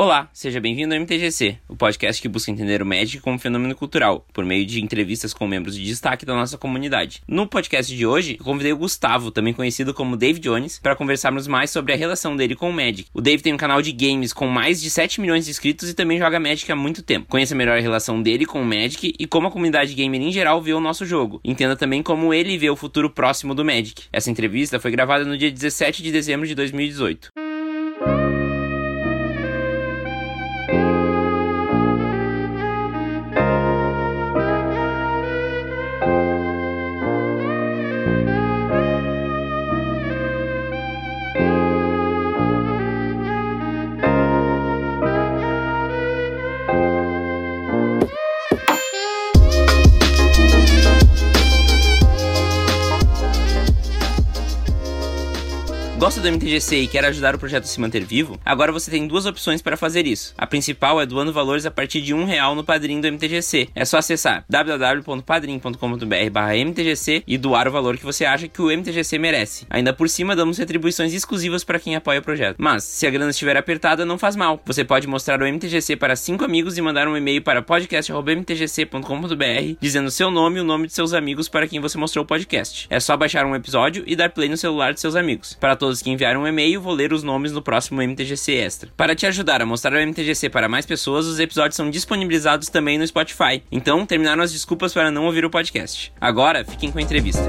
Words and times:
Olá, 0.00 0.30
seja 0.32 0.58
bem-vindo 0.62 0.94
ao 0.94 1.00
MTGC, 1.02 1.58
o 1.68 1.76
podcast 1.76 2.22
que 2.22 2.26
busca 2.26 2.50
entender 2.50 2.80
o 2.80 2.86
Magic 2.86 3.20
como 3.20 3.38
fenômeno 3.38 3.74
cultural, 3.74 4.24
por 4.32 4.46
meio 4.46 4.64
de 4.64 4.82
entrevistas 4.82 5.34
com 5.34 5.46
membros 5.46 5.76
de 5.76 5.84
destaque 5.84 6.24
da 6.24 6.34
nossa 6.34 6.56
comunidade. 6.56 7.20
No 7.28 7.46
podcast 7.46 7.94
de 7.94 8.06
hoje, 8.06 8.38
convidei 8.38 8.72
o 8.72 8.78
Gustavo, 8.78 9.30
também 9.30 9.52
conhecido 9.52 9.92
como 9.92 10.16
Dave 10.16 10.40
Jones, 10.40 10.78
para 10.78 10.96
conversarmos 10.96 11.46
mais 11.46 11.70
sobre 11.70 11.92
a 11.92 11.96
relação 11.96 12.34
dele 12.34 12.56
com 12.56 12.70
o 12.70 12.72
Magic. 12.72 13.10
O 13.12 13.20
Dave 13.20 13.42
tem 13.42 13.52
um 13.52 13.58
canal 13.58 13.82
de 13.82 13.92
games 13.92 14.32
com 14.32 14.46
mais 14.46 14.80
de 14.80 14.88
7 14.88 15.20
milhões 15.20 15.44
de 15.44 15.50
inscritos 15.50 15.90
e 15.90 15.92
também 15.92 16.18
joga 16.18 16.40
Magic 16.40 16.72
há 16.72 16.76
muito 16.76 17.02
tempo. 17.02 17.26
Conheça 17.28 17.54
melhor 17.54 17.76
a 17.76 17.82
relação 17.82 18.22
dele 18.22 18.46
com 18.46 18.62
o 18.62 18.64
Magic 18.64 19.14
e 19.18 19.26
como 19.26 19.48
a 19.48 19.50
comunidade 19.50 19.92
gamer 19.92 20.22
em 20.22 20.32
geral 20.32 20.62
vê 20.62 20.72
o 20.72 20.80
nosso 20.80 21.04
jogo. 21.04 21.42
Entenda 21.44 21.76
também 21.76 22.02
como 22.02 22.32
ele 22.32 22.56
vê 22.56 22.70
o 22.70 22.74
futuro 22.74 23.10
próximo 23.10 23.54
do 23.54 23.66
Magic. 23.66 24.04
Essa 24.10 24.30
entrevista 24.30 24.80
foi 24.80 24.92
gravada 24.92 25.26
no 25.26 25.36
dia 25.36 25.50
17 25.50 26.02
de 26.02 26.10
dezembro 26.10 26.46
de 26.46 26.54
2018. 26.54 27.49
Gosta 56.00 56.18
do 56.18 56.32
MTGC 56.32 56.76
e 56.76 56.88
quer 56.88 57.04
ajudar 57.04 57.34
o 57.34 57.38
projeto 57.38 57.64
a 57.64 57.66
se 57.66 57.78
manter 57.78 58.02
vivo? 58.02 58.40
Agora 58.42 58.72
você 58.72 58.90
tem 58.90 59.06
duas 59.06 59.26
opções 59.26 59.60
para 59.60 59.76
fazer 59.76 60.06
isso. 60.06 60.32
A 60.38 60.46
principal 60.46 60.98
é 60.98 61.04
doando 61.04 61.30
valores 61.30 61.66
a 61.66 61.70
partir 61.70 62.00
de 62.00 62.14
um 62.14 62.24
real 62.24 62.54
no 62.54 62.64
padrinho 62.64 63.02
do 63.02 63.12
MTGC. 63.12 63.68
É 63.74 63.84
só 63.84 63.98
acessar 63.98 64.42
www.padrim.com.br/mtgc 64.48 67.22
e 67.26 67.36
doar 67.36 67.68
o 67.68 67.70
valor 67.70 67.98
que 67.98 68.06
você 68.06 68.24
acha 68.24 68.48
que 68.48 68.62
o 68.62 68.70
MTGC 68.70 69.18
merece. 69.18 69.66
Ainda 69.68 69.92
por 69.92 70.08
cima, 70.08 70.34
damos 70.34 70.56
retribuições 70.56 71.12
exclusivas 71.12 71.64
para 71.64 71.78
quem 71.78 71.94
apoia 71.94 72.20
o 72.20 72.22
projeto. 72.22 72.56
Mas, 72.58 72.82
se 72.82 73.06
a 73.06 73.10
grana 73.10 73.30
estiver 73.30 73.58
apertada, 73.58 74.06
não 74.06 74.16
faz 74.16 74.34
mal. 74.34 74.58
Você 74.64 74.82
pode 74.82 75.06
mostrar 75.06 75.42
o 75.42 75.46
MTGC 75.46 75.96
para 75.96 76.16
cinco 76.16 76.46
amigos 76.46 76.78
e 76.78 76.82
mandar 76.82 77.08
um 77.08 77.16
e-mail 77.16 77.42
para 77.42 77.60
podcast.mtgc.com.br 77.60 79.76
dizendo 79.78 80.10
seu 80.10 80.30
nome 80.30 80.56
e 80.56 80.62
o 80.62 80.64
nome 80.64 80.86
de 80.86 80.94
seus 80.94 81.12
amigos 81.12 81.46
para 81.46 81.68
quem 81.68 81.78
você 81.78 81.98
mostrou 81.98 82.24
o 82.24 82.26
podcast. 82.26 82.86
É 82.88 82.98
só 82.98 83.18
baixar 83.18 83.44
um 83.44 83.54
episódio 83.54 84.02
e 84.06 84.16
dar 84.16 84.30
play 84.30 84.48
no 84.48 84.56
celular 84.56 84.94
de 84.94 85.00
seus 85.00 85.14
amigos. 85.14 85.58
Para 85.60 85.76
todos 85.76 85.89
todos 85.90 86.02
que 86.02 86.10
enviaram 86.10 86.42
um 86.42 86.46
e-mail, 86.46 86.80
vou 86.80 86.92
ler 86.92 87.12
os 87.12 87.24
nomes 87.24 87.50
no 87.50 87.60
próximo 87.60 88.00
MTGC 88.00 88.52
Extra. 88.52 88.90
Para 88.96 89.14
te 89.14 89.26
ajudar 89.26 89.60
a 89.60 89.66
mostrar 89.66 89.92
o 89.92 90.06
MTGC 90.06 90.48
para 90.48 90.68
mais 90.68 90.86
pessoas, 90.86 91.26
os 91.26 91.40
episódios 91.40 91.74
são 91.74 91.90
disponibilizados 91.90 92.68
também 92.68 92.96
no 92.96 93.06
Spotify. 93.06 93.62
Então, 93.72 94.06
terminaram 94.06 94.42
as 94.42 94.52
desculpas 94.52 94.92
para 94.94 95.10
não 95.10 95.26
ouvir 95.26 95.44
o 95.44 95.50
podcast. 95.50 96.12
Agora, 96.20 96.64
fiquem 96.64 96.92
com 96.92 96.98
a 96.98 97.02
entrevista. 97.02 97.42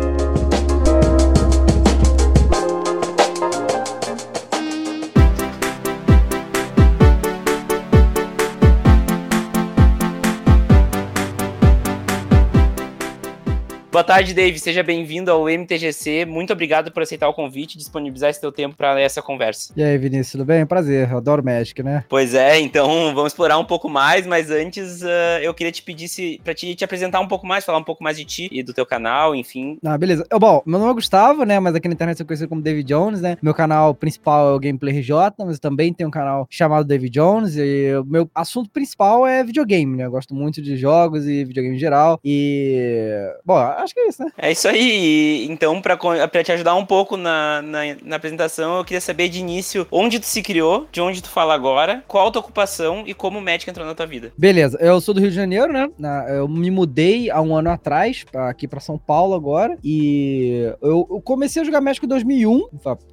Boa 13.91 14.05
tarde, 14.05 14.33
Dave. 14.33 14.57
Seja 14.57 14.81
bem-vindo 14.81 15.29
ao 15.29 15.49
MTGC. 15.49 16.23
Muito 16.23 16.53
obrigado 16.53 16.93
por 16.93 17.03
aceitar 17.03 17.27
o 17.27 17.33
convite 17.33 17.75
e 17.75 17.77
disponibilizar 17.77 18.29
esse 18.29 18.39
teu 18.39 18.49
tempo 18.49 18.73
para 18.77 18.97
essa 19.01 19.21
conversa. 19.21 19.73
E 19.75 19.83
aí, 19.83 19.97
Vinícius, 19.97 20.31
tudo 20.31 20.45
bem? 20.45 20.65
Prazer, 20.65 21.11
eu 21.11 21.17
adoro 21.17 21.43
Magic, 21.43 21.83
né? 21.83 22.05
Pois 22.07 22.33
é, 22.33 22.57
então 22.61 23.13
vamos 23.13 23.33
explorar 23.33 23.57
um 23.57 23.65
pouco 23.65 23.89
mais, 23.89 24.25
mas 24.25 24.49
antes 24.49 25.01
uh, 25.01 25.41
eu 25.41 25.53
queria 25.53 25.73
te 25.73 25.83
pedir 25.83 26.39
para 26.41 26.53
te, 26.53 26.73
te 26.73 26.85
apresentar 26.85 27.19
um 27.19 27.27
pouco 27.27 27.45
mais, 27.45 27.65
falar 27.65 27.79
um 27.79 27.83
pouco 27.83 28.01
mais 28.01 28.15
de 28.15 28.23
ti 28.23 28.47
e 28.49 28.63
do 28.63 28.73
teu 28.73 28.85
canal, 28.85 29.35
enfim. 29.35 29.77
Ah, 29.83 29.97
beleza. 29.97 30.25
Eu, 30.31 30.39
bom, 30.39 30.63
meu 30.65 30.79
nome 30.79 30.91
é 30.91 30.95
Gustavo, 30.95 31.43
né? 31.43 31.59
Mas 31.59 31.75
aqui 31.75 31.89
na 31.89 31.93
internet 31.93 32.17
eu 32.17 32.25
conhecido 32.25 32.47
como 32.47 32.61
David 32.61 32.87
Jones, 32.87 33.19
né? 33.19 33.37
Meu 33.41 33.53
canal 33.53 33.93
principal 33.93 34.51
é 34.51 34.55
o 34.55 34.59
Gameplay 34.59 34.99
RJ, 34.99 35.13
mas 35.39 35.55
eu 35.55 35.59
também 35.59 35.93
tenho 35.93 36.07
um 36.07 36.11
canal 36.11 36.47
chamado 36.49 36.85
David 36.85 37.11
Jones 37.11 37.57
e 37.57 37.93
o 38.01 38.05
meu 38.05 38.29
assunto 38.33 38.69
principal 38.69 39.27
é 39.27 39.43
videogame, 39.43 39.97
né? 39.97 40.05
Eu 40.05 40.11
gosto 40.11 40.33
muito 40.33 40.61
de 40.61 40.77
jogos 40.77 41.27
e 41.27 41.43
videogame 41.43 41.75
em 41.75 41.79
geral. 41.79 42.21
E, 42.23 43.19
bom, 43.43 43.80
acho 43.81 43.93
que 43.93 43.99
é 43.99 44.07
isso, 44.07 44.23
né? 44.23 44.31
É 44.37 44.51
isso 44.51 44.67
aí. 44.67 45.47
Então, 45.49 45.81
pra, 45.81 45.97
pra 45.97 46.43
te 46.43 46.51
ajudar 46.51 46.75
um 46.75 46.85
pouco 46.85 47.17
na, 47.17 47.61
na, 47.61 47.79
na, 48.03 48.15
apresentação, 48.15 48.77
eu 48.77 48.85
queria 48.85 49.01
saber 49.01 49.29
de 49.29 49.39
início 49.39 49.87
onde 49.91 50.19
tu 50.19 50.25
se 50.25 50.41
criou, 50.41 50.87
de 50.91 51.01
onde 51.01 51.21
tu 51.21 51.29
fala 51.29 51.53
agora, 51.53 52.03
qual 52.07 52.27
a 52.27 52.31
tua 52.31 52.41
ocupação 52.41 53.03
e 53.05 53.13
como 53.13 53.39
o 53.39 53.41
médico 53.41 53.69
entrou 53.69 53.85
na 53.85 53.95
tua 53.95 54.05
vida. 54.05 54.31
Beleza, 54.37 54.77
eu 54.79 54.99
sou 55.01 55.13
do 55.13 55.19
Rio 55.19 55.29
de 55.29 55.35
Janeiro, 55.35 55.71
né? 55.71 55.89
Eu 56.29 56.47
me 56.47 56.71
mudei 56.71 57.29
há 57.29 57.41
um 57.41 57.55
ano 57.55 57.69
atrás, 57.69 58.25
aqui 58.33 58.67
pra 58.67 58.79
São 58.79 58.97
Paulo 58.97 59.33
agora, 59.33 59.77
e 59.83 60.71
eu, 60.81 61.07
eu 61.09 61.21
comecei 61.21 61.61
a 61.61 61.65
jogar 61.65 61.81
Magic 61.81 62.05
em 62.05 62.09
2001, 62.09 62.67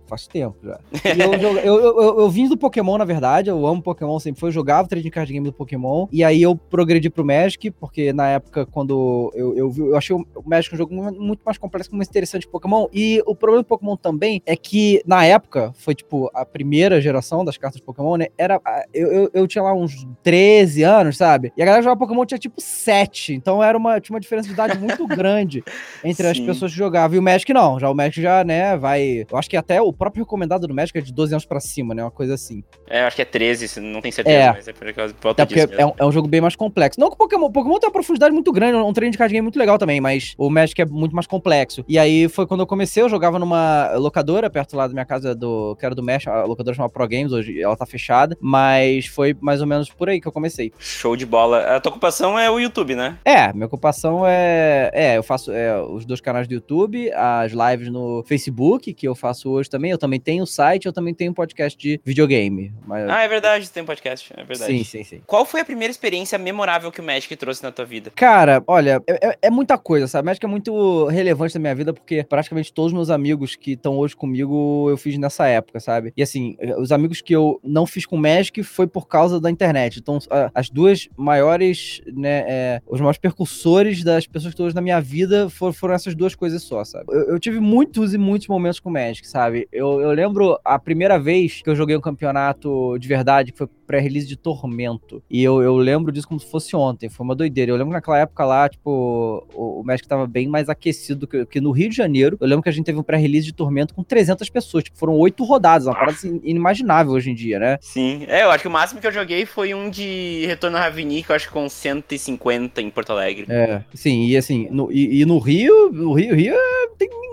faz 0.08 0.26
tempo 0.26 0.56
já. 0.62 0.78
Eu, 1.04 1.34
eu, 1.34 1.58
eu, 1.58 2.20
eu, 2.20 2.30
vim 2.30 2.48
do 2.48 2.56
Pokémon, 2.56 2.98
na 2.98 3.04
verdade, 3.04 3.50
eu 3.50 3.66
amo 3.66 3.82
Pokémon, 3.82 4.18
sempre 4.18 4.40
foi, 4.40 4.48
eu 4.48 4.52
jogava 4.52 4.88
trading 4.88 5.10
card 5.10 5.32
game 5.32 5.46
do 5.46 5.52
Pokémon, 5.52 6.06
e 6.10 6.24
aí 6.24 6.42
eu 6.42 6.56
progredi 6.56 7.10
pro 7.10 7.24
Magic, 7.24 7.70
porque 7.72 8.12
na 8.12 8.28
época, 8.28 8.66
quando 8.66 9.32
eu, 9.34 9.56
eu, 9.56 9.74
eu 9.78 9.96
achei 9.96 10.14
o 10.14 10.26
Magic 10.44 10.74
um 10.74 10.78
jogo 10.78 10.94
muito 10.94 11.40
mais 11.44 11.58
complexo, 11.58 11.94
muito 11.94 12.08
interessante 12.08 12.42
de 12.42 12.48
Pokémon. 12.48 12.86
E 12.92 13.22
o 13.26 13.34
problema 13.34 13.62
do 13.62 13.66
Pokémon 13.66 13.96
também 13.96 14.42
é 14.46 14.56
que, 14.56 15.02
na 15.06 15.24
época, 15.24 15.72
foi 15.74 15.94
tipo 15.94 16.30
a 16.34 16.44
primeira 16.44 17.00
geração 17.00 17.44
das 17.44 17.56
cartas 17.56 17.80
de 17.80 17.84
Pokémon, 17.84 18.16
né? 18.16 18.28
Era. 18.36 18.60
Eu, 18.92 19.12
eu, 19.12 19.30
eu, 19.32 19.46
tinha 19.46 19.62
lá 19.62 19.72
uns 19.72 20.06
13 20.22 20.82
anos, 20.82 21.16
sabe? 21.16 21.52
E 21.56 21.62
a 21.62 21.64
galera 21.64 21.82
jogava 21.82 21.98
Pokémon 21.98 22.24
tinha 22.24 22.38
tipo 22.38 22.60
7. 22.60 23.34
Então 23.34 23.62
era 23.62 23.76
uma, 23.76 24.00
tinha 24.00 24.14
uma 24.14 24.20
diferença 24.20 24.48
de 24.48 24.54
idade 24.54 24.78
muito 24.78 25.06
grande 25.06 25.62
entre 26.04 26.24
Sim. 26.24 26.30
as 26.30 26.40
pessoas 26.40 26.72
que 26.72 26.78
jogavam. 26.78 27.16
E 27.16 27.18
o 27.18 27.22
Magic 27.22 27.52
não. 27.52 27.78
Já 27.78 27.90
o 27.90 27.94
Magic 27.94 28.20
já, 28.20 28.44
né, 28.44 28.76
vai. 28.76 29.26
Eu 29.30 29.38
acho 29.38 29.48
que 29.48 29.56
até 29.56 29.80
o 29.80 29.92
próprio 29.98 30.24
recomendado 30.24 30.66
do 30.66 30.74
Magic 30.74 30.96
é 30.96 31.00
de 31.00 31.12
12 31.12 31.34
anos 31.34 31.44
pra 31.44 31.60
cima, 31.60 31.94
né? 31.94 32.02
Uma 32.02 32.10
coisa 32.10 32.34
assim. 32.34 32.62
É, 32.88 33.02
acho 33.02 33.16
que 33.16 33.22
é 33.22 33.24
13, 33.24 33.80
não 33.80 34.00
tenho 34.00 34.14
certeza, 34.14 34.36
é. 34.36 34.52
mas 34.52 34.68
é 34.68 34.72
por 34.72 34.92
causa 34.94 35.14
é 35.36 35.46
porque 35.46 35.74
é 35.76 35.86
um, 35.86 35.92
é 35.98 36.04
um, 36.04 36.12
jogo 36.12 36.28
bem 36.28 36.40
mais 36.40 36.56
complexo. 36.56 37.00
Não 37.00 37.08
que 37.08 37.14
o 37.14 37.18
Pokémon. 37.18 37.50
Pokémon 37.50 37.78
tem 37.78 37.88
uma 37.88 37.92
profundidade 37.92 38.32
muito 38.32 38.52
grande, 38.52 38.76
um 38.76 38.92
treino 38.92 39.12
de 39.12 39.18
card 39.18 39.32
game 39.32 39.42
muito 39.42 39.58
legal 39.58 39.78
também, 39.78 40.00
mas 40.00 40.34
o 40.38 40.48
Magic 40.48 40.80
é 40.80 40.86
muito 40.86 41.14
mais 41.14 41.26
complexo. 41.26 41.84
E 41.88 41.98
aí 41.98 42.28
foi 42.28 42.46
quando 42.46 42.60
eu 42.60 42.66
comecei, 42.66 43.02
eu 43.02 43.08
jogava 43.08 43.38
numa 43.38 43.92
locadora 43.96 44.48
perto 44.48 44.76
lá 44.76 44.86
da 44.86 44.92
minha 44.92 45.04
casa 45.04 45.34
do. 45.34 45.76
que 45.76 45.84
era 45.84 45.94
do 45.94 46.02
Mesh, 46.02 46.26
a 46.26 46.44
locadora 46.44 46.76
chama 46.76 46.88
Pro 46.88 47.08
Games, 47.08 47.32
hoje 47.32 47.60
ela 47.60 47.76
tá 47.76 47.86
fechada. 47.86 48.36
Mas 48.40 49.06
foi 49.06 49.36
mais 49.40 49.60
ou 49.60 49.66
menos 49.66 49.90
por 49.90 50.08
aí 50.08 50.20
que 50.20 50.28
eu 50.28 50.32
comecei. 50.32 50.72
Show 50.78 51.16
de 51.16 51.26
bola. 51.26 51.76
A 51.76 51.80
tua 51.80 51.90
ocupação 51.90 52.38
é 52.38 52.50
o 52.50 52.58
YouTube, 52.58 52.94
né? 52.94 53.18
É, 53.24 53.52
minha 53.52 53.66
ocupação 53.66 54.22
é. 54.26 54.90
É, 54.92 55.16
eu 55.16 55.22
faço 55.22 55.52
é, 55.52 55.80
os 55.80 56.04
dois 56.04 56.20
canais 56.20 56.46
do 56.46 56.54
YouTube, 56.54 57.10
as 57.12 57.52
lives 57.52 57.90
no 57.90 58.22
Facebook, 58.24 58.92
que 58.94 59.08
eu 59.08 59.14
faço 59.14 59.50
hoje 59.50 59.68
também. 59.68 59.87
Eu 59.90 59.98
também 59.98 60.20
tenho 60.20 60.46
site, 60.46 60.86
eu 60.86 60.92
também 60.92 61.14
tenho 61.14 61.30
um 61.30 61.34
podcast 61.34 61.78
de 61.78 62.00
videogame. 62.04 62.72
Mas... 62.86 63.08
Ah, 63.08 63.22
é 63.22 63.28
verdade, 63.28 63.70
tem 63.70 63.82
um 63.82 63.86
podcast, 63.86 64.32
é 64.36 64.44
verdade. 64.44 64.72
Sim, 64.72 64.84
sim, 64.84 65.04
sim. 65.04 65.22
Qual 65.26 65.44
foi 65.44 65.60
a 65.60 65.64
primeira 65.64 65.90
experiência 65.90 66.38
memorável 66.38 66.90
que 66.90 67.00
o 67.00 67.04
Magic 67.04 67.34
trouxe 67.36 67.62
na 67.62 67.70
tua 67.70 67.84
vida? 67.84 68.10
Cara, 68.14 68.62
olha, 68.66 69.02
é, 69.06 69.28
é, 69.28 69.38
é 69.42 69.50
muita 69.50 69.78
coisa, 69.78 70.06
sabe? 70.06 70.26
Magic 70.26 70.44
é 70.44 70.48
muito 70.48 71.06
relevante 71.06 71.54
na 71.54 71.60
minha 71.60 71.74
vida 71.74 71.92
porque 71.92 72.24
praticamente 72.24 72.72
todos 72.72 72.92
os 72.92 72.96
meus 72.96 73.10
amigos 73.10 73.56
que 73.56 73.72
estão 73.72 73.96
hoje 73.96 74.14
comigo 74.14 74.88
eu 74.90 74.96
fiz 74.96 75.16
nessa 75.18 75.46
época, 75.46 75.80
sabe? 75.80 76.12
E 76.16 76.22
assim, 76.22 76.56
os 76.78 76.92
amigos 76.92 77.20
que 77.20 77.34
eu 77.34 77.60
não 77.62 77.86
fiz 77.86 78.06
com 78.06 78.16
Magic 78.16 78.62
foi 78.62 78.86
por 78.86 79.06
causa 79.06 79.40
da 79.40 79.50
internet. 79.50 79.98
Então, 79.98 80.18
as 80.54 80.70
duas 80.70 81.08
maiores, 81.16 82.00
né, 82.06 82.44
é, 82.46 82.82
os 82.86 83.00
maiores 83.00 83.18
percussores 83.18 84.02
das 84.02 84.26
pessoas 84.26 84.52
que 84.52 84.54
estão 84.54 84.66
hoje 84.66 84.74
na 84.74 84.80
minha 84.80 85.00
vida 85.00 85.48
foram, 85.50 85.72
foram 85.72 85.94
essas 85.94 86.14
duas 86.14 86.34
coisas 86.34 86.62
só, 86.62 86.84
sabe? 86.84 87.06
Eu, 87.08 87.32
eu, 87.32 87.38
tive 87.38 87.60
muitos 87.60 88.14
e 88.14 88.18
muitos 88.18 88.48
momentos 88.48 88.80
com 88.80 88.90
Magic, 88.90 89.26
sabe? 89.26 89.68
Eu, 89.78 90.00
eu 90.00 90.10
lembro 90.10 90.58
a 90.64 90.76
primeira 90.76 91.18
vez 91.18 91.62
que 91.62 91.70
eu 91.70 91.76
joguei 91.76 91.96
um 91.96 92.00
campeonato 92.00 92.98
de 92.98 93.06
verdade, 93.06 93.52
que 93.52 93.58
foi 93.58 93.68
pré-release 93.86 94.26
de 94.26 94.36
Tormento. 94.36 95.22
E 95.30 95.42
eu, 95.42 95.62
eu 95.62 95.76
lembro 95.76 96.12
disso 96.12 96.28
como 96.28 96.38
se 96.38 96.50
fosse 96.50 96.76
ontem. 96.76 97.08
Foi 97.08 97.24
uma 97.24 97.34
doideira. 97.34 97.70
Eu 97.70 97.76
lembro 97.76 97.90
que 97.90 97.94
naquela 97.94 98.18
época 98.18 98.44
lá, 98.44 98.68
tipo, 98.68 99.46
o, 99.54 99.80
o 99.80 99.84
Magic 99.84 100.06
tava 100.06 100.26
bem 100.26 100.46
mais 100.46 100.68
aquecido 100.68 101.20
do 101.20 101.26
que, 101.26 101.46
que 101.46 101.60
no 101.60 101.70
Rio 101.70 101.88
de 101.88 101.96
Janeiro. 101.96 102.36
Eu 102.40 102.46
lembro 102.46 102.62
que 102.62 102.68
a 102.68 102.72
gente 102.72 102.84
teve 102.84 102.98
um 102.98 103.02
pré-release 103.02 103.46
de 103.46 103.54
Tormento 103.54 103.94
com 103.94 104.02
300 104.02 104.50
pessoas. 104.50 104.84
Tipo, 104.84 104.98
foram 104.98 105.14
oito 105.14 105.42
rodadas. 105.44 105.86
Uma 105.86 105.94
parada 105.94 106.12
assim, 106.12 106.40
inimaginável 106.42 107.12
hoje 107.12 107.30
em 107.30 107.34
dia, 107.34 107.58
né? 107.58 107.78
Sim. 107.80 108.24
É, 108.28 108.42
eu 108.42 108.50
acho 108.50 108.62
que 108.62 108.68
o 108.68 108.70
máximo 108.70 109.00
que 109.00 109.06
eu 109.06 109.12
joguei 109.12 109.46
foi 109.46 109.72
um 109.72 109.88
de 109.88 110.44
Retorno 110.46 110.76
a 110.76 110.80
Ravini, 110.80 111.22
que 111.22 111.30
eu 111.30 111.36
acho 111.36 111.46
que 111.46 111.52
com 111.52 111.68
150 111.68 112.82
em 112.82 112.90
Porto 112.90 113.12
Alegre. 113.12 113.46
É, 113.48 113.82
sim. 113.94 114.26
E 114.26 114.36
assim, 114.36 114.68
no, 114.70 114.92
e, 114.92 115.22
e 115.22 115.24
no 115.24 115.38
Rio, 115.38 115.90
no 115.90 116.12
Rio, 116.12 116.34
Rio 116.34 116.54
é, 116.54 116.77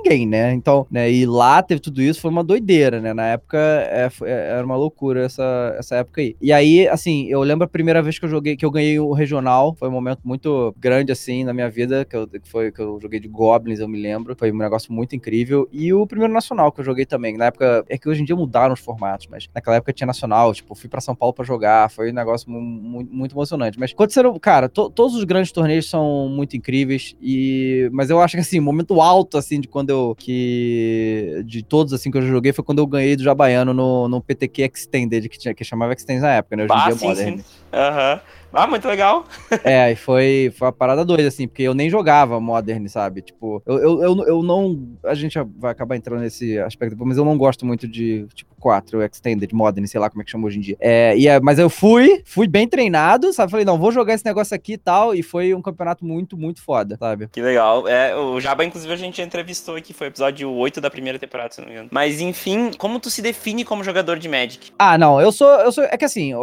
ninguém, 0.06 0.28
né? 0.28 0.54
Então, 0.54 0.86
né? 0.90 1.12
E 1.12 1.26
lá 1.26 1.62
teve 1.64 1.82
tudo 1.82 2.02
isso. 2.02 2.22
Foi 2.22 2.30
uma 2.30 2.44
doideira, 2.44 3.02
né? 3.02 3.14
Na 3.14 3.26
época 3.28 3.58
é, 3.58 4.10
é, 4.24 4.32
era 4.58 4.66
uma 4.66 4.76
loucura 4.76 5.26
essa, 5.26 5.76
essa 5.78 5.96
época 5.98 6.22
aí. 6.22 6.36
E 6.40 6.54
aí, 6.54 6.88
assim, 6.88 7.28
eu 7.28 7.42
lembro 7.42 7.66
a 7.66 7.68
primeira 7.68 8.02
vez 8.02 8.20
que 8.20 8.26
eu 8.26 8.30
joguei, 8.30 8.56
que 8.56 8.66
eu 8.66 8.72
ganhei 8.72 9.00
o 9.00 9.12
regional, 9.14 9.76
foi 9.78 9.90
um 9.90 9.92
momento 9.92 10.22
muito 10.24 10.74
grande, 10.78 11.12
assim, 11.12 11.44
na 11.44 11.54
minha 11.54 11.70
vida, 11.70 12.06
que, 12.06 12.16
eu, 12.16 12.28
que 12.28 12.48
foi 12.48 12.72
que 12.72 12.80
eu 12.80 13.00
joguei 13.02 13.20
de 13.20 13.28
Goblins, 13.28 13.80
eu 13.80 13.88
me 13.88 14.00
lembro. 14.00 14.36
Foi 14.38 14.52
um 14.52 14.58
negócio 14.58 14.94
muito 14.94 15.16
incrível. 15.16 15.68
E 15.72 15.92
o 15.94 16.06
primeiro 16.06 16.34
nacional 16.34 16.72
que 16.72 16.82
eu 16.82 16.86
joguei 16.86 17.06
também. 17.06 17.38
Na 17.38 17.46
época, 17.46 17.84
é 17.90 17.98
que 17.98 18.08
hoje 18.08 18.22
em 18.22 18.26
dia 18.26 18.36
mudaram 18.36 18.74
os 18.74 18.80
formatos, 18.80 19.28
mas 19.28 19.50
naquela 19.54 19.78
época 19.78 19.94
tinha 19.94 20.08
nacional, 20.08 20.54
tipo, 20.54 20.76
fui 20.76 20.90
para 20.90 21.02
São 21.02 21.16
Paulo 21.16 21.34
para 21.34 21.46
jogar, 21.46 21.90
foi 21.90 22.12
um 22.12 22.14
negócio 22.14 22.50
muito, 22.50 23.14
muito 23.14 23.36
emocionante. 23.36 23.80
Mas 23.80 23.92
aconteceram, 23.92 24.38
cara, 24.40 24.70
to, 24.70 24.90
todos 24.90 25.16
os 25.16 25.24
grandes 25.24 25.52
torneios 25.52 25.90
são 25.90 26.30
muito 26.30 26.56
incríveis 26.56 27.16
e 27.22 27.90
mas 27.92 28.10
eu 28.10 28.22
acho 28.22 28.36
que 28.36 28.42
assim, 28.42 28.60
o 28.60 28.64
momento 28.64 29.02
alto 29.02 29.38
assim 29.38 29.60
de 29.60 29.68
quando 29.68 29.90
eu 29.90 29.95
que 30.18 31.44
de 31.46 31.64
todos 31.64 31.94
assim 31.94 32.12
que 32.12 32.18
eu 32.18 32.22
joguei 32.22 32.52
foi 32.52 32.64
quando 32.64 32.80
eu 32.80 32.88
ganhei 32.88 33.16
do 33.16 33.24
Jabaiano 33.24 33.74
no, 33.74 34.08
no 34.08 34.22
PTQ 34.22 34.64
Extended, 34.64 35.30
que 35.30 35.38
tinha 35.38 35.54
que 35.54 35.64
chamava 35.64 35.94
Extended 35.94 36.22
na 36.22 36.34
época, 36.34 36.56
né? 36.56 36.64
Hoje 36.66 36.74
em 36.74 36.84
dia 36.84 36.94
é 36.94 37.08
Modern. 37.08 37.42
Aham. 37.74 38.22
Ah, 38.56 38.68
muito 38.68 38.88
legal. 38.88 39.26
é, 39.64 39.92
e 39.92 39.96
foi, 39.96 40.54
foi 40.58 40.68
uma 40.68 40.72
parada 40.72 41.04
doida, 41.04 41.28
assim, 41.28 41.48
porque 41.48 41.64
eu 41.64 41.74
nem 41.74 41.90
jogava 41.90 42.40
Modern, 42.40 42.88
sabe? 42.88 43.22
Tipo, 43.22 43.62
eu, 43.66 43.78
eu, 43.78 44.04
eu, 44.04 44.28
eu 44.28 44.44
não. 44.44 44.98
A 45.04 45.14
gente 45.14 45.38
vai 45.58 45.72
acabar 45.72 45.96
entrando 45.96 46.22
nesse 46.22 46.58
aspecto, 46.60 46.96
mas 47.06 47.18
eu 47.18 47.26
não 47.26 47.38
gosto 47.38 47.66
muito 47.66 47.88
de, 47.88 48.26
tipo, 48.34 48.56
4, 48.66 49.04
Extended, 49.04 49.54
Modern, 49.54 49.86
sei 49.86 50.00
lá 50.00 50.10
como 50.10 50.24
é 50.24 50.26
que 50.26 50.32
chama 50.32 50.48
hoje 50.48 50.58
em 50.58 50.62
dia. 50.62 50.78
É, 50.80 51.16
e 51.16 51.28
é, 51.28 51.40
mas 51.40 51.60
eu 51.60 51.70
fui, 51.70 52.24
fui 52.26 52.48
bem 52.48 52.68
treinado, 52.68 53.32
sabe? 53.32 53.52
Falei, 53.52 53.66
não, 53.66 53.78
vou 53.78 53.92
jogar 53.92 54.16
esse 54.16 54.26
negócio 54.26 54.56
aqui 54.56 54.74
e 54.74 54.78
tal, 54.78 55.14
e 55.14 55.22
foi 55.22 55.54
um 55.54 55.62
campeonato 55.62 56.04
muito, 56.04 56.36
muito 56.36 56.64
foda, 56.64 56.98
sabe? 56.98 57.28
Que 57.28 57.42
legal. 57.42 57.88
É, 57.88 58.16
o 58.16 58.40
Jaba, 58.40 58.66
inclusive, 58.66 58.92
a 58.92 58.98
gente 58.98 59.22
entrevistou 59.22 59.76
aqui, 59.76 59.94
foi 59.94 60.08
o 60.08 60.10
episódio 60.10 60.52
8 60.52 60.82
da 60.82 60.90
primeira 60.90 61.20
temporada, 61.20 61.54
se 61.54 61.62
não 61.62 61.68
me 61.68 61.74
engano. 61.74 61.90
Mas, 61.92 62.20
enfim, 62.20 62.72
como 62.76 63.00
tu 63.00 63.12
se 63.12 63.22
define 63.22 63.64
como 63.64 63.84
jogador 63.84 64.18
de 64.18 64.28
Magic? 64.28 64.72
Ah, 64.80 64.98
não, 64.98 65.22
eu 65.22 65.32
sou, 65.32 65.48
eu 65.60 65.72
sou, 65.72 65.84
é 65.84 65.96
que 65.96 66.06
assim, 66.06 66.34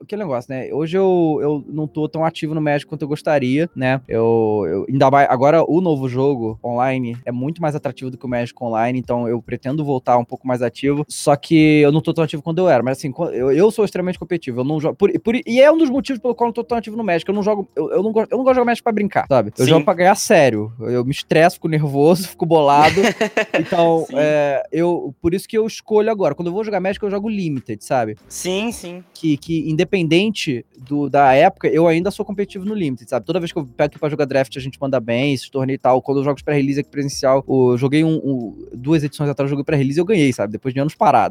aquele 0.00 0.22
negócio, 0.22 0.54
né? 0.54 0.68
Hoje 0.72 0.96
eu, 0.96 1.38
eu 1.42 1.61
não 1.68 1.86
tô 1.86 2.08
tão 2.08 2.24
ativo 2.24 2.54
no 2.54 2.60
Magic 2.60 2.86
quanto 2.86 3.02
eu 3.02 3.08
gostaria, 3.08 3.68
né? 3.74 4.00
Eu, 4.08 4.64
eu 4.68 4.86
ainda 4.88 5.10
mais, 5.10 5.28
agora 5.30 5.64
o 5.68 5.80
novo 5.80 6.08
jogo 6.08 6.58
online 6.64 7.16
é 7.24 7.32
muito 7.32 7.60
mais 7.60 7.74
atrativo 7.74 8.10
do 8.10 8.18
que 8.18 8.26
o 8.26 8.28
Magic 8.28 8.54
online, 8.62 8.98
então 8.98 9.28
eu 9.28 9.40
pretendo 9.40 9.84
voltar 9.84 10.18
um 10.18 10.24
pouco 10.24 10.46
mais 10.46 10.62
ativo, 10.62 11.04
só 11.08 11.36
que 11.36 11.80
eu 11.80 11.92
não 11.92 12.00
tô 12.00 12.12
tão 12.12 12.24
ativo 12.24 12.42
quando 12.42 12.58
eu 12.58 12.68
era, 12.68 12.82
mas 12.82 12.98
assim, 12.98 13.12
eu, 13.32 13.52
eu 13.52 13.70
sou 13.70 13.84
extremamente 13.84 14.18
competitivo, 14.18 14.60
eu 14.60 14.64
não 14.64 14.80
jogo, 14.80 14.96
por, 14.96 15.10
por, 15.20 15.34
e 15.34 15.60
é 15.60 15.70
um 15.70 15.76
dos 15.76 15.90
motivos 15.90 16.20
pelo 16.20 16.34
qual 16.34 16.46
eu 16.46 16.48
não 16.48 16.54
tô 16.54 16.64
tão 16.64 16.78
ativo 16.78 16.96
no 16.96 17.04
Magic, 17.04 17.28
eu 17.28 17.34
não 17.34 17.42
jogo, 17.42 17.68
eu, 17.76 17.90
eu, 17.90 18.02
não, 18.02 18.12
gosto, 18.12 18.30
eu 18.30 18.36
não 18.36 18.44
gosto 18.44 18.54
de 18.54 18.60
jogar 18.60 18.70
Magic 18.70 18.82
pra 18.82 18.92
brincar, 18.92 19.26
sabe? 19.28 19.52
Eu 19.56 19.64
Sim. 19.64 19.70
jogo 19.70 19.84
pra 19.84 19.94
ganhar 19.94 20.14
sério, 20.14 20.72
eu 20.80 21.04
me 21.04 21.10
estresso, 21.12 21.56
fico 21.56 21.68
nervoso, 21.68 22.28
fico 22.30 22.46
bolado, 22.46 23.00
então, 23.58 24.06
é, 24.14 24.62
eu, 24.72 25.14
por 25.20 25.34
isso 25.34 25.48
que 25.48 25.56
eu 25.56 25.66
escolho 25.66 26.10
agora, 26.10 26.34
quando 26.34 26.48
eu 26.48 26.52
vou 26.52 26.64
jogar 26.64 26.80
Magic 26.80 27.02
eu 27.02 27.10
jogo 27.10 27.28
Limited, 27.28 27.84
sabe? 27.84 28.16
Sim, 28.28 28.72
sim. 28.72 29.04
Que, 29.14 29.36
que 29.36 29.70
independente 29.70 30.64
do, 30.76 31.08
da 31.08 31.32
época, 31.34 31.51
eu 31.64 31.86
ainda 31.86 32.10
sou 32.10 32.24
competitivo 32.24 32.64
no 32.64 32.74
Limited, 32.74 33.08
sabe? 33.08 33.26
Toda 33.26 33.40
vez 33.40 33.52
que 33.52 33.58
eu 33.58 33.64
pego 33.64 33.86
aqui 33.86 33.98
pra 33.98 34.08
jogar 34.08 34.24
draft, 34.24 34.56
a 34.56 34.60
gente 34.60 34.78
manda 34.80 35.00
bem, 35.00 35.36
se 35.36 35.50
torneio 35.50 35.76
e 35.76 35.78
tal. 35.78 36.00
Quando 36.02 36.18
eu 36.18 36.24
jogo 36.24 36.42
pra 36.44 36.54
release 36.54 36.80
aqui 36.80 36.90
presencial, 36.90 37.44
eu 37.48 37.76
joguei 37.78 38.04
um, 38.04 38.16
um, 38.16 38.68
duas 38.72 39.02
edições 39.02 39.28
atrás, 39.28 39.48
eu 39.48 39.50
joguei 39.50 39.64
pra 39.64 39.76
release 39.76 39.98
e 39.98 40.00
eu 40.00 40.04
ganhei, 40.04 40.32
sabe? 40.32 40.52
Depois 40.52 40.72
de 40.74 40.80
anos 40.80 40.94
parados. 40.94 41.22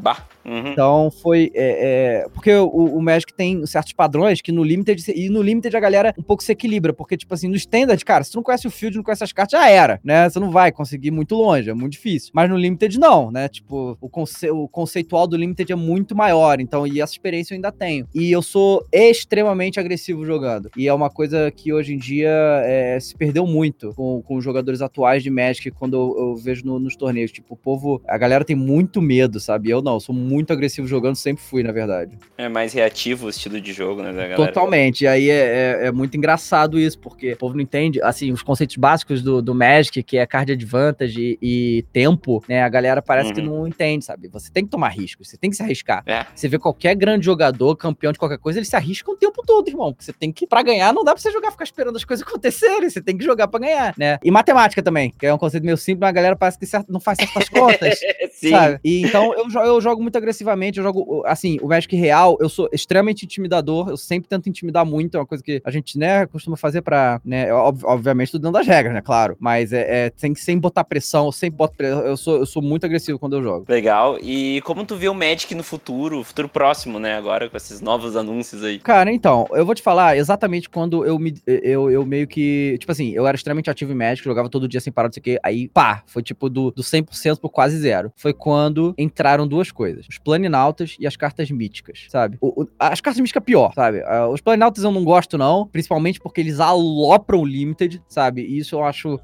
Uhum. 0.44 0.68
Então 0.68 1.10
foi. 1.22 1.50
É, 1.54 2.22
é, 2.24 2.28
porque 2.30 2.52
o, 2.52 2.96
o, 2.96 3.02
Magic 3.02 3.32
tem 3.34 3.64
certos 3.66 3.92
padrões 3.92 4.40
que 4.40 4.52
no 4.52 4.62
Limited. 4.62 5.12
E 5.14 5.28
no 5.28 5.42
Limited 5.42 5.76
a 5.76 5.80
galera 5.80 6.14
um 6.18 6.22
pouco 6.22 6.42
se 6.42 6.52
equilibra. 6.52 6.92
Porque, 6.92 7.16
tipo 7.16 7.32
assim, 7.32 7.48
no 7.48 7.56
Standard, 7.56 8.02
cara, 8.04 8.24
se 8.24 8.32
tu 8.32 8.36
não 8.36 8.42
conhece 8.42 8.66
o 8.66 8.70
field, 8.70 8.96
não 8.96 9.04
conhece 9.04 9.24
as 9.24 9.32
cartas, 9.32 9.58
já 9.58 9.68
era, 9.68 10.00
né? 10.04 10.28
Você 10.28 10.38
não 10.38 10.50
vai 10.50 10.72
conseguir 10.72 11.10
muito 11.10 11.34
longe, 11.34 11.70
é 11.70 11.74
muito 11.74 11.92
difícil. 11.92 12.30
Mas 12.34 12.48
no 12.48 12.56
Limited, 12.56 12.98
não, 12.98 13.30
né? 13.30 13.48
Tipo, 13.48 13.96
o, 14.00 14.08
conce 14.08 14.50
o 14.50 14.68
conceitual 14.68 15.26
do 15.26 15.36
Limited 15.36 15.72
é 15.72 15.76
muito 15.76 16.14
maior. 16.14 16.60
Então, 16.60 16.86
e 16.86 17.00
essa 17.00 17.12
experiência 17.12 17.54
eu 17.54 17.56
ainda 17.56 17.72
tenho. 17.72 18.06
E 18.14 18.30
eu 18.30 18.42
sou 18.42 18.86
extremamente 18.92 19.78
agressivo 19.78 20.11
jogando. 20.24 20.70
E 20.76 20.88
é 20.88 20.94
uma 20.94 21.10
coisa 21.10 21.50
que 21.50 21.72
hoje 21.72 21.94
em 21.94 21.98
dia 21.98 22.30
é, 22.64 22.98
se 23.00 23.14
perdeu 23.14 23.46
muito 23.46 23.92
com, 23.94 24.22
com 24.22 24.36
os 24.36 24.44
jogadores 24.44 24.82
atuais 24.82 25.22
de 25.22 25.30
Magic 25.30 25.70
quando 25.70 25.94
eu, 25.94 26.16
eu 26.18 26.36
vejo 26.36 26.64
no, 26.64 26.78
nos 26.78 26.96
torneios. 26.96 27.32
Tipo, 27.32 27.54
o 27.54 27.56
povo, 27.56 28.02
a 28.06 28.18
galera 28.18 28.44
tem 28.44 28.56
muito 28.56 29.00
medo, 29.00 29.40
sabe? 29.40 29.70
Eu 29.70 29.82
não, 29.82 29.98
sou 29.98 30.14
muito 30.14 30.52
agressivo 30.52 30.86
jogando, 30.86 31.16
sempre 31.16 31.42
fui, 31.42 31.62
na 31.62 31.72
verdade. 31.72 32.18
É 32.36 32.48
mais 32.48 32.72
reativo 32.72 33.26
o 33.26 33.30
estilo 33.30 33.60
de 33.60 33.72
jogo, 33.72 34.02
né, 34.02 34.12
da 34.12 34.22
galera? 34.22 34.36
Totalmente. 34.36 35.04
E 35.04 35.06
aí 35.06 35.30
é, 35.30 35.34
é, 35.82 35.86
é, 35.86 35.92
muito 35.92 36.16
engraçado 36.16 36.78
isso, 36.78 36.98
porque 36.98 37.32
o 37.32 37.36
povo 37.36 37.54
não 37.54 37.62
entende, 37.62 38.00
assim, 38.02 38.32
os 38.32 38.42
conceitos 38.42 38.76
básicos 38.76 39.22
do, 39.22 39.40
do 39.40 39.54
Magic, 39.54 40.02
que 40.02 40.18
é 40.18 40.26
card 40.26 40.52
advantage 40.52 41.38
e, 41.40 41.78
e 41.78 41.82
tempo, 41.92 42.42
né? 42.48 42.62
A 42.62 42.68
galera 42.68 43.02
parece 43.02 43.30
uhum. 43.30 43.34
que 43.34 43.42
não 43.42 43.66
entende, 43.66 44.04
sabe? 44.04 44.28
Você 44.28 44.50
tem 44.50 44.64
que 44.64 44.70
tomar 44.70 44.88
riscos, 44.88 45.28
você 45.28 45.36
tem 45.36 45.50
que 45.50 45.56
se 45.56 45.62
arriscar. 45.62 46.02
É. 46.06 46.26
Você 46.34 46.48
vê 46.48 46.58
qualquer 46.58 46.94
grande 46.94 47.24
jogador, 47.24 47.76
campeão 47.76 48.12
de 48.12 48.18
qualquer 48.18 48.38
coisa, 48.38 48.58
ele 48.58 48.66
se 48.66 48.76
arrisca 48.76 49.10
o 49.10 49.16
tempo 49.16 49.42
todo, 49.46 49.68
irmão. 49.68 49.91
Porque 49.92 50.04
você 50.04 50.12
tem 50.12 50.32
que, 50.32 50.46
pra 50.46 50.62
ganhar, 50.62 50.92
não 50.92 51.04
dá 51.04 51.12
pra 51.12 51.20
você 51.20 51.30
jogar, 51.30 51.50
ficar 51.50 51.64
esperando 51.64 51.96
as 51.96 52.04
coisas 52.04 52.24
acontecerem, 52.26 52.88
você 52.88 53.00
tem 53.00 53.16
que 53.16 53.24
jogar 53.24 53.48
pra 53.48 53.60
ganhar, 53.60 53.94
né? 53.96 54.18
E 54.22 54.30
matemática 54.30 54.82
também, 54.82 55.12
que 55.18 55.26
é 55.26 55.34
um 55.34 55.38
conceito 55.38 55.64
meio 55.64 55.76
simples, 55.76 56.00
mas 56.00 56.08
a 56.10 56.12
galera 56.12 56.36
parece 56.36 56.58
que 56.58 56.66
não 56.88 57.00
faz 57.00 57.18
certas 57.18 57.48
contas, 57.48 58.00
Sim. 58.32 58.50
sabe? 58.50 58.80
E 58.84 59.02
então 59.02 59.32
eu, 59.34 59.48
eu 59.64 59.80
jogo 59.80 60.02
muito 60.02 60.16
agressivamente, 60.16 60.78
eu 60.78 60.84
jogo, 60.84 61.22
assim, 61.26 61.58
o 61.62 61.68
Magic 61.68 61.94
real, 61.96 62.36
eu 62.40 62.48
sou 62.48 62.68
extremamente 62.72 63.24
intimidador, 63.24 63.88
eu 63.88 63.96
sempre 63.96 64.28
tento 64.28 64.48
intimidar 64.48 64.84
muito, 64.84 65.16
é 65.16 65.20
uma 65.20 65.26
coisa 65.26 65.42
que 65.42 65.60
a 65.64 65.70
gente, 65.70 65.98
né, 65.98 66.26
costuma 66.26 66.56
fazer 66.56 66.82
pra, 66.82 67.20
né, 67.24 67.52
ob 67.52 67.82
obviamente 67.84 68.32
tudo 68.32 68.42
dentro 68.42 68.58
das 68.58 68.66
regras, 68.66 68.94
né, 68.94 69.00
claro, 69.00 69.36
mas 69.38 69.72
é, 69.72 70.06
é 70.06 70.10
tem 70.10 70.32
que 70.32 70.40
sem 70.40 70.58
botar 70.58 70.84
pressão, 70.84 71.26
eu 71.26 71.32
sempre 71.32 71.56
boto 71.56 71.76
pressão, 71.76 72.00
eu 72.00 72.16
sou, 72.16 72.36
eu 72.36 72.46
sou 72.46 72.62
muito 72.62 72.84
agressivo 72.84 73.18
quando 73.18 73.36
eu 73.36 73.42
jogo. 73.42 73.66
Legal, 73.68 74.18
e 74.20 74.60
como 74.62 74.84
tu 74.84 74.96
vê 74.96 75.08
o 75.08 75.14
Magic 75.14 75.54
no 75.54 75.62
futuro, 75.62 76.22
futuro 76.24 76.48
próximo, 76.48 76.98
né, 76.98 77.16
agora 77.16 77.48
com 77.48 77.56
esses 77.56 77.80
novos 77.80 78.16
anúncios 78.16 78.64
aí? 78.64 78.78
Cara, 78.78 79.12
então, 79.12 79.46
eu 79.52 79.64
vou 79.64 79.74
te 79.74 79.81
falar 79.82 80.16
exatamente 80.16 80.68
quando 80.68 81.04
eu 81.04 81.18
me, 81.18 81.34
eu, 81.46 81.90
eu 81.90 82.06
meio 82.06 82.26
que, 82.26 82.76
tipo 82.78 82.90
assim, 82.90 83.10
eu 83.10 83.26
era 83.26 83.36
extremamente 83.36 83.70
ativo 83.70 83.92
em 83.92 83.94
Magic, 83.94 84.24
jogava 84.24 84.48
todo 84.48 84.68
dia 84.68 84.80
sem 84.80 84.92
parar, 84.92 85.08
não 85.08 85.12
sei 85.12 85.20
o 85.20 85.24
que, 85.24 85.38
aí, 85.42 85.68
pá, 85.68 86.02
foi 86.06 86.22
tipo 86.22 86.48
do, 86.48 86.70
do 86.70 86.82
100% 86.82 87.38
por 87.38 87.50
quase 87.50 87.76
zero. 87.78 88.12
Foi 88.16 88.32
quando 88.32 88.94
entraram 88.96 89.46
duas 89.46 89.70
coisas, 89.70 90.06
os 90.08 90.18
planinautas 90.18 90.96
e 90.98 91.06
as 91.06 91.16
cartas 91.16 91.50
míticas, 91.50 92.06
sabe? 92.08 92.38
O, 92.40 92.62
o, 92.62 92.68
as 92.78 93.00
cartas 93.00 93.20
míticas 93.20 93.42
pior, 93.42 93.72
sabe? 93.74 93.98
Uh, 93.98 94.28
os 94.32 94.40
planinautas 94.40 94.84
eu 94.84 94.92
não 94.92 95.04
gosto 95.04 95.36
não, 95.36 95.66
principalmente 95.66 96.20
porque 96.20 96.40
eles 96.40 96.60
alopram 96.60 97.40
o 97.40 97.44
Limited, 97.44 98.02
sabe? 98.08 98.42
E 98.42 98.58
isso 98.58 98.76
eu 98.76 98.84
acho... 98.84 99.20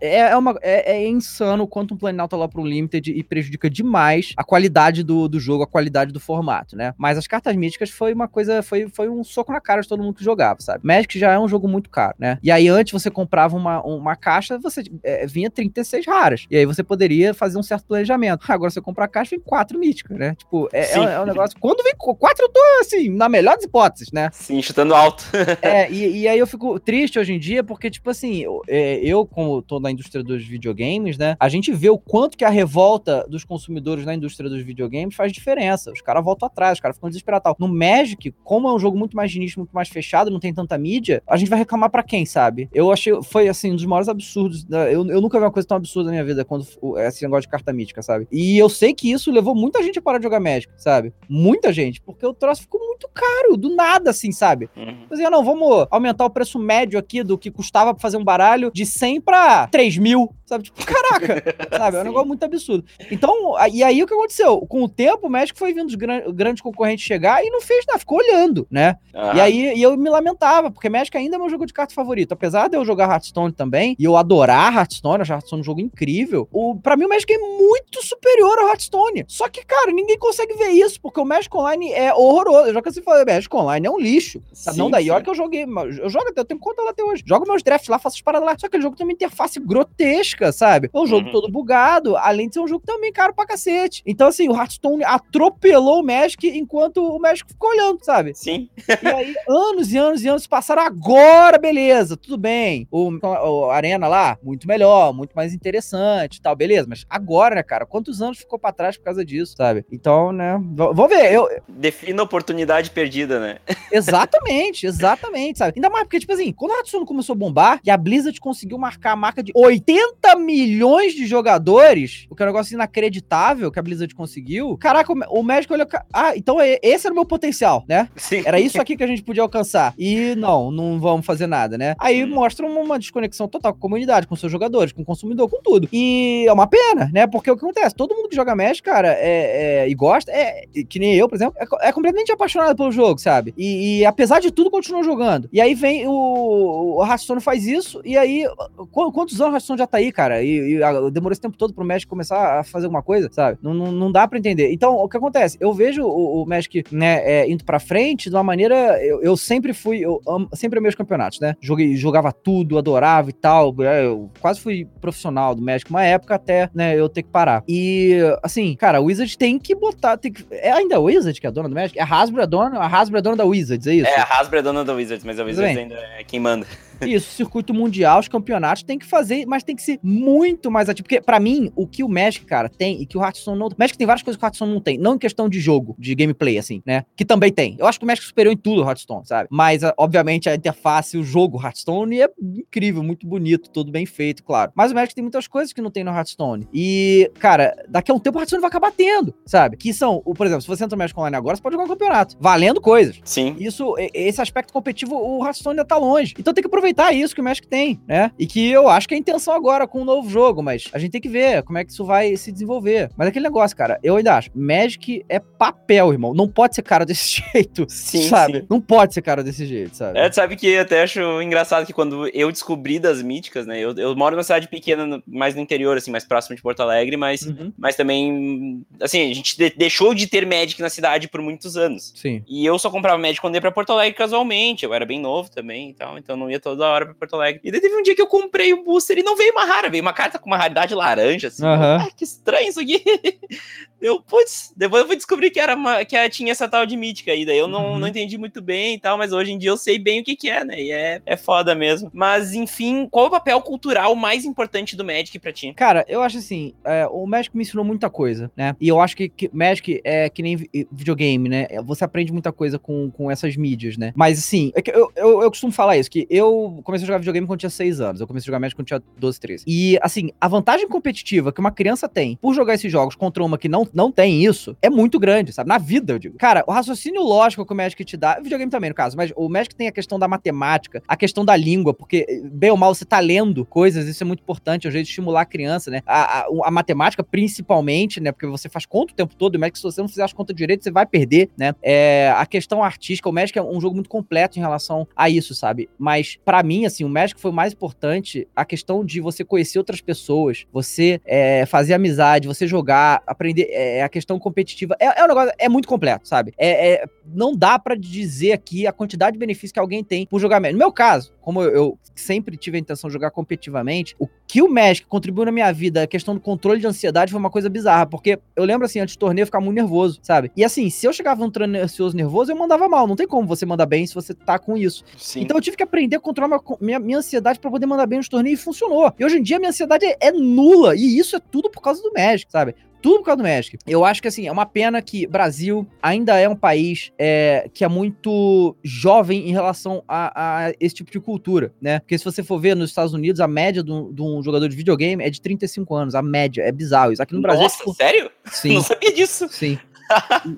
É, 0.00 0.18
é, 0.30 0.36
uma, 0.36 0.56
é, 0.62 0.92
é 0.96 1.08
insano 1.08 1.64
o 1.64 1.68
quanto 1.68 1.94
um 1.94 1.96
planinauta 1.96 2.36
alopra 2.36 2.60
o 2.60 2.66
Limited 2.66 3.10
e 3.10 3.22
prejudica 3.22 3.68
demais 3.68 4.32
a 4.36 4.44
qualidade 4.44 5.02
do, 5.02 5.28
do 5.28 5.40
jogo, 5.40 5.62
a 5.62 5.66
qualidade 5.66 6.12
do 6.12 6.20
formato, 6.20 6.76
né? 6.76 6.94
Mas 6.96 7.18
as 7.18 7.26
cartas 7.26 7.54
míticas 7.56 7.90
foi 7.90 8.12
uma 8.12 8.28
coisa, 8.28 8.62
foi, 8.62 8.88
foi 8.88 9.08
um 9.08 9.24
soco 9.24 9.52
na 9.52 9.60
cara 9.60 9.82
todo 9.88 10.02
mundo 10.02 10.14
que 10.14 10.24
jogava, 10.24 10.60
sabe? 10.60 10.86
Magic 10.86 11.18
já 11.18 11.32
é 11.32 11.38
um 11.38 11.48
jogo 11.48 11.66
muito 11.68 11.90
caro, 11.90 12.14
né? 12.18 12.38
E 12.42 12.50
aí 12.50 12.68
antes 12.68 12.92
você 12.92 13.10
comprava 13.10 13.56
uma, 13.56 13.82
uma 13.82 14.16
caixa, 14.16 14.58
você 14.58 14.82
é, 15.02 15.26
vinha 15.26 15.50
36 15.50 16.06
raras. 16.06 16.46
E 16.50 16.56
aí 16.56 16.66
você 16.66 16.82
poderia 16.82 17.34
fazer 17.34 17.58
um 17.58 17.62
certo 17.62 17.86
planejamento. 17.86 18.44
Agora 18.48 18.70
você 18.70 18.80
compra 18.80 19.04
a 19.04 19.08
caixa, 19.08 19.30
vem 19.30 19.40
quatro 19.40 19.78
míticas, 19.78 20.16
né? 20.18 20.34
Tipo, 20.34 20.68
é, 20.72 20.92
é, 20.92 21.14
é, 21.14 21.20
um 21.20 21.26
negócio. 21.26 21.56
Quando 21.60 21.82
vem 21.82 21.94
quatro, 21.96 22.44
eu 22.44 22.48
tô 22.48 22.60
assim, 22.80 23.08
na 23.10 23.28
melhor 23.28 23.56
das 23.56 23.64
hipóteses, 23.64 24.12
né? 24.12 24.30
Sim, 24.32 24.60
chutando 24.62 24.94
alto. 24.94 25.24
é, 25.62 25.90
e, 25.90 26.22
e, 26.22 26.28
aí 26.28 26.38
eu 26.38 26.46
fico 26.46 26.78
triste 26.78 27.18
hoje 27.18 27.32
em 27.32 27.38
dia, 27.38 27.62
porque, 27.64 27.90
tipo 27.90 28.10
assim, 28.10 28.38
eu, 28.38 28.62
é, 28.68 29.00
eu, 29.02 29.26
como 29.26 29.62
tô 29.62 29.80
na 29.80 29.90
indústria 29.90 30.22
dos 30.22 30.44
videogames, 30.44 31.16
né? 31.16 31.36
A 31.38 31.48
gente 31.48 31.72
vê 31.72 31.90
o 31.90 31.98
quanto 31.98 32.36
que 32.36 32.44
a 32.44 32.48
revolta 32.48 33.26
dos 33.28 33.44
consumidores 33.44 34.04
na 34.04 34.14
indústria 34.14 34.48
dos 34.48 34.62
videogames 34.62 35.14
faz 35.14 35.32
diferença. 35.32 35.92
Os 35.92 36.00
caras 36.00 36.24
voltam 36.24 36.46
atrás, 36.46 36.74
os 36.74 36.80
caras 36.80 36.96
ficam 36.96 37.08
desesperados. 37.08 37.54
No 37.58 37.68
Magic, 37.68 38.34
como 38.44 38.68
é 38.68 38.74
um 38.74 38.78
jogo 38.78 38.98
muito 38.98 39.16
mais 39.16 39.30
de 39.30 39.38
nicho, 39.38 39.60
muito 39.60 39.72
mais 39.78 39.88
fechado, 39.88 40.30
não 40.30 40.40
tem 40.40 40.52
tanta 40.52 40.76
mídia, 40.76 41.22
a 41.26 41.36
gente 41.36 41.48
vai 41.48 41.58
reclamar 41.58 41.90
para 41.90 42.02
quem, 42.02 42.26
sabe? 42.26 42.68
Eu 42.72 42.92
achei, 42.92 43.12
foi 43.22 43.48
assim, 43.48 43.72
um 43.72 43.76
dos 43.76 43.84
maiores 43.84 44.08
absurdos. 44.08 44.66
Eu, 44.70 45.06
eu 45.08 45.20
nunca 45.20 45.38
vi 45.38 45.44
uma 45.44 45.50
coisa 45.50 45.66
tão 45.66 45.76
absurda 45.76 46.06
na 46.06 46.12
minha 46.12 46.24
vida 46.24 46.44
quando 46.44 46.66
esse 46.98 47.22
negócio 47.22 47.42
de 47.42 47.48
carta 47.48 47.72
mítica, 47.72 48.02
sabe? 48.02 48.26
E 48.30 48.58
eu 48.58 48.68
sei 48.68 48.92
que 48.92 49.10
isso 49.10 49.30
levou 49.30 49.54
muita 49.54 49.82
gente 49.82 49.98
a 49.98 50.02
parar 50.02 50.18
de 50.18 50.24
jogar 50.24 50.40
Magic, 50.40 50.72
sabe? 50.76 51.12
Muita 51.28 51.72
gente, 51.72 52.00
porque 52.00 52.26
o 52.26 52.34
troço 52.34 52.62
ficou 52.62 52.80
muito 52.80 53.08
caro, 53.12 53.56
do 53.56 53.74
nada, 53.74 54.10
assim, 54.10 54.32
sabe? 54.32 54.68
Uhum. 54.76 55.06
Dizia, 55.10 55.30
não, 55.30 55.44
vamos 55.44 55.86
aumentar 55.90 56.24
o 56.24 56.30
preço 56.30 56.58
médio 56.58 56.98
aqui 56.98 57.22
do 57.22 57.38
que 57.38 57.50
custava 57.50 57.94
pra 57.94 58.00
fazer 58.00 58.16
um 58.16 58.24
baralho 58.24 58.70
de 58.72 58.84
100 58.84 59.20
pra 59.20 59.66
3 59.68 59.98
mil, 59.98 60.30
sabe? 60.44 60.64
Tipo, 60.64 60.84
caraca, 60.84 61.44
sabe? 61.76 61.96
É 61.96 62.00
um 62.00 62.04
negócio 62.04 62.28
muito 62.28 62.42
absurdo. 62.42 62.84
Então, 63.10 63.54
e 63.72 63.82
aí 63.82 64.02
o 64.02 64.06
que 64.06 64.14
aconteceu? 64.14 64.60
Com 64.66 64.82
o 64.82 64.88
tempo, 64.88 65.26
o 65.26 65.30
Magic 65.30 65.58
foi 65.58 65.72
vindo 65.72 65.88
os 65.88 65.94
gran 65.94 66.32
grandes 66.32 66.62
concorrentes 66.62 67.04
chegar 67.04 67.44
e 67.44 67.50
não 67.50 67.60
fez 67.60 67.84
nada, 67.86 67.98
ficou 67.98 68.18
olhando, 68.18 68.66
né? 68.70 68.96
Uhum. 69.14 69.34
E 69.34 69.40
aí 69.40 69.67
e 69.74 69.82
eu 69.82 69.96
me 69.96 70.08
lamentava, 70.08 70.70
porque 70.70 70.88
Magic 70.88 71.16
ainda 71.16 71.36
é 71.36 71.38
meu 71.38 71.48
jogo 71.48 71.66
de 71.66 71.72
carta 71.72 71.94
favorito. 71.94 72.32
Apesar 72.32 72.68
de 72.68 72.76
eu 72.76 72.84
jogar 72.84 73.10
Hearthstone 73.10 73.52
também, 73.52 73.96
e 73.98 74.04
eu 74.04 74.16
adorar 74.16 74.74
Hearthstone, 74.74 75.22
achar 75.22 75.34
Hearthstone 75.34 75.60
um 75.60 75.64
jogo 75.64 75.80
incrível, 75.80 76.48
o, 76.52 76.76
pra 76.76 76.96
mim 76.96 77.04
o 77.04 77.08
Magic 77.08 77.32
é 77.32 77.38
muito 77.38 78.04
superior 78.04 78.58
ao 78.58 78.68
Hearthstone. 78.68 79.24
Só 79.28 79.48
que, 79.48 79.64
cara, 79.64 79.92
ninguém 79.92 80.18
consegue 80.18 80.54
ver 80.54 80.70
isso, 80.70 81.00
porque 81.00 81.20
o 81.20 81.24
Magic 81.24 81.54
Online 81.56 81.92
é 81.92 82.12
horroroso. 82.14 82.68
Eu 82.68 82.74
já 82.74 82.82
cansei 82.82 83.00
de 83.00 83.04
falar, 83.04 83.24
Magic 83.24 83.54
Online 83.54 83.86
é 83.86 83.90
um 83.90 83.98
lixo. 83.98 84.42
Sim, 84.52 84.76
não 84.76 84.90
daí, 84.90 85.10
olha 85.10 85.22
que 85.22 85.30
eu 85.30 85.34
joguei, 85.34 85.64
eu 85.64 86.08
jogo 86.08 86.28
até, 86.28 86.40
eu 86.40 86.44
tenho 86.44 86.60
conta 86.60 86.82
lá 86.82 86.90
até 86.90 87.02
hoje. 87.02 87.22
Jogo 87.26 87.46
meus 87.46 87.62
drafts 87.62 87.88
lá, 87.88 87.98
faço 87.98 88.16
as 88.16 88.22
paradas 88.22 88.46
lá. 88.46 88.56
Só 88.58 88.68
que 88.68 88.76
o 88.76 88.82
jogo 88.82 88.96
tem 88.96 89.06
uma 89.06 89.12
interface 89.12 89.60
grotesca, 89.60 90.52
sabe? 90.52 90.90
É 90.92 90.98
um 90.98 91.06
jogo 91.06 91.26
uhum. 91.26 91.32
todo 91.32 91.50
bugado, 91.50 92.16
além 92.16 92.48
de 92.48 92.54
ser 92.54 92.60
um 92.60 92.68
jogo 92.68 92.84
também, 92.84 93.12
caro 93.12 93.34
pra 93.34 93.46
cacete. 93.46 94.02
Então, 94.06 94.28
assim, 94.28 94.48
o 94.48 94.56
Hearthstone 94.56 95.04
atropelou 95.04 96.00
o 96.00 96.04
Magic 96.04 96.46
enquanto 96.46 96.98
o 96.98 97.18
Magic 97.18 97.48
ficou 97.48 97.70
olhando, 97.70 98.04
sabe? 98.04 98.34
Sim. 98.34 98.68
E 99.02 99.06
aí, 99.06 99.34
anos 99.58 99.92
e 99.92 99.98
anos 99.98 100.22
e 100.22 100.28
anos 100.28 100.46
passaram. 100.46 100.82
Agora, 100.82 101.58
beleza, 101.58 102.16
tudo 102.16 102.36
bem. 102.36 102.86
O, 102.90 103.10
o 103.22 103.70
Arena 103.70 104.06
lá, 104.08 104.38
muito 104.42 104.66
melhor, 104.66 105.12
muito 105.12 105.32
mais 105.34 105.52
interessante 105.52 106.36
e 106.36 106.40
tal, 106.40 106.54
beleza. 106.54 106.86
Mas 106.88 107.04
agora, 107.08 107.56
né, 107.56 107.62
cara, 107.62 107.86
quantos 107.86 108.22
anos 108.22 108.38
ficou 108.38 108.58
pra 108.58 108.72
trás 108.72 108.96
por 108.96 109.04
causa 109.04 109.24
disso, 109.24 109.54
sabe? 109.56 109.84
Então, 109.90 110.32
né, 110.32 110.58
vamos 110.74 111.08
ver. 111.08 111.32
Eu... 111.32 111.48
Defina 111.68 112.22
a 112.22 112.24
oportunidade 112.24 112.90
perdida, 112.90 113.40
né? 113.40 113.58
Exatamente, 113.90 114.86
exatamente, 114.86 115.58
sabe? 115.58 115.74
Ainda 115.76 115.88
mais 115.88 116.04
porque, 116.04 116.20
tipo 116.20 116.32
assim, 116.32 116.52
quando 116.52 116.72
o 116.72 116.74
Hearthstone 116.74 117.06
começou 117.06 117.32
a 117.32 117.36
bombar 117.36 117.80
e 117.84 117.90
a 117.90 117.96
Blizzard 117.96 118.38
conseguiu 118.40 118.78
marcar 118.78 119.12
a 119.12 119.16
marca 119.16 119.42
de 119.42 119.52
80 119.54 120.36
milhões 120.36 121.14
de 121.14 121.26
jogadores, 121.26 122.26
o 122.30 122.36
que 122.36 122.42
é 122.42 122.46
um 122.46 122.48
negócio 122.48 122.74
inacreditável 122.74 123.70
que 123.70 123.78
a 123.78 123.82
Blizzard 123.82 124.14
conseguiu. 124.14 124.76
Caraca, 124.78 125.12
o 125.12 125.42
médico 125.42 125.74
olhou. 125.74 125.86
Ah, 126.12 126.36
então 126.36 126.60
é, 126.60 126.78
esse 126.82 127.06
era 127.06 127.12
o 127.12 127.16
meu 127.16 127.24
potencial, 127.24 127.84
né? 127.88 128.08
Sim. 128.16 128.42
Era 128.44 128.60
isso 128.60 128.80
aqui 128.80 128.96
que 128.96 129.04
a 129.04 129.06
gente 129.06 129.22
podia 129.22 129.44
alcançar. 129.48 129.94
E 129.98 130.34
não, 130.36 130.70
não 130.70 131.00
vamos 131.00 131.26
fazer 131.26 131.46
nada, 131.46 131.76
né? 131.76 131.94
Aí 131.98 132.24
hum. 132.24 132.28
mostra 132.28 132.66
uma 132.66 132.98
desconexão 132.98 133.48
total 133.48 133.72
com 133.72 133.78
a 133.78 133.82
comunidade, 133.82 134.26
com 134.26 134.36
seus 134.36 134.52
jogadores, 134.52 134.92
com 134.92 135.02
o 135.02 135.04
consumidor, 135.04 135.48
com 135.48 135.60
tudo. 135.62 135.88
E 135.92 136.44
é 136.46 136.52
uma 136.52 136.66
pena, 136.66 137.10
né? 137.12 137.26
Porque 137.26 137.50
o 137.50 137.56
que 137.56 137.64
acontece? 137.64 137.94
Todo 137.94 138.14
mundo 138.14 138.28
que 138.28 138.36
joga 138.36 138.54
Magic, 138.54 138.82
cara, 138.82 139.08
é, 139.12 139.82
é, 139.82 139.88
e 139.88 139.94
gosta, 139.94 140.30
é, 140.30 140.64
que 140.88 140.98
nem 140.98 141.14
eu, 141.14 141.28
por 141.28 141.36
exemplo, 141.36 141.54
é, 141.58 141.88
é 141.88 141.92
completamente 141.92 142.32
apaixonado 142.32 142.76
pelo 142.76 142.92
jogo, 142.92 143.18
sabe? 143.18 143.54
E, 143.56 144.00
e, 144.00 144.06
apesar 144.06 144.40
de 144.40 144.50
tudo, 144.50 144.70
continua 144.70 145.02
jogando. 145.02 145.48
E 145.52 145.60
aí 145.60 145.74
vem 145.74 146.06
o, 146.06 147.00
o 147.00 147.40
faz 147.40 147.66
isso, 147.66 148.00
e 148.04 148.16
aí, 148.16 148.44
quantos 148.92 149.40
anos 149.40 149.52
o 149.52 149.54
Hearthstone 149.54 149.78
já 149.78 149.86
tá 149.86 149.98
aí, 149.98 150.12
cara? 150.12 150.42
E, 150.42 150.76
e 150.76 151.10
demorou 151.10 151.32
esse 151.32 151.40
tempo 151.40 151.56
todo 151.56 151.72
pro 151.72 151.84
Magic 151.84 152.06
começar 152.06 152.60
a 152.60 152.64
fazer 152.64 152.86
alguma 152.86 153.02
coisa, 153.02 153.28
sabe? 153.32 153.58
Não, 153.62 153.72
não, 153.72 153.92
não 153.92 154.12
dá 154.12 154.26
para 154.26 154.38
entender. 154.38 154.72
Então, 154.72 154.96
o 154.96 155.08
que 155.08 155.16
acontece? 155.16 155.56
Eu 155.60 155.72
vejo 155.72 156.04
o, 156.04 156.42
o 156.42 156.46
Magic, 156.46 156.84
né, 156.92 157.20
é, 157.24 157.50
indo 157.50 157.64
pra 157.64 157.78
frente 157.78 158.28
de 158.28 158.36
uma 158.36 158.42
maneira. 158.42 159.02
Eu, 159.04 159.22
eu 159.22 159.36
sempre 159.38 159.72
fui, 159.72 160.00
eu 160.00 160.20
amo, 160.26 160.48
sempre 160.52 160.80
meus 160.80 160.94
campeonatos, 160.94 161.40
né? 161.40 161.54
Joguei, 161.60 161.96
jogava 161.96 162.32
tudo, 162.32 162.76
adorava 162.76 163.30
e 163.30 163.32
tal. 163.32 163.74
É, 163.80 164.04
eu 164.04 164.30
quase 164.40 164.60
fui 164.60 164.86
profissional 165.00 165.54
do 165.54 165.62
Magic 165.62 165.90
uma 165.90 166.04
época 166.04 166.34
até, 166.34 166.68
né, 166.74 166.98
eu 166.98 167.08
ter 167.08 167.22
que 167.22 167.30
parar. 167.30 167.62
E, 167.66 168.18
assim, 168.42 168.74
cara, 168.76 169.00
o 169.00 169.04
Wizard 169.04 169.36
tem 169.38 169.58
que 169.58 169.74
botar. 169.74 170.16
Tem 170.16 170.32
que, 170.32 170.44
é 170.50 170.72
ainda 170.72 170.96
a 170.96 171.00
Wizard 171.00 171.40
que 171.40 171.46
é 171.46 171.48
a 171.48 171.52
dona 171.52 171.68
do 171.68 171.74
Magic? 171.74 171.98
É 171.98 172.02
a 172.02 172.06
Hasbro 172.06 172.42
a 172.42 172.46
dona, 172.46 172.78
a 172.78 172.86
Hasbro 172.86 173.18
é 173.18 173.22
dona 173.22 173.36
da 173.36 173.44
Wizards, 173.44 173.86
é 173.86 173.94
isso? 173.94 174.08
É, 174.08 174.20
a 174.20 174.24
Hasbro 174.24 174.58
é 174.58 174.62
dona 174.62 174.84
da 174.84 174.92
Wizards, 174.92 175.24
mas 175.24 175.38
a 175.38 175.44
Wizards 175.44 175.76
ainda 175.76 175.94
é 175.94 176.24
quem 176.24 176.40
manda. 176.40 176.66
Isso, 177.06 177.32
circuito 177.32 177.72
mundial, 177.72 178.20
os 178.20 178.28
campeonatos 178.28 178.82
tem 178.82 178.98
que 178.98 179.06
fazer, 179.06 179.46
mas 179.46 179.62
tem 179.62 179.76
que 179.76 179.82
ser 179.82 179.98
muito 180.02 180.70
mais 180.70 180.88
ativo. 180.88 181.04
Porque, 181.04 181.20
para 181.20 181.38
mim, 181.38 181.70
o 181.76 181.86
que 181.86 182.02
o 182.02 182.08
Magic, 182.08 182.44
cara, 182.44 182.68
tem 182.68 183.00
e 183.02 183.06
que 183.06 183.16
o 183.16 183.22
Hearthstone 183.22 183.58
não. 183.58 183.66
O 183.66 183.72
Magic 183.78 183.96
tem 183.96 184.06
várias 184.06 184.22
coisas 184.22 184.38
que 184.38 184.44
o 184.44 184.46
Hearthstone 184.46 184.72
não 184.72 184.80
tem. 184.80 184.98
Não 184.98 185.14
em 185.14 185.18
questão 185.18 185.48
de 185.48 185.60
jogo, 185.60 185.94
de 185.98 186.14
gameplay, 186.14 186.58
assim, 186.58 186.82
né? 186.84 187.04
Que 187.16 187.24
também 187.24 187.52
tem. 187.52 187.76
Eu 187.78 187.86
acho 187.86 187.98
que 187.98 188.04
o 188.04 188.06
Magic 188.06 188.26
superou 188.26 188.52
em 188.52 188.56
tudo 188.56 188.82
o 188.82 188.84
Hearthstone, 188.84 189.26
sabe? 189.26 189.48
Mas, 189.50 189.84
ah, 189.84 189.94
obviamente, 189.96 190.48
a 190.48 190.54
interface, 190.54 191.16
o 191.16 191.22
jogo 191.22 191.60
Hearthstone 191.62 192.20
é 192.20 192.28
incrível, 192.40 193.02
muito 193.02 193.26
bonito, 193.26 193.70
tudo 193.70 193.90
bem 193.92 194.06
feito, 194.06 194.42
claro. 194.42 194.72
Mas 194.74 194.92
o 194.92 194.94
Magic 194.94 195.14
tem 195.14 195.22
muitas 195.22 195.46
coisas 195.46 195.72
que 195.72 195.80
não 195.80 195.90
tem 195.90 196.04
no 196.04 196.10
Hearthstone. 196.10 196.68
E, 196.72 197.30
cara, 197.38 197.74
daqui 197.88 198.10
a 198.10 198.14
um 198.14 198.18
tempo 198.18 198.38
o 198.38 198.40
Hearthstone 198.40 198.60
vai 198.60 198.68
acabar 198.68 198.92
tendo, 198.92 199.34
sabe? 199.44 199.76
Que 199.76 199.92
são, 199.92 200.20
por 200.20 200.46
exemplo, 200.46 200.62
se 200.62 200.68
você 200.68 200.84
entra 200.84 200.96
no 200.96 200.98
Magic 200.98 201.18
Online 201.18 201.36
agora, 201.36 201.56
você 201.56 201.62
pode 201.62 201.74
jogar 201.74 201.84
um 201.84 201.88
campeonato, 201.88 202.36
valendo 202.40 202.80
coisas. 202.80 203.20
Sim. 203.24 203.56
Isso, 203.58 203.94
esse 204.12 204.40
aspecto 204.40 204.72
competitivo, 204.72 205.14
o 205.14 205.44
Hearthstone 205.44 205.74
ainda 205.74 205.84
tá 205.84 205.96
longe. 205.96 206.34
Então 206.38 206.52
tem 206.52 206.62
que 206.62 206.68
aproveitar 206.68 206.87
isso 207.12 207.34
que 207.34 207.40
o 207.40 207.44
Magic 207.44 207.66
tem, 207.66 208.00
né? 208.06 208.30
E 208.38 208.46
que 208.46 208.70
eu 208.70 208.88
acho 208.88 209.08
que 209.08 209.14
é 209.14 209.16
a 209.16 209.20
intenção 209.20 209.54
agora 209.54 209.86
com 209.86 210.02
o 210.02 210.04
novo 210.04 210.28
jogo, 210.28 210.62
mas 210.62 210.84
a 210.92 210.98
gente 210.98 211.12
tem 211.12 211.20
que 211.20 211.28
ver 211.28 211.62
como 211.62 211.78
é 211.78 211.84
que 211.84 211.92
isso 211.92 212.04
vai 212.04 212.36
se 212.36 212.52
desenvolver. 212.52 213.10
Mas 213.16 213.28
aquele 213.28 213.44
negócio, 213.44 213.76
cara, 213.76 213.98
eu 214.02 214.16
ainda 214.16 214.36
acho, 214.36 214.50
Magic 214.54 215.24
é 215.28 215.38
papel, 215.38 216.12
irmão. 216.12 216.34
Não 216.34 216.48
pode 216.48 216.74
ser 216.74 216.82
cara 216.82 217.04
desse 217.04 217.42
jeito, 217.52 217.86
sim, 217.88 218.28
sabe? 218.28 218.60
Sim. 218.60 218.66
Não 218.68 218.80
pode 218.80 219.14
ser 219.14 219.22
cara 219.22 219.42
desse 219.42 219.66
jeito, 219.66 219.96
sabe? 219.96 220.18
É, 220.18 220.30
sabe 220.30 220.56
que 220.56 220.66
eu 220.66 220.82
até 220.82 221.02
acho 221.02 221.20
engraçado 221.42 221.86
que 221.86 221.92
quando 221.92 222.28
eu 222.34 222.50
descobri 222.52 222.98
das 222.98 223.22
míticas, 223.22 223.66
né? 223.66 223.78
Eu, 223.78 223.94
eu 223.96 224.14
moro 224.16 224.36
numa 224.36 224.42
cidade 224.42 224.68
pequena, 224.68 225.22
mais 225.26 225.54
no 225.54 225.60
interior, 225.60 225.96
assim, 225.96 226.10
mais 226.10 226.24
próximo 226.24 226.56
de 226.56 226.62
Porto 226.62 226.80
Alegre, 226.80 227.16
mas, 227.16 227.42
uhum. 227.42 227.72
mas 227.76 227.96
também, 227.96 228.84
assim, 229.00 229.30
a 229.30 229.34
gente 229.34 229.56
de 229.56 229.70
deixou 229.70 230.14
de 230.14 230.26
ter 230.26 230.46
Magic 230.46 230.80
na 230.80 230.90
cidade 230.90 231.28
por 231.28 231.40
muitos 231.40 231.76
anos. 231.76 232.12
Sim. 232.14 232.42
E 232.46 232.64
eu 232.64 232.78
só 232.78 232.90
comprava 232.90 233.18
Magic 233.18 233.40
quando 233.40 233.54
ia 233.54 233.60
pra 233.60 233.70
Porto 233.70 233.92
Alegre 233.92 234.14
casualmente. 234.14 234.84
Eu 234.84 234.92
era 234.92 235.06
bem 235.06 235.20
novo 235.20 235.50
também 235.50 235.90
e 235.90 235.94
tal, 235.94 236.18
então 236.18 236.36
não 236.36 236.50
ia 236.50 236.60
toda 236.78 236.88
hora 236.88 237.04
pra 237.06 237.14
Porto 237.14 237.34
Alegre. 237.34 237.60
E 237.64 237.70
daí 237.72 237.80
teve 237.80 237.96
um 237.96 238.02
dia 238.02 238.14
que 238.14 238.22
eu 238.22 238.26
comprei 238.26 238.72
o 238.72 238.84
booster 238.84 239.18
e 239.18 239.22
não 239.22 239.36
veio 239.36 239.52
uma 239.52 239.64
rara, 239.64 239.90
veio 239.90 240.00
uma 240.02 240.12
carta 240.12 240.38
com 240.38 240.46
uma 240.46 240.56
raridade 240.56 240.94
laranja, 240.94 241.48
assim. 241.48 241.64
Uhum. 241.64 241.96
Ah, 241.96 242.08
que 242.16 242.24
estranho 242.24 242.68
isso 242.68 242.80
aqui. 242.80 243.02
Eu, 244.00 244.20
putz, 244.20 244.72
depois 244.76 245.02
eu 245.02 245.08
fui 245.08 245.16
descobrir 245.16 245.50
que, 245.50 245.58
era 245.58 245.74
uma, 245.74 246.04
que 246.04 246.28
tinha 246.28 246.52
essa 246.52 246.68
tal 246.68 246.86
de 246.86 246.96
mítica 246.96 247.32
aí, 247.32 247.44
daí 247.44 247.58
eu 247.58 247.66
não, 247.66 247.92
uhum. 247.92 247.98
não 247.98 248.06
entendi 248.06 248.38
muito 248.38 248.62
bem 248.62 248.94
e 248.94 248.98
tal, 248.98 249.18
mas 249.18 249.32
hoje 249.32 249.52
em 249.52 249.58
dia 249.58 249.70
eu 249.70 249.76
sei 249.76 249.98
bem 249.98 250.20
o 250.20 250.24
que 250.24 250.36
que 250.36 250.48
é, 250.48 250.64
né, 250.64 250.80
e 250.80 250.92
é, 250.92 251.20
é 251.26 251.36
foda 251.36 251.74
mesmo. 251.74 252.08
Mas, 252.14 252.54
enfim, 252.54 253.08
qual 253.10 253.24
é 253.24 253.28
o 253.28 253.32
papel 253.32 253.60
cultural 253.60 254.14
mais 254.14 254.44
importante 254.44 254.94
do 254.94 255.04
Magic 255.04 255.36
pra 255.40 255.52
ti? 255.52 255.72
Cara, 255.74 256.04
eu 256.08 256.22
acho 256.22 256.38
assim, 256.38 256.74
é, 256.84 257.08
o 257.08 257.26
Magic 257.26 257.56
me 257.56 257.62
ensinou 257.62 257.84
muita 257.84 258.08
coisa, 258.08 258.50
né, 258.56 258.76
e 258.80 258.86
eu 258.86 259.00
acho 259.00 259.16
que, 259.16 259.28
que 259.28 259.50
Magic 259.52 260.00
é 260.04 260.30
que 260.30 260.42
nem 260.42 260.56
videogame, 260.92 261.48
né, 261.48 261.66
você 261.84 262.04
aprende 262.04 262.32
muita 262.32 262.52
coisa 262.52 262.78
com, 262.78 263.10
com 263.10 263.28
essas 263.28 263.56
mídias, 263.56 263.96
né, 263.96 264.12
mas 264.14 264.38
assim, 264.38 264.70
é 264.76 264.96
eu, 264.96 265.10
eu, 265.16 265.42
eu 265.42 265.50
costumo 265.50 265.72
falar 265.72 265.96
isso, 265.96 266.10
que 266.10 266.24
eu 266.30 266.67
comecei 266.82 267.04
a 267.04 267.06
jogar 267.06 267.18
videogame 267.18 267.46
quando 267.46 267.60
tinha 267.60 267.70
6 267.70 268.00
anos, 268.00 268.20
eu 268.20 268.26
comecei 268.26 268.46
a 268.46 268.48
jogar 268.48 268.60
Magic 268.60 268.76
quando 268.76 268.86
tinha 268.86 269.02
12, 269.18 269.40
13, 269.40 269.64
e 269.66 269.98
assim, 270.02 270.30
a 270.40 270.48
vantagem 270.48 270.88
competitiva 270.88 271.52
que 271.52 271.60
uma 271.60 271.70
criança 271.70 272.08
tem 272.08 272.36
por 272.40 272.54
jogar 272.54 272.74
esses 272.74 272.90
jogos 272.90 273.14
contra 273.14 273.42
uma 273.42 273.58
que 273.58 273.68
não 273.68 273.86
não 273.92 274.12
tem 274.12 274.44
isso, 274.44 274.76
é 274.82 274.90
muito 274.90 275.18
grande, 275.18 275.52
sabe? 275.52 275.68
Na 275.68 275.78
vida, 275.78 276.12
eu 276.12 276.18
digo. 276.18 276.36
Cara, 276.38 276.64
o 276.66 276.72
raciocínio 276.72 277.22
lógico 277.22 277.64
que 277.64 277.72
o 277.72 277.76
Magic 277.76 278.04
te 278.04 278.16
dá, 278.16 278.38
videogame 278.40 278.70
também, 278.70 278.90
no 278.90 278.94
caso, 278.94 279.16
mas 279.16 279.32
o 279.36 279.48
Magic 279.48 279.74
tem 279.74 279.88
a 279.88 279.92
questão 279.92 280.18
da 280.18 280.28
matemática, 280.28 281.02
a 281.06 281.16
questão 281.16 281.44
da 281.44 281.56
língua, 281.56 281.92
porque, 281.94 282.42
bem 282.52 282.70
ou 282.70 282.76
mal, 282.76 282.94
você 282.94 283.04
tá 283.04 283.18
lendo 283.20 283.64
coisas, 283.64 284.06
isso 284.06 284.22
é 284.22 284.26
muito 284.26 284.40
importante, 284.40 284.86
é 284.86 284.88
um 284.88 284.92
jeito 284.92 285.04
de 285.04 285.10
estimular 285.10 285.42
a 285.42 285.46
criança, 285.46 285.90
né? 285.90 286.02
A, 286.06 286.40
a, 286.40 286.46
a 286.64 286.70
matemática, 286.70 287.22
principalmente, 287.22 288.20
né? 288.20 288.32
Porque 288.32 288.46
você 288.46 288.68
faz 288.68 288.86
conta 288.86 289.12
o 289.12 289.16
tempo 289.16 289.34
todo, 289.34 289.56
o 289.56 289.58
Magic, 289.58 289.78
se 289.78 289.84
você 289.84 290.00
não 290.00 290.08
fizer 290.08 290.24
as 290.24 290.32
contas 290.32 290.54
direito, 290.54 290.84
você 290.84 290.90
vai 290.90 291.06
perder, 291.06 291.50
né? 291.56 291.74
É, 291.82 292.32
a 292.36 292.46
questão 292.46 292.82
artística, 292.82 293.28
o 293.28 293.32
Magic 293.32 293.58
é 293.58 293.62
um 293.62 293.80
jogo 293.80 293.94
muito 293.94 294.08
completo 294.08 294.58
em 294.58 294.62
relação 294.62 295.06
a 295.16 295.28
isso, 295.28 295.54
sabe? 295.54 295.88
Mas, 295.98 296.38
para 296.44 296.57
mim, 296.62 296.86
assim, 296.86 297.04
o 297.04 297.08
Magic 297.08 297.40
foi 297.40 297.50
mais 297.50 297.72
importante 297.72 298.46
a 298.54 298.64
questão 298.64 299.04
de 299.04 299.20
você 299.20 299.44
conhecer 299.44 299.78
outras 299.78 300.00
pessoas, 300.00 300.66
você 300.72 301.20
é, 301.24 301.66
fazer 301.66 301.94
amizade, 301.94 302.48
você 302.48 302.66
jogar, 302.66 303.22
aprender. 303.26 303.68
É, 303.70 303.98
é, 303.98 304.02
a 304.02 304.08
questão 304.08 304.38
competitiva. 304.38 304.96
É, 305.00 305.20
é 305.20 305.24
um 305.24 305.28
negócio, 305.28 305.52
é 305.58 305.68
muito 305.68 305.88
completo, 305.88 306.28
sabe? 306.28 306.52
É, 306.58 306.92
é 306.92 307.04
não 307.26 307.54
dá 307.54 307.78
para 307.78 307.94
dizer 307.94 308.52
aqui 308.52 308.86
a 308.86 308.92
quantidade 308.92 309.32
de 309.32 309.38
benefícios 309.38 309.72
que 309.72 309.78
alguém 309.78 310.02
tem 310.02 310.26
por 310.26 310.40
jogar 310.40 310.60
Magic. 310.60 310.74
No 310.74 310.78
meu 310.78 310.92
caso, 310.92 311.32
como 311.40 311.62
eu, 311.62 311.70
eu, 311.70 311.98
sempre 312.14 312.56
tive 312.56 312.76
a 312.76 312.80
intenção 312.80 313.08
de 313.08 313.14
jogar 313.14 313.30
competitivamente, 313.30 314.14
o 314.18 314.26
que 314.48 314.62
o 314.62 314.68
Magic 314.68 315.06
contribuiu 315.06 315.44
na 315.44 315.52
minha 315.52 315.70
vida, 315.70 316.02
a 316.02 316.06
questão 316.06 316.34
do 316.34 316.40
controle 316.40 316.80
de 316.80 316.86
ansiedade 316.86 317.30
foi 317.30 317.38
uma 317.38 317.50
coisa 317.50 317.68
bizarra, 317.68 318.06
porque 318.06 318.38
eu 318.56 318.64
lembro 318.64 318.86
assim, 318.86 318.98
antes 318.98 319.14
do 319.14 319.18
torneio 319.18 319.42
eu 319.42 319.46
ficava 319.46 319.62
muito 319.62 319.76
nervoso, 319.76 320.18
sabe? 320.22 320.50
E 320.56 320.64
assim, 320.64 320.88
se 320.88 321.06
eu 321.06 321.12
chegava 321.12 321.44
um 321.44 321.50
treino 321.50 321.78
ansioso 321.78 322.16
nervoso, 322.16 322.50
eu 322.50 322.56
mandava 322.56 322.88
mal. 322.88 323.06
Não 323.06 323.14
tem 323.14 323.28
como 323.28 323.46
você 323.46 323.66
mandar 323.66 323.84
bem 323.84 324.06
se 324.06 324.14
você 324.14 324.32
tá 324.32 324.58
com 324.58 324.74
isso. 324.74 325.04
Sim. 325.18 325.42
Então 325.42 325.54
eu 325.56 325.60
tive 325.60 325.76
que 325.76 325.82
aprender 325.82 326.16
a 326.16 326.20
controlar 326.20 326.48
minha, 326.48 326.78
minha, 326.80 326.98
minha 326.98 327.18
ansiedade 327.18 327.60
para 327.60 327.70
poder 327.70 327.84
mandar 327.84 328.06
bem 328.06 328.18
nos 328.18 328.28
torneios 328.28 328.58
e 328.58 328.62
funcionou. 328.62 329.12
E 329.18 329.24
hoje 329.24 329.36
em 329.36 329.42
dia 329.42 329.58
minha 329.58 329.68
ansiedade 329.68 330.06
é, 330.06 330.16
é 330.18 330.32
nula. 330.32 330.96
E 330.96 331.18
isso 331.18 331.36
é 331.36 331.40
tudo 331.40 331.68
por 331.68 331.82
causa 331.82 332.02
do 332.02 332.10
Magic, 332.16 332.50
sabe? 332.50 332.74
Tudo 333.00 333.18
por 333.18 333.26
causa 333.26 333.42
do 333.42 333.48
Magic. 333.48 333.78
Eu 333.86 334.04
acho 334.04 334.20
que, 334.20 334.28
assim, 334.28 334.46
é 334.46 334.52
uma 334.52 334.66
pena 334.66 335.00
que 335.00 335.26
Brasil 335.26 335.86
ainda 336.02 336.38
é 336.38 336.48
um 336.48 336.56
país 336.56 337.12
é, 337.18 337.68
que 337.72 337.84
é 337.84 337.88
muito 337.88 338.76
jovem 338.82 339.48
em 339.48 339.52
relação 339.52 340.02
a, 340.06 340.66
a, 340.66 340.72
esse 340.80 340.96
tipo 340.96 341.10
de 341.10 341.20
cultura, 341.20 341.72
né? 341.80 342.00
Porque 342.00 342.18
se 342.18 342.24
você 342.24 342.42
for 342.42 342.58
ver 342.58 342.74
nos 342.74 342.90
Estados 342.90 343.14
Unidos, 343.14 343.40
a 343.40 343.48
média 343.48 343.82
de 343.82 343.92
um, 343.92 344.42
jogador 344.42 344.68
de 344.68 344.76
videogame 344.76 345.22
é 345.22 345.30
de 345.30 345.40
35 345.40 345.94
anos. 345.94 346.14
A 346.14 346.22
média 346.22 346.62
é 346.62 346.72
bizarro. 346.72 347.12
Isso 347.12 347.22
aqui 347.22 347.34
no 347.34 347.42
Brasil... 347.42 347.60
É 347.60 347.64
Nossa, 347.64 347.76
é, 347.76 347.78
tipo... 347.78 347.94
sério? 347.94 348.30
Sim. 348.46 348.74
Não 348.74 348.82
sabia 348.82 349.12
disso. 349.12 349.48
Sim. 349.50 349.78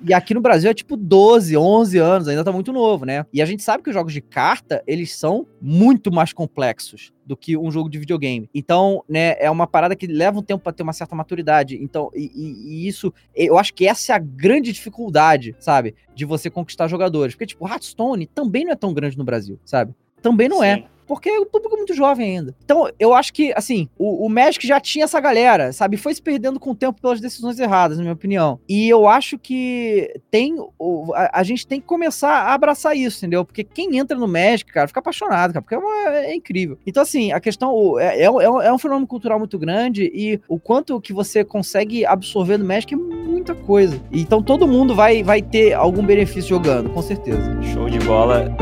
E 0.06 0.14
aqui 0.14 0.34
no 0.34 0.40
Brasil 0.40 0.70
é 0.70 0.74
tipo 0.74 0.96
12, 0.96 1.56
11 1.56 1.98
anos, 1.98 2.28
ainda 2.28 2.44
tá 2.44 2.52
muito 2.52 2.72
novo, 2.72 3.04
né? 3.04 3.24
E 3.32 3.40
a 3.42 3.46
gente 3.46 3.62
sabe 3.62 3.82
que 3.82 3.90
os 3.90 3.94
jogos 3.94 4.12
de 4.12 4.20
carta, 4.20 4.82
eles 4.86 5.14
são 5.16 5.46
muito 5.60 6.12
mais 6.12 6.32
complexos 6.32 7.12
do 7.24 7.36
que 7.36 7.56
um 7.56 7.70
jogo 7.70 7.88
de 7.88 7.98
videogame. 7.98 8.48
Então, 8.54 9.04
né, 9.08 9.36
é 9.38 9.50
uma 9.50 9.66
parada 9.66 9.94
que 9.94 10.06
leva 10.06 10.38
um 10.38 10.42
tempo 10.42 10.62
para 10.62 10.72
ter 10.72 10.82
uma 10.82 10.92
certa 10.92 11.14
maturidade. 11.14 11.76
Então, 11.80 12.10
e, 12.14 12.30
e, 12.34 12.88
isso, 12.88 13.12
eu 13.34 13.56
acho 13.56 13.72
que 13.72 13.86
essa 13.86 14.12
é 14.12 14.16
a 14.16 14.18
grande 14.18 14.72
dificuldade, 14.72 15.54
sabe? 15.58 15.94
De 16.14 16.24
você 16.24 16.50
conquistar 16.50 16.88
jogadores. 16.88 17.34
Porque, 17.34 17.46
tipo, 17.46 17.68
Hearthstone 17.68 18.26
também 18.26 18.64
não 18.64 18.72
é 18.72 18.76
tão 18.76 18.92
grande 18.92 19.16
no 19.16 19.24
Brasil, 19.24 19.60
sabe? 19.64 19.94
Também 20.20 20.48
não 20.48 20.62
é. 20.62 20.76
Sim. 20.76 20.82
é. 20.82 20.99
Porque 21.10 21.28
o 21.38 21.44
público 21.44 21.74
é 21.74 21.78
muito 21.78 21.92
jovem 21.92 22.38
ainda. 22.38 22.54
Então, 22.64 22.88
eu 23.00 23.12
acho 23.12 23.32
que, 23.32 23.52
assim, 23.56 23.88
o, 23.98 24.26
o 24.26 24.28
Magic 24.28 24.64
já 24.64 24.78
tinha 24.78 25.04
essa 25.06 25.18
galera, 25.18 25.72
sabe? 25.72 25.96
Foi 25.96 26.14
se 26.14 26.22
perdendo 26.22 26.60
com 26.60 26.70
o 26.70 26.74
tempo 26.74 27.00
pelas 27.02 27.20
decisões 27.20 27.58
erradas, 27.58 27.96
na 27.96 28.04
minha 28.04 28.14
opinião. 28.14 28.60
E 28.68 28.88
eu 28.88 29.08
acho 29.08 29.36
que 29.36 30.08
tem. 30.30 30.54
o- 30.78 31.12
A, 31.12 31.40
a 31.40 31.42
gente 31.42 31.66
tem 31.66 31.80
que 31.80 31.86
começar 31.88 32.30
a 32.30 32.54
abraçar 32.54 32.96
isso, 32.96 33.18
entendeu? 33.18 33.44
Porque 33.44 33.64
quem 33.64 33.98
entra 33.98 34.16
no 34.16 34.28
Magic, 34.28 34.70
cara, 34.72 34.86
fica 34.86 35.00
apaixonado, 35.00 35.52
cara, 35.52 35.62
porque 35.62 35.74
é, 35.74 35.78
uma- 35.78 36.14
é 36.18 36.32
incrível. 36.34 36.78
Então, 36.86 37.02
assim, 37.02 37.32
a 37.32 37.40
questão 37.40 37.98
é, 37.98 38.22
é, 38.22 38.30
um- 38.30 38.40
é 38.40 38.66
é 38.68 38.72
um 38.72 38.78
fenômeno 38.78 39.06
cultural 39.08 39.38
muito 39.40 39.58
grande 39.58 40.10
e 40.14 40.40
o 40.48 40.60
quanto 40.60 41.00
que 41.00 41.12
você 41.12 41.42
consegue 41.42 42.06
absorver 42.06 42.56
no 42.56 42.64
Magic 42.64 42.94
é 42.94 42.96
muita 42.96 43.52
coisa. 43.54 44.00
Então, 44.12 44.40
todo 44.40 44.68
mundo 44.68 44.94
vai, 44.94 45.24
vai 45.24 45.42
ter 45.42 45.72
algum 45.72 46.04
benefício 46.06 46.50
jogando, 46.50 46.88
com 46.90 47.02
certeza. 47.02 47.60
Show 47.74 47.90
de 47.90 47.98
bola. 47.98 48.54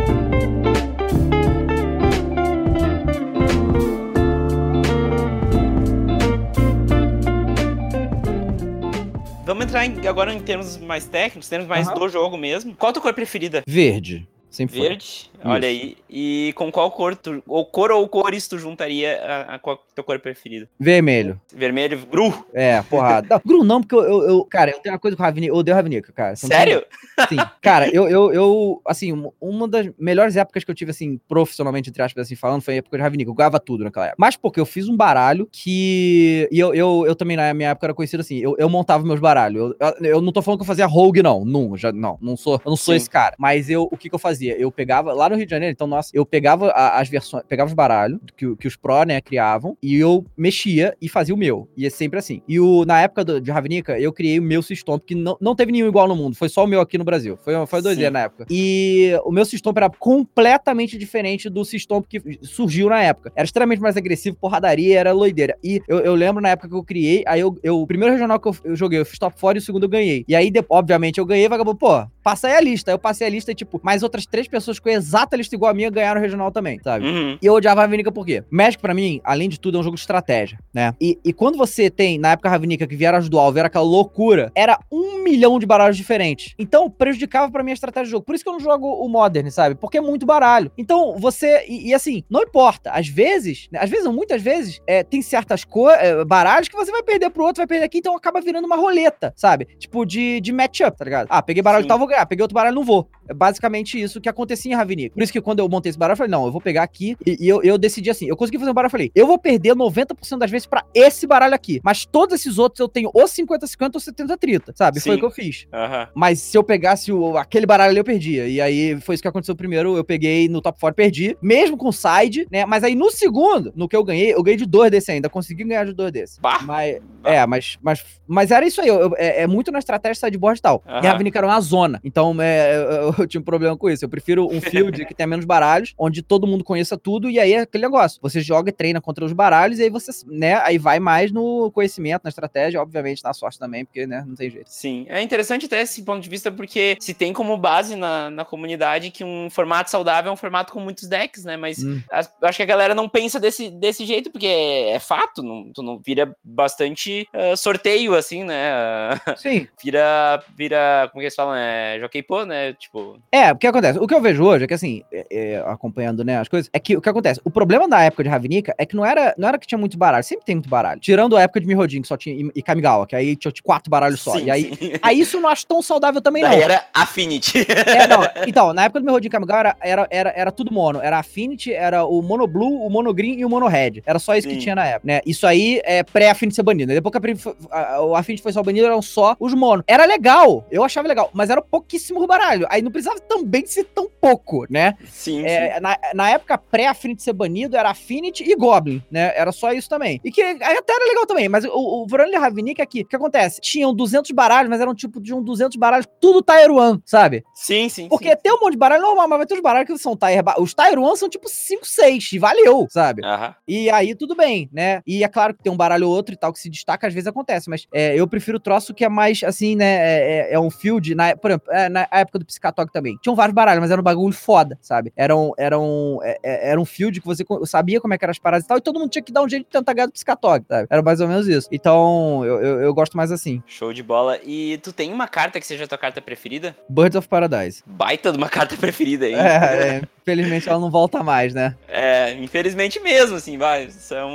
Vamos 9.48 9.64
entrar 9.64 9.86
em- 9.86 10.06
agora 10.06 10.30
em 10.34 10.40
termos 10.40 10.76
mais 10.76 11.06
técnicos, 11.06 11.48
termos 11.48 11.66
mais 11.66 11.88
Aham. 11.88 11.98
do 11.98 12.08
jogo 12.10 12.36
mesmo. 12.36 12.74
Qual 12.74 12.90
a 12.90 12.92
tua 12.92 13.00
cor 13.00 13.14
preferida? 13.14 13.62
Verde. 13.66 14.28
Sempre 14.50 14.76
foi. 14.76 14.88
Verde? 14.88 15.27
Olha 15.44 15.68
aí. 15.68 15.96
E 16.10 16.52
com 16.56 16.70
qual 16.72 16.90
cor 16.90 17.14
tu, 17.14 17.42
ou 17.46 17.64
cor 17.66 17.90
ou 17.90 18.08
cores 18.08 18.48
tu 18.48 18.58
juntaria 18.58 19.20
a, 19.22 19.54
a 19.54 19.58
qual 19.58 19.76
tua 19.94 20.02
cor 20.04 20.18
preferida? 20.18 20.68
Vermelho. 20.78 21.40
Vermelho, 21.54 21.98
Gru. 22.10 22.46
É, 22.52 22.82
porrada. 22.82 23.26
Não, 23.30 23.40
Gru 23.44 23.64
não, 23.64 23.80
porque 23.80 23.94
eu, 23.94 24.02
eu, 24.02 24.22
eu- 24.28 24.44
Cara, 24.44 24.70
eu 24.70 24.78
tenho 24.80 24.94
uma 24.94 24.98
coisa 24.98 25.16
com 25.16 25.22
o 25.22 25.26
Ravnica. 25.26 25.46
Eu 25.46 25.54
odeio 25.56 25.74
o 25.74 25.76
Ravnica, 25.76 26.12
cara. 26.12 26.34
Tem 26.36 26.48
Sério? 26.48 26.84
Sim, 27.28 27.36
cara, 27.60 27.88
eu, 27.88 28.08
eu, 28.08 28.32
eu, 28.32 28.82
assim, 28.86 29.12
um- 29.12 29.30
uma 29.40 29.68
das 29.68 29.88
melhores 29.98 30.36
épocas 30.36 30.64
que 30.64 30.70
eu 30.70 30.74
tive, 30.74 30.90
assim, 30.90 31.20
profissionalmente, 31.28 31.90
entre 31.90 32.02
aspas, 32.02 32.26
assim, 32.26 32.34
falando, 32.36 32.62
foi 32.62 32.74
a 32.74 32.76
época 32.78 32.96
de 32.96 33.02
Ravnica. 33.02 33.30
Eu 33.30 33.34
ganhava 33.34 33.60
tudo 33.60 33.84
naquela 33.84 34.06
época. 34.06 34.16
Mas 34.20 34.36
porque 34.36 34.58
eu 34.60 34.66
fiz 34.66 34.88
um 34.88 34.96
baralho 34.96 35.48
que. 35.52 36.48
E 36.50 36.58
eu, 36.58 36.74
eu, 36.74 37.04
eu 37.06 37.14
também, 37.14 37.36
na 37.36 37.52
minha 37.54 37.70
época, 37.70 37.86
era 37.86 37.94
conhecido 37.94 38.20
assim, 38.20 38.38
eu, 38.38 38.56
eu 38.58 38.68
montava 38.68 39.04
meus 39.04 39.20
baralhos. 39.20 39.74
Eu, 39.80 39.94
eu, 40.00 40.04
eu 40.16 40.20
não 40.20 40.32
tô 40.32 40.40
falando 40.42 40.58
que 40.58 40.62
eu 40.62 40.66
fazia 40.66 40.86
rogue, 40.86 41.22
não. 41.22 41.44
Não, 41.44 41.76
já, 41.76 41.92
não, 41.92 42.18
não 42.20 42.36
sou, 42.36 42.54
eu 42.54 42.70
não 42.70 42.76
sou 42.76 42.94
Sim. 42.94 42.96
esse 42.96 43.10
cara. 43.10 43.34
Mas 43.38 43.68
eu, 43.70 43.88
o 43.90 43.96
que 43.96 44.08
que 44.08 44.14
eu 44.14 44.18
fazia? 44.18 44.56
Eu 44.58 44.70
pegava, 44.72 45.12
lá 45.12 45.27
no 45.30 45.36
Rio 45.36 45.44
de 45.46 45.50
Janeiro, 45.50 45.72
então, 45.72 45.86
nossa, 45.86 46.10
eu 46.14 46.24
pegava 46.26 46.68
a- 46.70 46.98
as 47.00 47.08
versões, 47.08 47.42
pegava 47.48 47.68
os 47.68 47.74
baralhos 47.74 48.18
que, 48.36 48.54
que 48.56 48.66
os 48.68 48.76
Pro, 48.76 49.02
né, 49.04 49.20
criavam, 49.20 49.76
e 49.82 49.96
eu 49.96 50.24
mexia 50.36 50.96
e 51.00 51.08
fazia 51.08 51.34
o 51.34 51.38
meu. 51.38 51.68
E 51.76 51.86
é 51.86 51.90
sempre 51.90 52.18
assim. 52.18 52.42
E 52.48 52.58
o, 52.60 52.84
na 52.84 53.00
época 53.00 53.24
do- 53.24 53.40
de 53.40 53.50
Ravnica, 53.50 53.98
eu 53.98 54.12
criei 54.12 54.38
o 54.38 54.42
meu 54.42 54.62
Systom, 54.62 54.98
que 54.98 55.14
não, 55.14 55.36
não 55.40 55.54
teve 55.54 55.72
nenhum 55.72 55.88
igual 55.88 56.06
no 56.08 56.14
mundo, 56.16 56.36
foi 56.36 56.48
só 56.48 56.64
o 56.64 56.66
meu 56.66 56.80
aqui 56.80 56.96
no 56.98 57.04
Brasil. 57.04 57.36
Foi, 57.44 57.54
foi 57.66 57.82
doideira 57.82 58.10
na 58.10 58.20
época. 58.20 58.46
E 58.50 59.12
o 59.24 59.30
meu 59.32 59.44
Systom 59.44 59.72
era 59.76 59.88
completamente 59.90 60.96
diferente 60.98 61.48
do 61.48 61.64
Systom 61.64 62.02
que 62.02 62.20
surgiu 62.42 62.88
na 62.88 63.02
época. 63.02 63.32
Era 63.34 63.44
extremamente 63.44 63.80
mais 63.80 63.96
agressivo, 63.96 64.36
porradaria, 64.36 64.98
era 64.98 65.12
loideira. 65.12 65.56
E 65.62 65.80
eu, 65.88 65.98
eu 66.00 66.14
lembro 66.14 66.40
na 66.42 66.50
época 66.50 66.68
que 66.68 66.74
eu 66.74 66.82
criei, 66.84 67.24
aí 67.26 67.40
eu, 67.40 67.56
eu- 67.62 67.80
o 67.80 67.86
primeiro 67.86 68.12
regional 68.14 68.38
que 68.38 68.48
eu, 68.48 68.56
eu 68.64 68.76
joguei, 68.76 68.98
eu 69.00 69.06
fiz 69.06 69.18
top 69.18 69.38
4 69.40 69.58
e 69.58 69.60
o 69.60 69.64
segundo 69.64 69.84
eu 69.84 69.88
ganhei. 69.88 70.24
E 70.28 70.34
aí, 70.36 70.50
de- 70.50 70.64
obviamente, 70.68 71.18
eu 71.18 71.26
ganhei, 71.26 71.48
vagabundo, 71.48 71.76
pô, 71.78 72.06
passa 72.22 72.48
aí 72.48 72.54
a 72.54 72.60
lista. 72.60 72.90
Eu 72.90 72.98
passei 72.98 73.26
a 73.26 73.30
lista 73.30 73.50
e, 73.52 73.54
tipo, 73.54 73.80
mais 73.82 74.02
outras 74.02 74.26
três 74.26 74.46
pessoas 74.48 74.78
com 74.78 74.88
a 74.88 74.92
exata 75.18 75.36
lista 75.36 75.54
igual 75.54 75.70
a 75.70 75.74
minha 75.74 75.90
ganharam 75.90 76.20
o 76.20 76.22
regional 76.22 76.50
também, 76.50 76.78
sabe? 76.82 77.06
Uhum. 77.06 77.38
E 77.40 77.46
eu 77.46 77.54
odiava 77.54 77.80
a 77.80 77.84
Ravnica 77.84 78.12
por 78.12 78.24
quê? 78.24 78.44
Magic, 78.50 78.80
pra 78.80 78.94
mim, 78.94 79.20
além 79.24 79.48
de 79.48 79.58
tudo, 79.58 79.76
é 79.76 79.80
um 79.80 79.82
jogo 79.82 79.96
de 79.96 80.00
estratégia, 80.00 80.58
né? 80.72 80.94
E, 81.00 81.18
e 81.24 81.32
quando 81.32 81.58
você 81.58 81.90
tem, 81.90 82.18
na 82.18 82.32
época 82.32 82.48
Ravnica, 82.48 82.86
que 82.86 82.96
vieram 82.96 83.18
as 83.18 83.28
dual, 83.28 83.52
vieram 83.52 83.66
aquela 83.66 83.84
loucura, 83.84 84.52
era 84.54 84.78
um 84.90 85.22
milhão 85.22 85.58
de 85.58 85.66
baralhos 85.66 85.96
diferentes. 85.96 86.54
Então, 86.58 86.90
prejudicava 86.90 87.50
pra 87.50 87.62
mim 87.62 87.70
a 87.70 87.74
estratégia 87.74 88.08
do 88.08 88.10
jogo. 88.10 88.24
Por 88.24 88.34
isso 88.34 88.44
que 88.44 88.50
eu 88.50 88.54
não 88.54 88.60
jogo 88.60 88.86
o 88.86 89.08
Modern, 89.08 89.50
sabe? 89.50 89.74
Porque 89.74 89.98
é 89.98 90.00
muito 90.00 90.24
baralho. 90.24 90.70
Então, 90.78 91.16
você... 91.18 91.64
E, 91.68 91.88
e 91.88 91.94
assim, 91.94 92.22
não 92.30 92.42
importa. 92.42 92.90
Às 92.92 93.08
vezes, 93.08 93.68
né? 93.72 93.80
às 93.82 93.90
vezes, 93.90 94.06
muitas 94.06 94.42
vezes, 94.42 94.80
é, 94.86 95.02
tem 95.02 95.22
certas 95.22 95.64
co 95.64 95.90
é, 95.90 96.24
baralhos 96.24 96.68
que 96.68 96.76
você 96.76 96.90
vai 96.90 97.02
perder 97.02 97.30
pro 97.30 97.44
outro, 97.44 97.60
vai 97.60 97.66
perder 97.66 97.84
aqui, 97.84 97.98
então 97.98 98.16
acaba 98.16 98.40
virando 98.40 98.66
uma 98.66 98.76
roleta, 98.76 99.32
sabe? 99.36 99.66
Tipo, 99.78 100.04
de, 100.04 100.40
de 100.40 100.52
matchup, 100.52 100.96
tá 100.96 101.04
ligado? 101.04 101.26
Ah, 101.30 101.42
peguei 101.42 101.62
baralho 101.62 101.82
Sim. 101.82 101.86
de 101.86 101.88
tal, 101.88 101.98
vou 101.98 102.06
ganhar. 102.06 102.26
Peguei 102.26 102.42
outro 102.42 102.54
baralho, 102.54 102.74
não 102.74 102.84
vou. 102.84 103.08
É 103.28 103.34
basicamente 103.34 104.00
isso 104.00 104.20
que 104.20 104.28
acontecia 104.28 104.72
em 104.72 104.74
Ravnica. 104.74 105.14
Por 105.14 105.22
isso 105.22 105.32
que 105.32 105.40
quando 105.40 105.58
eu 105.60 105.68
montei 105.68 105.90
esse 105.90 105.98
baralho, 105.98 106.14
eu 106.14 106.16
falei, 106.18 106.30
não, 106.30 106.46
eu 106.46 106.52
vou 106.52 106.60
pegar 106.60 106.82
aqui. 106.82 107.16
E, 107.26 107.36
e 107.44 107.48
eu, 107.48 107.62
eu 107.62 107.76
decidi 107.78 108.10
assim, 108.10 108.26
eu 108.26 108.36
consegui 108.36 108.58
fazer 108.58 108.70
um 108.70 108.74
baralho, 108.74 108.88
eu 108.88 108.92
falei, 108.92 109.12
eu 109.14 109.26
vou 109.26 109.38
perder 109.38 109.74
90% 109.74 110.38
das 110.38 110.50
vezes 110.50 110.66
pra 110.66 110.84
esse 110.94 111.26
baralho 111.26 111.54
aqui. 111.54 111.80
Mas 111.84 112.04
todos 112.06 112.34
esses 112.34 112.58
outros 112.58 112.80
eu 112.80 112.88
tenho 112.88 113.10
ou 113.12 113.24
50-50 113.24 113.90
ou 113.94 114.00
70-30, 114.00 114.72
sabe? 114.74 115.00
Foi 115.00 115.12
Sim. 115.12 115.16
o 115.16 115.20
que 115.20 115.26
eu 115.26 115.30
fiz. 115.30 115.66
Aham. 115.72 116.08
Mas 116.14 116.40
se 116.40 116.56
eu 116.56 116.64
pegasse 116.64 117.12
o- 117.12 117.36
aquele 117.36 117.66
baralho 117.66 117.90
ali, 117.90 118.00
eu 118.00 118.04
perdia. 118.04 118.46
E 118.48 118.60
aí 118.60 118.98
foi 119.00 119.14
isso 119.14 119.22
que 119.22 119.28
aconteceu 119.28 119.54
primeiro. 119.54 119.96
Eu 119.96 120.04
peguei 120.04 120.48
no 120.48 120.60
top 120.60 120.80
4, 120.80 120.94
perdi. 120.96 121.36
Mesmo 121.42 121.76
com 121.76 121.92
side, 121.92 122.46
né? 122.50 122.64
Mas 122.64 122.82
aí 122.84 122.94
no 122.94 123.10
segundo, 123.10 123.72
no 123.76 123.88
que 123.88 123.96
eu 123.96 124.04
ganhei, 124.04 124.32
eu 124.34 124.42
ganhei 124.42 124.56
de 124.56 124.66
dois 124.66 124.90
desse 124.90 125.10
ainda. 125.12 125.28
Consegui 125.28 125.64
ganhar 125.64 125.84
de 125.84 125.92
dois 125.92 126.12
desse. 126.12 126.40
Bah. 126.40 126.60
Mas, 126.62 126.98
Bah. 127.22 127.30
é, 127.30 127.46
mas, 127.46 127.76
mas, 127.82 128.04
mas 128.26 128.50
era 128.50 128.66
isso 128.66 128.80
aí. 128.80 128.88
eu- 128.88 129.00
eu- 129.00 129.14
é, 129.16 129.42
é 129.42 129.46
muito 129.46 129.70
na 129.70 129.78
estratégia 129.78 130.14
sideboard 130.26 130.58
e 130.58 130.62
tal. 130.62 130.82
E 130.86 130.90
Aham. 130.90 130.98
a 130.98 131.10
Ravnica 131.12 131.38
era 131.38 131.46
uma 131.46 131.60
zona. 131.60 132.00
Então 132.04 132.34
é, 132.40 132.76
eu, 133.17 133.17
eu 133.22 133.26
tinha 133.26 133.40
um 133.40 133.44
problema 133.44 133.76
com 133.76 133.88
isso. 133.90 134.04
Eu 134.04 134.08
prefiro 134.08 134.46
um 134.50 134.60
field 134.60 135.04
que 135.06 135.14
tenha 135.14 135.26
menos 135.26 135.44
baralhos, 135.44 135.94
onde 135.98 136.22
todo 136.22 136.46
mundo 136.46 136.64
conheça 136.64 136.96
tudo. 136.96 137.28
E 137.30 137.38
aí 137.38 137.52
é 137.52 137.60
aquele 137.60 137.84
negócio. 137.84 138.18
Você 138.22 138.40
joga 138.40 138.70
e 138.70 138.72
treina 138.72 139.00
contra 139.00 139.24
os 139.24 139.32
baralhos. 139.32 139.78
E 139.78 139.82
aí 139.84 139.90
você, 139.90 140.10
né? 140.26 140.54
Aí 140.62 140.78
vai 140.78 140.98
mais 140.98 141.30
no 141.32 141.70
conhecimento, 141.72 142.22
na 142.24 142.28
estratégia. 142.28 142.80
Obviamente 142.80 143.22
na 143.24 143.32
sorte 143.32 143.58
também, 143.58 143.84
porque, 143.84 144.06
né? 144.06 144.24
Não 144.26 144.34
tem 144.34 144.50
jeito. 144.50 144.68
Sim, 144.70 145.06
é 145.08 145.20
interessante 145.22 145.66
até 145.66 145.80
esse 145.82 146.02
ponto 146.02 146.20
de 146.22 146.28
vista, 146.28 146.50
porque 146.50 146.96
se 147.00 147.14
tem 147.14 147.32
como 147.32 147.56
base 147.56 147.96
na, 147.96 148.30
na 148.30 148.44
comunidade 148.44 149.10
que 149.10 149.24
um 149.24 149.48
formato 149.50 149.90
saudável 149.90 150.30
é 150.30 150.32
um 150.32 150.36
formato 150.36 150.72
com 150.72 150.80
muitos 150.80 151.08
decks, 151.08 151.44
né? 151.44 151.56
Mas 151.56 151.78
Hum. 151.82 152.00
as- 152.10 152.32
acho 152.42 152.56
que 152.56 152.62
a 152.62 152.66
galera 152.66 152.94
não 152.94 153.08
pensa 153.08 153.38
desse, 153.40 153.70
desse 153.70 154.04
jeito, 154.04 154.30
porque 154.30 154.46
é, 154.46 154.90
é 154.90 154.98
fato, 154.98 155.42
não, 155.42 155.70
tu 155.72 155.82
não 155.82 155.98
vira 156.04 156.34
bastante 156.44 157.26
ah, 157.32 157.56
sorteio, 157.56 158.14
assim, 158.14 158.44
né? 158.44 158.70
Sim. 159.36 159.66
vira, 159.82 160.42
vira, 160.56 161.08
como 161.10 161.20
que 161.20 161.26
eles 161.26 161.34
falam? 161.34 161.54
É 161.54 161.98
jockey 162.00 162.22
pô, 162.22 162.44
né? 162.44 162.72
Tipo, 162.74 163.07
É, 163.30 163.52
o 163.52 163.56
que 163.56 163.66
acontece? 163.66 163.98
O 163.98 164.06
que 164.06 164.14
eu 164.14 164.20
vejo 164.20 164.44
hoje 164.44 164.64
é 164.64 164.66
que, 164.66 164.74
assim, 164.74 165.02
é- 165.12 165.26
é, 165.30 165.56
acompanhando, 165.66 166.24
né, 166.24 166.38
as 166.38 166.48
coisas, 166.48 166.70
é 166.72 166.78
que 166.78 166.96
o 166.96 167.00
que 167.00 167.08
acontece? 167.08 167.40
O 167.44 167.50
problema 167.50 167.88
da 167.88 168.00
época 168.02 168.22
de 168.22 168.28
Ravnica 168.28 168.74
é 168.78 168.84
que 168.86 168.96
não 168.96 169.04
era, 169.04 169.34
não 169.38 169.48
era 169.48 169.58
que 169.58 169.66
tinha 169.66 169.78
muito 169.78 169.96
baralho, 169.98 170.24
sempre 170.24 170.44
tem 170.44 170.54
muito 170.56 170.68
baralho. 170.68 171.00
Tirando 171.00 171.36
a 171.36 171.42
época 171.42 171.60
de 171.60 171.66
Mirrodin, 171.66 172.02
que 172.02 172.08
só 172.08 172.16
tinha, 172.16 172.34
e, 172.34 172.50
e 172.54 172.62
Kamigawa, 172.62 173.06
que 173.06 173.14
aí 173.16 173.36
tinha 173.36 173.52
quatro 173.62 173.90
baralhos 173.90 174.20
só. 174.20 174.32
sim, 174.32 174.44
e 174.44 174.50
aí, 174.50 174.74
sim. 174.76 174.92
aí 175.02 175.20
isso 175.20 175.36
eu 175.36 175.40
não 175.40 175.48
acho 175.48 175.66
tão 175.66 175.80
saudável 175.82 176.20
também, 176.20 176.42
não. 176.42 176.50
Daí 176.50 176.62
era 176.62 176.84
Affinity. 176.94 177.66
É, 177.86 178.06
não. 178.06 178.20
Então, 178.46 178.72
na 178.72 178.84
época 178.84 179.00
do 179.00 179.06
Mirrodin 179.06 179.28
Kamigawa 179.28 179.60
era, 179.60 179.76
era, 179.80 180.06
era, 180.10 180.32
era 180.36 180.52
tudo 180.52 180.72
mono. 180.72 181.00
Era 181.02 181.18
Affinity, 181.18 181.72
era 181.72 182.04
o 182.04 182.22
Mono 182.22 182.46
Blue, 182.46 182.84
o 182.84 182.90
Mono 182.90 183.12
Green 183.14 183.38
e 183.38 183.44
o 183.44 183.48
Mono 183.48 183.66
Red. 183.66 184.02
Era 184.06 184.18
só 184.18 184.34
isso 184.36 184.48
Sim. 184.48 184.54
que 184.56 184.60
tinha 184.62 184.74
na 184.74 184.84
época, 184.86 185.02
né? 185.06 185.20
Isso 185.26 185.46
aí 185.46 185.80
é 185.84 186.02
pré-Affinity 186.02 186.54
ser 186.56 186.62
banido. 186.62 186.92
Depois 186.92 187.12
que 187.12 187.48
a, 187.70 187.94
a- 187.94 188.02
o 188.02 188.14
Affinity 188.14 188.42
foi 188.42 188.52
só 188.52 188.62
banido, 188.62 188.86
eram 188.86 189.02
só 189.02 189.36
os 189.38 189.54
mono. 189.54 189.82
Era 189.86 190.04
legal, 190.04 190.66
eu 190.70 190.82
achava 190.84 191.08
legal, 191.08 191.30
mas 191.32 191.50
era 191.50 191.60
pouquíssimo 191.62 192.26
baralho. 192.26 192.66
Aí 192.70 192.82
não 192.82 192.90
precisava 192.98 193.20
também 193.20 193.64
ser 193.66 193.84
tão 193.84 194.08
pouco, 194.20 194.66
né? 194.68 194.94
sim, 195.04 195.40
sim. 195.40 195.44
É, 195.46 195.80
na, 195.80 195.96
na 196.14 196.30
época 196.30 196.58
pré-Affinity 196.58 197.22
ser 197.22 197.32
banido, 197.32 197.76
era 197.76 197.90
Affinity 197.90 198.42
e 198.42 198.54
Goblin, 198.56 199.02
né? 199.10 199.32
Era 199.36 199.52
só 199.52 199.72
isso 199.72 199.88
também. 199.88 200.20
E 200.24 200.30
que 200.32 200.42
até 200.42 200.92
era 200.92 201.04
legal 201.06 201.26
também, 201.26 201.48
mas 201.48 201.64
o, 201.64 201.70
o 202.02 202.06
Verônica 202.06 202.36
e 202.36 202.40
Ravnica 202.40 202.82
aqui, 202.82 203.02
o 203.02 203.06
que 203.06 203.16
acontece? 203.16 203.60
Tinham 203.60 203.94
200 203.94 204.30
baralhos, 204.32 204.68
mas 204.68 204.80
eram 204.80 204.94
tipo 204.94 205.20
de 205.20 205.32
um 205.32 205.42
200 205.42 205.76
baralhos, 205.76 206.06
tudo 206.20 206.42
Tier 206.42 206.70
1, 206.70 207.00
sabe? 207.04 207.44
Sim, 207.54 207.88
sim. 207.88 208.08
Porque 208.08 208.30
sim. 208.30 208.36
tem 208.42 208.52
um 208.52 208.60
monte 208.60 208.72
de 208.72 208.78
baralho 208.78 209.02
normal, 209.02 209.28
mas 209.28 209.38
vai 209.38 209.46
ter 209.46 209.54
os 209.54 209.60
baralhos 209.60 209.86
que 209.86 209.98
são 209.98 210.16
Tier... 210.16 210.42
Os 210.58 210.74
Tier 210.74 210.98
1 210.98 211.16
são 211.16 211.28
tipo 211.28 211.48
5, 211.48 211.86
6, 211.86 212.32
e 212.32 212.38
valeu, 212.38 212.86
sabe? 212.90 213.24
Aham. 213.24 213.54
E 213.66 213.90
aí 213.90 214.14
tudo 214.14 214.34
bem, 214.34 214.68
né? 214.72 215.02
E 215.06 215.22
é 215.22 215.28
claro 215.28 215.54
que 215.54 215.62
tem 215.62 215.72
um 215.72 215.76
baralho 215.76 216.08
ou 216.08 216.14
outro 216.14 216.34
e 216.34 216.38
tal 216.38 216.52
que 216.52 216.58
se 216.58 216.68
destaca, 216.68 217.06
às 217.06 217.14
vezes 217.14 217.28
acontece, 217.28 217.70
mas 217.70 217.86
é, 217.92 218.14
eu 218.16 218.26
prefiro 218.26 218.56
o 218.56 218.60
troço 218.60 218.92
que 218.92 219.04
é 219.04 219.08
mais 219.08 219.42
assim, 219.42 219.76
né? 219.76 219.86
É, 219.86 220.48
é- 220.50 220.54
é 220.54 220.60
um 220.60 220.70
field, 220.70 221.14
na, 221.14 221.36
por 221.36 221.50
exemplo, 221.50 221.72
é, 221.72 221.88
na 221.88 222.08
época 222.10 222.38
do 222.38 222.44
Psicatog 222.78 222.92
também. 222.92 223.18
Tinham 223.20 223.34
vários 223.34 223.54
baralhos, 223.54 223.80
mas 223.80 223.90
era 223.90 224.00
um 224.00 224.04
bagulho 224.04 224.32
foda, 224.34 224.78
sabe? 224.80 225.12
Era 225.16 225.36
um, 225.36 225.52
era 225.58 225.78
um, 225.78 226.18
é- 226.22 226.38
é- 226.42 226.70
era 226.70 226.80
um 226.80 226.84
field 226.84 227.20
que 227.20 227.26
você 227.26 227.44
sabia 227.64 228.00
como 228.00 228.14
é 228.14 228.18
que 228.18 228.24
eram 228.24 228.30
as 228.30 228.38
paradas 228.38 228.64
e 228.64 228.68
tal, 228.68 228.78
e 228.78 228.80
todo 228.80 228.98
mundo 228.98 229.10
tinha 229.10 229.22
que 229.22 229.32
dar 229.32 229.42
um 229.42 229.48
jeito 229.48 229.64
de 229.64 229.70
tentar 229.70 229.92
ganhar 229.92 230.06
do 230.06 230.12
Psicatog, 230.12 230.64
sabe? 230.68 230.86
Era 230.90 231.02
mais 231.02 231.20
ou 231.20 231.28
menos 231.28 231.48
isso. 231.48 231.68
Então, 231.72 232.44
eu, 232.44 232.60
eu, 232.60 232.80
eu 232.82 232.94
gosto 232.94 233.16
mais 233.16 233.32
assim. 233.32 233.62
Show 233.66 233.92
de 233.92 234.02
bola. 234.02 234.38
E 234.44 234.78
tu 234.78 234.92
tem 234.92 235.12
uma 235.12 235.26
carta 235.26 235.58
que 235.60 235.66
seja 235.66 235.84
a 235.84 235.88
tua 235.88 235.98
carta 235.98 236.20
preferida? 236.20 236.76
Birds 236.88 237.16
of 237.16 237.28
Paradise. 237.28 237.82
Baita 237.86 238.30
de 238.32 238.38
uma 238.38 238.48
carta 238.48 238.76
preferida 238.76 239.26
aí. 239.26 239.34
É, 239.48 239.88
é, 239.98 240.02
infelizmente 240.32 240.68
ela 240.68 240.78
não 240.78 240.90
volta 240.90 241.22
mais, 241.22 241.54
né? 241.54 241.74
É, 241.88 242.32
infelizmente 242.34 243.00
mesmo, 243.00 243.36
assim, 243.36 243.56
vai. 243.56 243.90
São 243.90 244.28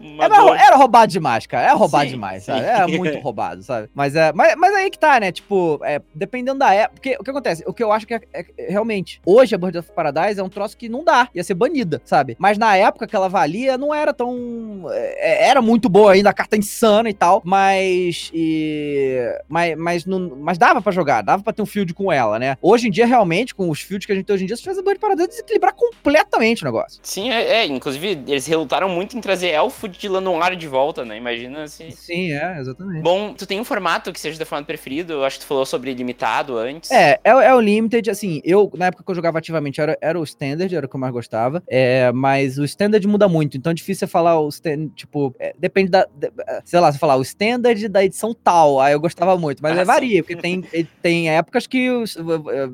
uma 0.00 0.24
Era, 0.24 0.36
dor. 0.36 0.56
era 0.56 0.76
roubado 0.76 1.10
demais, 1.12 1.46
cara. 1.46 1.64
Era 1.64 1.74
roubado 1.74 2.04
Sim, 2.04 2.10
demais, 2.12 2.42
sim. 2.44 2.52
sabe? 2.52 2.64
Era 2.64 2.86
muito 2.88 3.18
roubado, 3.20 3.62
sabe? 3.62 3.88
Mas, 3.94 4.14
é, 4.14 4.32
mas, 4.32 4.54
mas 4.56 4.74
aí 4.74 4.90
que 4.90 4.98
tá, 4.98 5.18
né? 5.20 5.32
Tipo, 5.32 5.80
é, 5.84 6.00
dependendo 6.14 6.58
da 6.60 6.72
época. 6.72 6.92
Porque 6.94 7.16
o 7.18 7.24
que 7.24 7.30
acontece? 7.30 7.64
O 7.66 7.72
que 7.72 7.82
eu 7.82 7.90
acho 7.92 8.06
que 8.06 8.14
é, 8.14 8.20
é- 8.32 8.46
é 8.58 8.70
realmente. 8.70 9.20
Hoje 9.26 9.54
a 9.54 9.58
Bird 9.58 9.78
of 9.78 9.90
Paradise 9.92 10.38
é 10.38 10.42
um 10.42 10.48
troço 10.48 10.76
que 10.76 10.88
não 10.88 11.02
dá. 11.04 11.28
Ia 11.34 11.42
ser 11.44 11.54
banida, 11.54 12.00
sabe? 12.04 12.36
Mas 12.38 12.56
na 12.58 12.76
época 12.76 13.06
que 13.06 13.16
ela 13.16 13.28
valia, 13.28 13.76
não 13.78 13.92
era 13.94 14.12
tão. 14.12 14.86
é, 14.90 15.48
era 15.48 15.60
muito 15.62 15.88
boa 15.88 16.12
ainda, 16.12 16.30
a 16.30 16.34
carta 16.34 16.56
insana 16.56 17.08
e 17.10 17.14
tal. 17.14 17.42
Mas. 17.44 18.30
E, 18.34 19.18
mas, 19.48 19.76
mas, 19.76 20.06
não, 20.06 20.32
mas 20.40 20.58
dava 20.58 20.80
pra 20.82 20.92
jogar, 20.92 21.22
dava 21.22 21.42
pra 21.42 21.52
ter 21.52 21.62
um 21.62 21.66
field 21.66 21.92
com 21.94 22.10
ela, 22.12 22.38
né? 22.38 22.56
Hoje 22.60 22.88
em 22.88 22.90
dia, 22.90 23.06
realmente, 23.06 23.54
com 23.54 23.68
os 23.70 23.80
fields 23.80 24.06
que 24.06 24.12
a 24.12 24.14
gente 24.14 24.24
tem 24.26 24.34
hoje 24.34 24.44
em 24.44 24.46
dia, 24.46 24.56
se 24.56 24.62
faz 24.64 24.78
a 24.78 24.82
Bird 24.82 24.96
of 24.96 25.00
Paradise 25.00 25.31
desequilibrar 25.32 25.74
completamente 25.74 26.62
o 26.62 26.64
negócio. 26.64 27.00
Sim, 27.02 27.30
é, 27.30 27.62
é, 27.62 27.66
inclusive 27.66 28.22
eles 28.26 28.46
relutaram 28.46 28.88
muito 28.88 29.16
em 29.16 29.20
trazer 29.20 29.48
Elfo 29.48 29.88
de 29.88 30.08
Lanoir 30.08 30.56
de 30.56 30.68
volta, 30.68 31.04
né? 31.04 31.16
Imagina 31.16 31.66
se. 31.66 31.90
Sim, 31.90 32.32
é, 32.32 32.60
exatamente. 32.60 33.02
Bom, 33.02 33.34
tu 33.34 33.46
tem 33.46 33.60
um 33.60 33.64
formato 33.64 34.12
que 34.12 34.20
seja 34.20 34.36
teu 34.36 34.46
formato 34.46 34.66
preferido? 34.66 35.14
Eu 35.14 35.24
acho 35.24 35.38
que 35.38 35.44
tu 35.44 35.48
falou 35.48 35.66
sobre 35.66 35.92
limitado 35.94 36.56
antes. 36.58 36.90
É, 36.90 37.18
é, 37.24 37.30
é 37.30 37.54
o 37.54 37.60
Limited, 37.60 38.10
assim, 38.10 38.40
eu, 38.44 38.70
na 38.74 38.86
época 38.86 39.02
que 39.04 39.10
eu 39.10 39.14
jogava 39.14 39.38
ativamente, 39.38 39.80
era, 39.80 39.96
era 40.00 40.18
o 40.18 40.24
Standard, 40.24 40.74
era 40.74 40.86
o 40.86 40.88
que 40.88 40.94
eu 40.94 41.00
mais 41.00 41.12
gostava, 41.12 41.62
é, 41.68 42.12
mas 42.12 42.58
o 42.58 42.64
Standard 42.64 43.06
muda 43.06 43.28
muito, 43.28 43.56
então 43.56 43.72
é 43.72 43.74
difícil 43.74 44.06
você 44.06 44.10
falar 44.10 44.38
o 44.40 44.48
Standard, 44.48 44.90
tipo, 44.94 45.34
é, 45.38 45.54
depende 45.58 45.90
da, 45.90 46.06
de, 46.14 46.30
sei 46.64 46.80
lá, 46.80 46.92
você 46.92 46.98
falar 46.98 47.16
o 47.16 47.22
Standard 47.22 47.88
da 47.88 48.04
edição 48.04 48.34
tal, 48.34 48.80
aí 48.80 48.92
eu 48.92 49.00
gostava 49.00 49.36
muito, 49.38 49.62
mas 49.62 49.78
ah, 49.78 49.82
é, 49.82 49.84
varia, 49.84 50.22
porque 50.22 50.36
tem, 50.36 50.62
tem 51.00 51.30
épocas 51.30 51.66
que, 51.66 51.88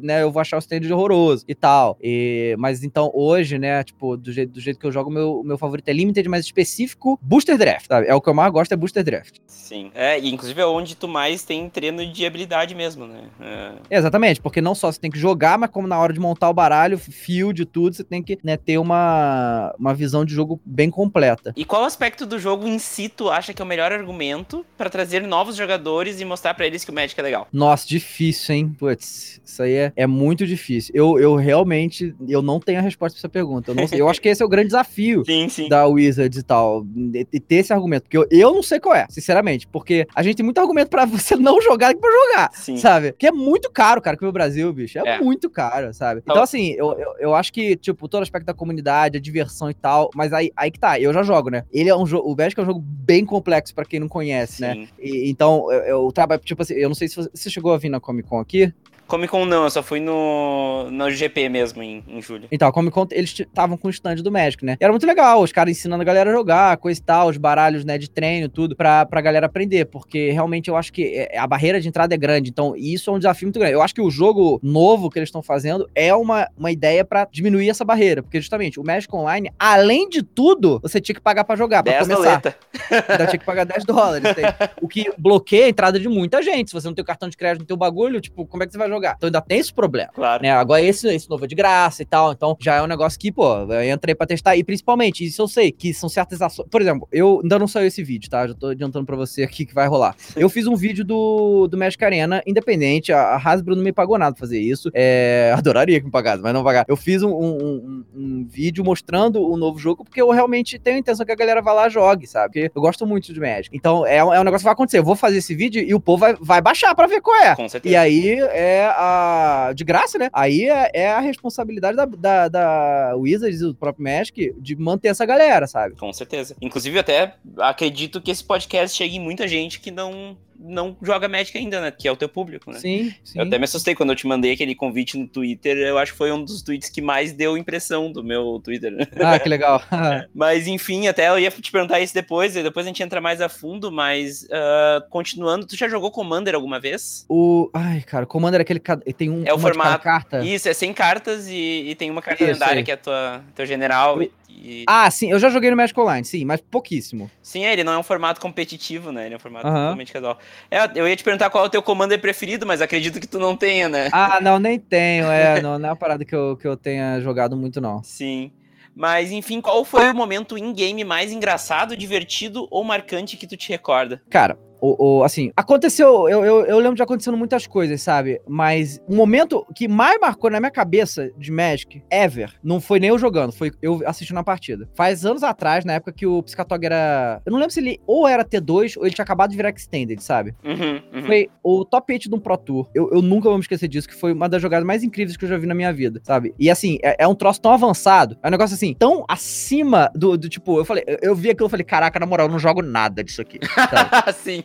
né, 0.03 0.23
eu 0.23 0.31
vou 0.31 0.41
achar 0.41 0.57
o 0.57 0.61
Standard 0.61 0.93
horroroso 0.93 1.45
e 1.47 1.55
tal, 1.55 1.97
e, 2.03 2.48
mas 2.57 2.83
então 2.83 3.11
hoje, 3.15 3.59
né, 3.59 3.83
tipo, 3.85 4.17
do 4.17 4.33
jeito, 4.33 4.53
do 4.53 4.61
jeito 4.61 4.79
que 4.79 4.87
eu 4.87 4.93
jogo, 4.93 5.11
meu, 5.11 5.43
meu 5.45 5.59
favorito 5.59 5.89
é 5.89 5.93
Limited, 5.93 6.29
mas 6.29 6.45
específico, 6.45 7.19
Booster 7.23 7.59
Draft, 7.59 7.87
sabe? 7.87 8.07
É 8.07 8.15
o 8.15 8.21
que 8.21 8.29
eu 8.29 8.35
mais 8.35 8.53
gosto, 8.53 8.73
é 8.73 8.77
Booster 8.77 9.05
Draft. 9.05 9.37
Sim, 9.47 9.91
é, 9.95 10.19
e 10.19 10.33
inclusive 10.33 10.61
é 10.61 10.67
onde 10.67 10.97
tu 10.97 11.09
mais 11.09 11.45
tem 11.45 11.69
treino 11.69 12.07
de 12.07 12.27
habilidade 12.27 12.75
mesmo, 12.75 13.07
né? 13.07 13.25
É. 13.41 13.99
Exatamente, 13.99 14.41
porque 14.41 14.61
não 14.61 14.75
só 14.75 14.91
você 14.91 15.01
tem 15.01 15.11
que 15.11 15.19
jogar, 15.19 15.59
mas 15.59 15.71
como 15.71 15.87
na 15.87 15.99
hora 15.99 16.13
de 16.13 16.21
montar 16.21 16.49
o 16.49 16.55
baralho, 16.55 16.99
field, 16.99 17.65
tudo, 17.67 17.97
você 17.97 18.05
tem 18.05 18.23
que 18.23 18.39
né, 18.43 18.57
ter 18.57 18.79
uma, 18.79 19.75
uma 19.79 19.95
visão 19.95 20.25
de 20.25 20.33
jogo 20.35 20.61
bem 20.65 20.91
completa. 20.91 21.53
E 21.57 21.65
qual 21.65 21.85
aspecto 21.85 22.25
do 22.25 22.39
jogo 22.39 22.67
em 22.67 22.79
si 22.79 23.09
tu 23.09 23.29
acha 23.31 23.53
que 23.53 23.61
é 23.61 23.65
o 23.65 23.69
melhor 23.69 23.93
argumento 23.93 24.65
para 24.77 24.91
trazer 24.91 25.27
novos 25.27 25.57
jogadores 25.57 26.21
e 26.21 26.25
mostrar 26.25 26.55
para 26.55 26.67
eles 26.67 26.85
que 26.85 26.91
o 26.91 26.95
Magic 26.95 27.19
é 27.19 27.23
legal? 27.23 27.49
Nossa, 27.53 27.87
difícil, 27.87 28.55
hein? 28.55 28.77
Putz, 28.79 29.41
isso 29.45 29.63
aí 29.63 29.75
é, 29.75 29.93
é 29.97 30.07
muito 30.07 30.47
difícil. 30.47 30.93
Eu, 30.95 31.19
eu 31.19 31.35
realmente, 31.37 32.15
eu 32.29 32.38
não 32.43 32.61
tenho 32.61 32.79
a 32.79 32.83
resposta 32.83 33.15
pra 33.15 33.21
essa 33.21 33.29
pergunta. 33.29 33.71
Eu, 33.71 33.75
não 33.75 33.87
sei. 33.87 34.01
eu 34.01 34.09
acho 34.09 34.21
que 34.21 34.29
esse 34.29 34.43
é 34.43 34.47
o 34.47 34.49
grande 34.49 34.69
desafio 34.69 35.25
sim, 35.27 35.49
sim. 35.49 35.69
da 35.69 35.87
Wizards 35.87 36.39
e 36.39 36.43
tal, 36.43 36.85
de 36.85 37.25
ter 37.25 37.57
esse 37.57 37.73
argumento, 37.73 38.05
porque 38.05 38.19
eu, 38.19 38.27
eu 38.31 38.53
não 38.53 38.63
sei 38.63 38.81
qual 38.81 38.95
é, 38.95 39.07
sinceramente, 39.09 39.67
porque 39.67 40.07
a 40.15 40.23
gente 40.23 40.37
tem 40.37 40.45
muito 40.45 40.59
argumento 40.59 40.89
para 40.89 41.05
você 41.07 41.37
não 41.37 41.61
jogar 41.61 41.95
que 41.95 42.01
pra 42.01 42.11
jogar, 42.11 42.51
sim. 42.55 42.77
sabe? 42.77 43.13
Que 43.13 43.27
é 43.27 43.33
muito 43.33 43.71
caro, 43.71 44.01
cara, 44.01 44.17
que 44.17 44.25
o 44.25 44.33
Brasil, 44.33 44.73
bicho, 44.73 44.99
é, 44.99 45.17
é. 45.17 45.21
muito 45.21 45.49
caro, 45.51 45.93
sabe? 45.93 46.21
Então, 46.23 46.35
então 46.35 46.43
assim, 46.43 46.73
eu, 46.73 46.93
eu, 46.99 47.15
eu, 47.19 47.35
acho 47.35 47.53
que, 47.53 47.77
tipo, 47.77 48.09
todo 48.09 48.23
aspecto 48.23 48.47
da 48.47 48.55
comunidade, 48.55 49.17
a 49.17 49.21
diversão 49.21 49.71
e 49.71 49.75
tal, 49.75 50.11
mas 50.15 50.33
aí, 50.33 50.51
aí 50.57 50.71
que 50.71 50.79
tá, 50.79 50.99
eu 51.01 51.13
já 51.13 51.23
jogo, 51.23 51.51
né? 51.51 51.65
Ele 51.73 51.89
é 51.89 51.97
um 51.97 52.07
jogo, 52.07 52.31
o 52.31 52.37
Magic 52.37 52.59
é 52.59 52.63
um 52.63 52.67
jogo 52.67 52.81
bem 52.81 53.25
complexo 53.25 53.75
para 53.75 53.85
quem 53.85 54.01
não 54.01 54.09
conhece, 54.09 54.61
né? 54.61 54.75
sim. 54.75 54.81
né? 54.81 54.89
E, 55.01 55.31
então, 55.31 55.71
eu, 55.73 56.05
eu 56.05 56.13
trabalho, 56.13 56.41
tipo 56.43 56.63
assim, 56.63 56.75
eu 56.75 56.89
não 56.89 56.95
sei 56.95 57.09
se 57.09 57.17
você 57.17 57.51
chegou 57.51 57.73
a 57.73 57.79
vir 57.79 57.89
na 57.89 58.01
Comic 58.01 58.29
Con 58.29 58.41
aqui, 58.41 58.73
Comic 59.09 59.31
Con 59.31 59.47
não, 59.47 59.65
eu 59.65 59.71
só 59.71 59.83
fui 59.83 60.01
no, 60.01 60.91
no 60.91 61.11
GP 61.11 61.49
mesmo, 61.49 61.83
em, 61.83 62.05
em 62.07 62.21
julho. 62.21 62.47
Então, 62.53 62.69
a 62.69 62.73
Comic 62.73 62.93
Con, 62.93 63.07
eles 63.11 63.31
estavam 63.41 63.77
com 63.77 63.89
o 63.89 63.91
stand 63.91 64.17
do 64.17 64.31
Magic, 64.31 64.65
né? 64.65 64.77
E 64.79 64.85
era 64.85 64.93
muito 64.93 65.07
legal, 65.07 65.43
os 65.43 65.51
caras 65.51 65.77
ensinando 65.77 66.03
a 66.03 66.05
galera 66.05 66.31
a 66.31 66.33
jogar, 66.33 66.77
coisa 66.77 67.01
e 67.01 67.03
tal, 67.03 67.29
os 67.29 67.39
baralhos, 67.39 67.85
né, 67.85 67.97
de 67.97 68.11
treino, 68.11 68.49
tudo, 68.49 68.77
pra, 68.77 69.07
pra 69.07 69.23
galera 69.23 69.47
aprender, 69.47 69.87
porque 69.87 70.31
realmente 70.31 70.69
eu 70.69 70.77
acho 70.77 70.93
que 70.93 71.15
é, 71.17 71.39
a 71.39 71.47
barreira 71.47 71.81
de 71.81 71.89
entrada 71.89 72.15
é 72.15 72.19
grande, 72.19 72.51
então 72.51 72.75
isso 72.77 73.11
é 73.11 73.13
um 73.15 73.19
desafio 73.19 73.47
muito 73.47 73.59
grande. 73.59 73.75
Eu 73.75 73.83
acho 73.83 73.95
que 73.95 74.03
o 74.03 74.11
jogo 74.11 74.61
novo 74.63 75.09
que 75.09 75.19
eles 75.19 75.29
estão 75.29 75.43
fazendo 75.43 75.89
é 75.95 76.15
uma, 76.15 76.47
uma 76.57 76.71
ideia 76.71 77.03
para 77.05 77.27
diminuir 77.33 77.71
essa 77.71 77.85
barreira, 77.85 78.23
porque 78.23 78.39
justamente 78.39 78.79
o 78.79 78.85
Magic 78.85 79.15
Online, 79.15 79.51
além 79.59 80.09
de 80.09 80.23
tudo, 80.23 80.79
você 80.83 81.01
tinha 81.01 81.15
que 81.15 81.21
pagar 81.21 81.45
para 81.45 81.57
jogar, 81.57 81.83
pra 81.83 81.99
começar. 82.01 82.15
Doleta. 82.15 82.57
Ainda 83.09 83.27
tinha 83.27 83.39
que 83.39 83.47
pagar 83.47 83.65
10 83.65 83.85
dólares. 83.85 84.35
Tem, 84.35 84.45
o 84.83 84.89
que 84.89 85.11
bloqueia 85.17 85.67
a 85.67 85.69
entrada 85.69 85.99
de 85.99 86.09
muita 86.09 86.43
gente. 86.43 86.71
Se 86.71 86.75
você 86.75 86.87
não 86.87 86.95
tem 86.95 87.03
o 87.03 87.07
cartão 87.07 87.29
de 87.29 87.37
crédito 87.37 87.61
no 87.61 87.67
teu 87.67 87.77
bagulho, 87.77 88.21
tipo, 88.21 88.45
como 88.47 88.63
é 88.63 88.67
que 88.67 88.73
você 88.73 88.79
vai 88.79 88.89
jogar? 88.89 88.98
Jogar. 88.99 89.15
Então 89.17 89.29
ainda 89.29 89.41
tem 89.41 89.59
esse 89.59 89.73
problema. 89.73 90.11
Claro. 90.15 90.43
Né? 90.43 90.51
Agora 90.51 90.83
esse, 90.83 91.09
esse 91.09 91.31
novo 91.31 91.45
é 91.45 91.49
de 91.49 91.55
graça 91.55 92.03
e 92.03 92.05
tal. 92.05 92.33
Então 92.33 92.57
já 92.61 92.77
é 92.77 92.83
um 92.83 92.87
negócio 92.87 93.19
que, 93.19 93.33
pô, 93.33 93.57
eu 93.73 93.95
entrei 93.95 94.15
pra 94.15 94.27
testar. 94.27 94.57
E 94.57 94.65
principalmente, 94.65 95.25
isso 95.25 95.41
eu 95.41 95.49
sei, 95.49 95.73
que 95.73 95.95
são 95.95 96.09
certas 96.09 96.43
ações. 96.43 96.69
Por 96.69 96.83
exemplo, 96.83 97.09
eu 97.13 97.41
ainda 97.43 97.59
não 97.59 97.69
saiu 97.69 97.87
esse 97.87 98.03
vídeo, 98.03 98.29
tá? 98.29 98.47
Já 98.47 98.55
tô 98.55 98.69
adiantando 98.69 99.07
pra 99.07 99.17
você 99.17 99.43
aqui 99.43 99.65
que 99.65 99.75
vai 99.75 99.87
rolar. 99.87 100.15
Eu 100.37 100.49
fiz 100.49 100.67
um 100.67 100.77
vídeo 100.77 101.05
do, 101.05 101.69
do 101.69 101.79
Magic 101.79 102.05
Arena 102.05 102.43
independente. 102.47 103.13
A, 103.13 103.21
a 103.21 103.37
Hasbro 103.37 103.77
não 103.77 103.83
me 103.83 103.93
pagou 103.93 104.19
nada 104.19 104.35
pra 104.35 104.41
fazer 104.41 104.61
isso. 104.61 104.91
É, 104.93 105.55
adoraria 105.57 106.01
que 106.01 106.07
me 106.07 106.13
pagasse, 106.13 106.43
mas 106.43 106.53
não 106.53 106.65
pagar. 106.65 106.85
Eu 106.89 106.97
fiz 106.97 107.23
um, 107.23 107.31
um, 107.31 107.57
um, 107.57 108.05
um 108.15 108.47
vídeo 108.47 108.85
mostrando 108.85 109.43
o 109.43 109.57
novo 109.57 109.79
jogo 109.79 110.05
porque 110.05 110.21
eu 110.21 110.31
realmente 110.31 110.79
tenho 110.79 110.97
a 110.97 111.01
intenção 111.01 111.25
que 111.25 111.33
a 111.33 111.37
galera 111.37 111.63
vá 111.63 111.73
lá 111.73 111.87
e 111.87 111.91
jogue, 111.91 112.27
sabe? 112.27 112.49
Porque 112.49 112.79
eu 112.79 112.83
gosto 112.83 113.07
muito 113.07 113.33
de 113.33 113.41
Magic. 113.41 113.77
Então 113.77 114.07
é, 114.07 114.17
é 114.17 114.25
um 114.25 114.45
negócio 114.45 114.59
que 114.61 114.65
vai 114.65 114.73
acontecer. 114.73 114.99
Eu 114.99 115.05
vou 115.05 115.17
fazer 115.17 115.39
esse 115.39 115.55
vídeo 115.55 115.83
e 115.83 115.95
o 115.95 116.01
povo 116.01 116.21
vai, 116.21 116.35
vai 116.41 116.61
baixar 116.61 116.95
pra 116.95 117.07
ver 117.07 117.21
qual 117.21 117.37
é. 117.37 117.55
Com 117.55 117.69
certeza. 117.69 117.93
E 117.93 117.97
aí 117.97 118.39
é 118.39 118.88
a. 118.91 119.73
De 119.75 119.85
graça, 119.85 120.19
né? 120.19 120.29
Aí 120.33 120.69
é, 120.69 120.91
é 120.95 121.11
a 121.11 121.21
responsabilidade 121.21 121.97
da, 121.97 122.05
da, 122.05 122.49
da 122.49 123.15
Wizards 123.17 123.61
e 123.61 123.65
do 123.65 123.75
próprio 123.75 124.05
Magic 124.05 124.55
de 124.59 124.77
manter 124.77 125.09
essa 125.09 125.27
galera, 125.27 125.67
sabe? 125.67 125.97
Com 125.97 126.13
certeza. 126.13 126.57
Inclusive, 126.61 126.99
até 126.99 127.35
acredito 127.59 128.21
que 128.21 128.31
esse 128.31 128.45
podcast 128.45 128.97
chegue 128.97 129.17
em 129.17 129.21
muita 129.21 129.47
gente 129.47 129.81
que 129.81 129.91
não 129.91 130.37
não 130.59 130.97
joga 131.03 131.29
Magic 131.29 131.57
ainda, 131.57 131.81
né? 131.81 131.91
Que 131.91 132.09
é 132.09 132.13
o 132.13 132.17
teu 132.17 132.29
público, 132.29 132.71
né? 132.71 132.79
Sim, 132.79 133.15
sim. 133.23 133.39
Eu 133.39 133.45
até 133.45 133.59
me 133.59 133.65
assustei 133.65 133.95
quando 133.95 134.11
eu 134.11 134.17
te 134.17 134.27
mandei 134.27 134.53
aquele 134.53 134.75
convite 134.75 135.17
no 135.17 135.27
Twitter. 135.27 135.77
Eu 135.77 135.99
acho 135.99 136.13
que 136.13 136.19
foi 136.19 136.33
um 136.33 136.45
dos 136.45 136.63
tweets 136.63 136.91
que 136.91 137.01
mais 137.01 137.33
deu 137.33 137.57
impressão 137.57 138.11
do 138.11 138.25
meu 138.25 138.61
Twitter. 138.63 139.09
Ah, 139.21 139.39
que 139.39 139.49
legal. 139.49 139.83
mas, 140.35 140.67
enfim, 140.67 141.07
até 141.07 141.29
eu 141.29 141.39
ia 141.39 141.51
te 141.51 141.71
perguntar 141.71 142.01
isso 142.01 142.15
depois, 142.15 142.55
depois 142.55 142.87
a 142.87 142.89
gente 142.89 143.03
entra 143.03 143.21
mais 143.21 143.41
a 143.41 143.49
fundo, 143.49 143.93
mas 143.93 144.45
uh, 144.45 145.09
continuando, 145.11 145.67
tu 145.67 145.77
já 145.77 145.89
jogou 145.89 146.11
Commander 146.11 146.55
alguma 146.55 146.81
vez? 146.81 147.25
O. 147.29 147.71
Ai, 147.73 148.03
cara, 148.03 148.27
Commander 148.27 148.61
é 148.61 148.63
aquele. 148.63 148.81
Tem 149.17 149.31
um. 149.31 149.45
É 149.47 149.53
o 149.53 149.59
formato. 149.59 150.03
carta. 150.03 150.45
Isso, 150.45 150.69
é 150.69 150.73
100 150.73 150.93
cartas 150.95 151.49
e, 151.49 151.89
e 151.89 151.95
tem 151.95 152.11
uma 152.11 152.23
carta 152.23 152.43
isso, 152.43 152.53
lendária 152.53 152.83
que 152.83 152.91
é 152.91 152.95
a 152.95 152.97
tua, 152.97 153.43
teu 153.55 153.67
general. 153.67 154.21
Eu... 154.21 154.31
E... 154.61 154.85
Ah, 154.87 155.11
sim, 155.11 155.31
eu 155.31 155.39
já 155.39 155.49
joguei 155.49 155.71
no 155.71 155.77
Magic 155.77 155.99
Online, 155.99 156.25
sim, 156.25 156.45
mas 156.45 156.61
pouquíssimo. 156.61 157.31
Sim, 157.43 157.65
ele 157.65 157.85
não 157.85 157.93
é 157.93 157.99
um 157.99 158.03
formato 158.03 158.41
competitivo, 158.41 159.13
né? 159.13 159.27
Ele 159.27 159.35
é 159.35 159.37
um 159.37 159.41
formato 159.41 159.67
totalmente 159.67 160.13
casual. 160.13 160.39
É, 160.71 160.79
eu 160.95 161.07
ia 161.09 161.17
te 161.17 161.23
perguntar 161.23 161.51
qual 161.51 161.65
é 161.65 161.67
o 161.67 161.71
teu 161.71 161.83
commander 161.83 162.21
preferido, 162.21 162.67
mas 162.67 162.81
acredito 162.81 163.21
que 163.21 163.27
tu 163.27 163.39
não 163.39 163.57
tenha, 163.57 163.89
né? 163.89 164.09
Ah, 164.13 164.41
não, 164.41 164.59
nem 164.59 164.79
tenho, 164.79 165.27
é, 165.27 165.61
não, 165.63 165.79
não 165.79 165.89
é 165.89 165.93
uma 165.93 165.97
parada 165.97 166.25
que 166.25 166.35
eu, 166.35 166.57
que 166.57 166.67
eu 166.67 166.77
tenha 166.77 167.21
jogado 167.21 167.57
muito, 167.57 167.81
não. 167.81 168.03
Sim. 168.03 168.51
Mas, 168.95 169.31
enfim, 169.31 169.61
qual 169.61 169.85
foi 169.85 170.11
o 170.11 170.15
momento 170.15 170.59
in-game 170.59 171.05
mais 171.05 171.31
engraçado, 171.31 171.97
divertido 171.97 172.67
ou 172.69 172.83
marcante 172.83 173.37
que 173.37 173.47
tu 173.47 173.57
te 173.57 173.69
recorda? 173.69 174.21
Cara, 174.29 174.59
o, 174.81 175.19
o, 175.19 175.25
assim, 175.25 175.51
aconteceu, 175.57 176.29
eu, 176.29 176.45
eu, 176.45 176.67
eu, 176.67 176.79
lembro 176.79 176.95
de 176.95 177.03
acontecendo 177.03 177.37
muitas 177.37 177.67
coisas, 177.67 178.01
sabe? 178.01 178.41
Mas 178.47 179.01
o 179.09 179.15
momento 179.15 179.67
que 179.75 179.89
mais 179.89 180.19
marcou 180.21 180.51
na 180.51 180.61
minha 180.61 180.71
cabeça 180.71 181.31
de 181.37 181.51
Magic, 181.51 182.03
ever, 182.11 182.53
não 182.63 182.81
foi 182.81 183.01
nem 183.01 183.11
eu 183.11 183.19
jogando, 183.19 183.53
foi 183.53 183.73
eu 183.83 184.01
assistindo 184.07 184.39
a 184.39 184.45
partida. 184.45 184.89
Faz 184.95 185.25
anos 185.25 185.43
atrás, 185.43 185.85
na 185.85 185.95
época 185.95 186.13
que 186.13 186.27
o 186.27 186.43
Piscatog 186.43 186.85
era. 186.85 187.41
Eu 187.45 187.53
não 187.53 187.59
lembro 187.59 187.73
se 187.73 187.81
ele 187.81 188.01
ou 188.07 188.27
era 188.27 188.45
T2 188.45 188.97
ou 188.97 189.05
ele 189.05 189.15
tinha 189.15 189.25
acabado 189.25 189.51
de 189.51 189.57
virar 189.57 189.71
Extended, 189.71 190.23
sabe? 190.23 190.55
Uhum, 190.65 191.03
uhum. 191.13 191.27
Foi 191.27 191.51
o 191.63 191.85
top 191.85 192.13
8 192.13 192.29
de 192.29 192.35
um 192.35 192.41
Pro 192.41 192.57
Tour. 192.57 192.89
Eu, 192.95 193.11
eu 193.13 193.23
nunca 193.23 193.49
vou 193.49 193.59
me 193.59 193.63
esquecer 193.63 193.89
disso, 193.89 194.09
que 194.09 194.15
foi 194.15 194.33
uma 194.33 194.49
das 194.49 194.63
jogadas 194.63 194.87
mais 194.87 195.03
incríveis 195.03 195.37
que 195.37 195.45
eu 195.45 195.49
já 195.49 195.59
vi 195.59 195.67
na 195.67 195.75
minha 195.75 195.93
vida, 195.93 196.21
sabe? 196.25 196.55
E 196.59 196.71
assim, 196.71 196.99
é, 197.03 197.17
é 197.25 197.29
um 197.29 197.35
troço 197.35 197.61
tão 197.61 197.73
avançado, 197.73 198.37
é 198.43 198.49
um 198.49 198.51
negócio 198.51 198.75
assim, 198.75 198.95
tão 198.95 199.25
acima 199.29 200.11
do, 200.15 200.37
do 200.37 200.49
tipo, 200.49 200.79
eu 200.79 200.85
falei, 200.85 201.05
eu, 201.07 201.19
eu 201.23 201.35
vi 201.35 201.51
aquilo 201.51 201.69
e 201.69 201.71
falei, 201.71 201.85
caraca, 201.85 202.19
na 202.19 202.27
moral, 202.27 202.47
eu 202.47 202.53
não 202.53 202.59
jogo 202.59 202.83
nada 202.83 203.23
disso 203.23 203.41
aqui. 203.41 203.59
Sim. 204.43 204.65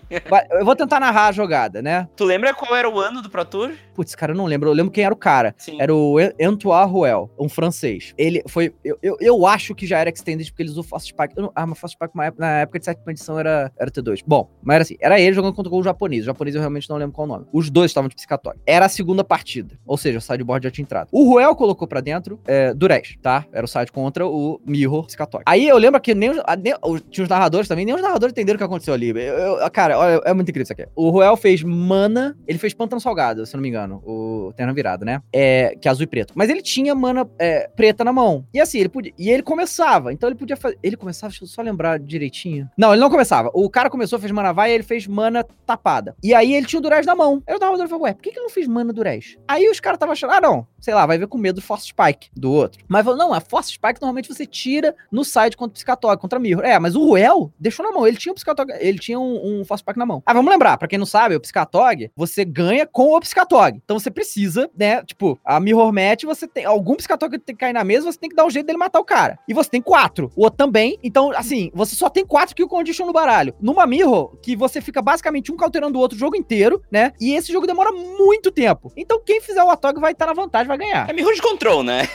Eu 0.49 0.65
vou 0.65 0.75
tentar 0.75 0.99
narrar 0.99 1.27
a 1.27 1.31
jogada, 1.31 1.81
né? 1.81 2.07
Tu 2.15 2.23
lembra 2.23 2.53
qual 2.53 2.75
era 2.75 2.89
o 2.89 2.99
ano 2.99 3.21
do 3.21 3.29
Pro 3.29 3.45
Tour? 3.45 3.71
Putz, 3.93 4.15
cara, 4.15 4.31
eu 4.31 4.35
não 4.35 4.45
lembro. 4.45 4.69
Eu 4.69 4.73
lembro 4.73 4.91
quem 4.91 5.03
era 5.03 5.13
o 5.13 5.17
cara. 5.17 5.53
Sim. 5.57 5.77
Era 5.79 5.93
o 5.93 6.17
Antoine 6.41 6.91
Ruel, 6.91 7.29
um 7.39 7.47
francês. 7.47 8.13
Ele 8.17 8.43
foi. 8.47 8.73
Eu, 8.83 8.97
eu, 9.01 9.17
eu, 9.19 9.47
acho 9.47 9.75
que 9.75 9.85
já 9.85 9.99
era 9.99 10.09
Extended, 10.09 10.49
porque 10.51 10.63
ele 10.63 10.69
usou 10.69 10.83
Fast 10.83 11.09
Spike. 11.09 11.35
Não, 11.37 11.51
ah, 11.55 11.65
mas 11.65 11.79
Fast 11.79 11.97
Spike 11.97 12.13
na 12.37 12.59
época 12.59 12.79
de 12.79 12.85
sétima 12.85 13.11
edição 13.11 13.39
era, 13.39 13.71
era 13.77 13.91
T2. 13.91 14.21
Bom, 14.25 14.49
mas 14.61 14.75
era 14.75 14.81
assim: 14.83 14.95
era 14.99 15.19
ele 15.19 15.33
jogando 15.33 15.53
contra 15.53 15.73
o 15.73 15.83
japonês. 15.83 16.23
O 16.23 16.25
japonês 16.25 16.55
eu 16.55 16.61
realmente 16.61 16.89
não 16.89 16.97
lembro 16.97 17.13
qual 17.13 17.25
o 17.25 17.29
nome. 17.29 17.45
Os 17.51 17.69
dois 17.69 17.91
estavam 17.91 18.09
de 18.09 18.15
psicatório. 18.15 18.59
Era 18.65 18.85
a 18.85 18.89
segunda 18.89 19.23
partida. 19.23 19.77
Ou 19.85 19.97
seja, 19.97 20.17
o 20.17 20.21
sideboard 20.21 20.63
já 20.65 20.71
tinha 20.71 20.83
entrado. 20.83 21.09
O 21.11 21.25
Ruel 21.25 21.55
colocou 21.55 21.87
pra 21.87 22.01
dentro 22.01 22.39
é, 22.45 22.73
Durez, 22.73 23.15
tá? 23.21 23.45
Era 23.51 23.65
o 23.65 23.67
side 23.67 23.91
contra 23.91 24.25
o 24.25 24.59
Mirror 24.65 25.05
psicatório. 25.05 25.43
Aí 25.47 25.67
eu 25.67 25.77
lembro 25.77 25.99
que 26.01 26.13
nem, 26.13 26.29
os, 26.31 26.37
nem 26.61 26.73
tinha 27.09 27.23
os 27.23 27.29
narradores 27.29 27.67
também, 27.67 27.85
nem 27.85 27.95
os 27.95 28.01
narradores 28.01 28.31
entenderam 28.31 28.55
o 28.55 28.59
que 28.59 28.63
aconteceu 28.63 28.93
ali. 28.93 29.09
Eu, 29.09 29.15
eu, 29.59 29.71
cara, 29.71 29.92
olha, 29.93 30.21
é 30.25 30.33
muito 30.33 30.49
incrível 30.49 30.63
isso 30.63 30.73
aqui. 30.73 30.87
O 30.95 31.09
Ruel 31.09 31.35
fez 31.35 31.63
mana, 31.63 32.37
ele 32.47 32.57
fez 32.57 32.73
pântano 32.73 32.99
salgado, 32.99 33.45
se 33.45 33.53
não 33.55 33.61
me 33.61 33.69
engano. 33.69 34.01
O 34.05 34.53
terno 34.55 34.73
virado, 34.73 35.05
né? 35.05 35.21
É, 35.31 35.75
que 35.79 35.87
é 35.87 35.91
azul 35.91 36.03
e 36.03 36.07
preto. 36.07 36.33
Mas 36.35 36.49
ele 36.49 36.61
tinha 36.61 36.93
mana 36.95 37.29
é, 37.39 37.69
preta 37.75 38.03
na 38.03 38.13
mão. 38.13 38.45
E 38.53 38.59
assim, 38.59 38.79
ele 38.79 38.89
podia. 38.89 39.13
E 39.17 39.29
ele 39.29 39.43
começava. 39.43 40.11
Então 40.13 40.29
ele 40.29 40.37
podia 40.37 40.57
fazer. 40.57 40.77
Ele 40.81 40.97
começava, 40.97 41.31
deixa 41.31 41.43
eu 41.43 41.47
só 41.47 41.61
lembrar 41.61 41.99
direitinho. 41.99 42.69
Não, 42.77 42.91
ele 42.91 43.01
não 43.01 43.09
começava. 43.09 43.49
O 43.53 43.69
cara 43.69 43.89
começou, 43.89 44.19
fez 44.19 44.31
mana 44.31 44.51
vai 44.51 44.71
e 44.71 44.73
ele 44.73 44.83
fez 44.83 45.07
mana 45.07 45.45
tapada. 45.65 46.15
E 46.23 46.33
aí 46.33 46.53
ele 46.53 46.65
tinha 46.65 46.79
o 46.79 46.81
Durez 46.81 47.05
na 47.05 47.15
mão. 47.15 47.41
Eu 47.47 47.59
tava 47.59 47.77
falei, 47.87 48.03
ué, 48.03 48.13
por 48.13 48.21
que, 48.21 48.31
que 48.31 48.37
ele 48.37 48.43
não 48.43 48.49
fez 48.49 48.67
mana 48.67 48.93
Durez? 48.93 49.37
Aí 49.47 49.69
os 49.69 49.79
caras 49.79 49.97
estavam 49.97 50.13
achando, 50.13 50.33
ah, 50.33 50.41
não, 50.41 50.67
sei 50.79 50.93
lá, 50.93 51.05
vai 51.05 51.17
ver 51.17 51.27
com 51.27 51.37
medo 51.37 51.55
do 51.55 51.61
Force 51.61 51.87
Spike 51.87 52.29
do 52.35 52.51
outro. 52.51 52.83
Mas 52.87 53.03
falou, 53.03 53.17
não, 53.17 53.33
a 53.33 53.39
Force 53.39 53.71
Spike 53.71 54.01
normalmente 54.01 54.27
você 54.27 54.45
tira 54.45 54.95
no 55.11 55.23
side 55.23 55.55
contra 55.57 55.71
o 55.71 55.73
Piscatório, 55.73 56.19
contra 56.19 56.39
Mirror. 56.39 56.63
É, 56.63 56.79
mas 56.79 56.95
o 56.95 57.05
Ruel 57.05 57.51
deixou 57.59 57.85
na 57.85 57.91
mão. 57.91 58.07
Ele 58.07 58.17
tinha 58.17 58.31
o 58.31 58.35
Piscatório, 58.35 58.73
ele 58.79 58.99
tinha 58.99 59.19
um, 59.19 59.61
um 59.61 59.65
Force 59.65 59.82
Pack 59.83 59.97
na 59.97 60.05
mão. 60.05 60.23
Ah, 60.25 60.33
vamos 60.33 60.51
lembrar, 60.51 60.77
pra 60.77 60.87
quem 60.87 60.99
não 60.99 61.05
sabe, 61.05 61.35
o 61.35 61.39
Piscatog, 61.41 62.11
você 62.15 62.45
ganha 62.45 62.85
com 62.85 63.15
o 63.15 63.19
Piscatog. 63.19 63.79
Então 63.83 63.99
você 63.99 64.09
precisa, 64.09 64.69
né, 64.77 65.03
tipo, 65.03 65.39
a 65.43 65.59
Mirror 65.59 65.91
Match, 65.91 66.23
você 66.23 66.47
tem 66.47 66.65
algum 66.65 66.95
Piscatog 66.95 67.37
que 67.37 67.45
tem 67.45 67.55
que 67.55 67.59
cair 67.59 67.73
na 67.73 67.83
mesa, 67.83 68.11
você 68.11 68.19
tem 68.19 68.29
que 68.29 68.35
dar 68.35 68.45
um 68.45 68.49
jeito 68.49 68.65
dele 68.65 68.77
matar 68.77 68.99
o 68.99 69.05
cara. 69.05 69.37
E 69.47 69.53
você 69.53 69.69
tem 69.69 69.81
quatro. 69.81 70.31
O 70.35 70.43
outro 70.43 70.57
também. 70.57 70.97
Então, 71.03 71.31
assim, 71.31 71.71
você 71.73 71.95
só 71.95 72.09
tem 72.09 72.25
quatro 72.25 72.55
Kill 72.55 72.67
Condition 72.67 73.05
no 73.05 73.13
baralho. 73.13 73.53
Numa 73.59 73.85
Mirror, 73.85 74.37
que 74.41 74.55
você 74.55 74.81
fica 74.81 75.01
basicamente 75.01 75.51
um 75.51 75.57
cauterando 75.57 75.97
o 75.97 76.01
outro 76.01 76.15
o 76.15 76.19
jogo 76.19 76.35
inteiro, 76.35 76.81
né? 76.91 77.11
E 77.19 77.33
esse 77.33 77.51
jogo 77.51 77.67
demora 77.67 77.91
muito 77.91 78.51
tempo. 78.51 78.91
Então 78.95 79.21
quem 79.23 79.41
fizer 79.41 79.63
o 79.63 79.69
Atog 79.69 79.99
vai 79.99 80.11
estar 80.11 80.27
na 80.27 80.33
vantagem, 80.33 80.67
vai 80.67 80.77
ganhar. 80.77 81.09
É 81.09 81.13
Mirror 81.13 81.33
de 81.33 81.41
Control, 81.41 81.83
né? 81.83 82.07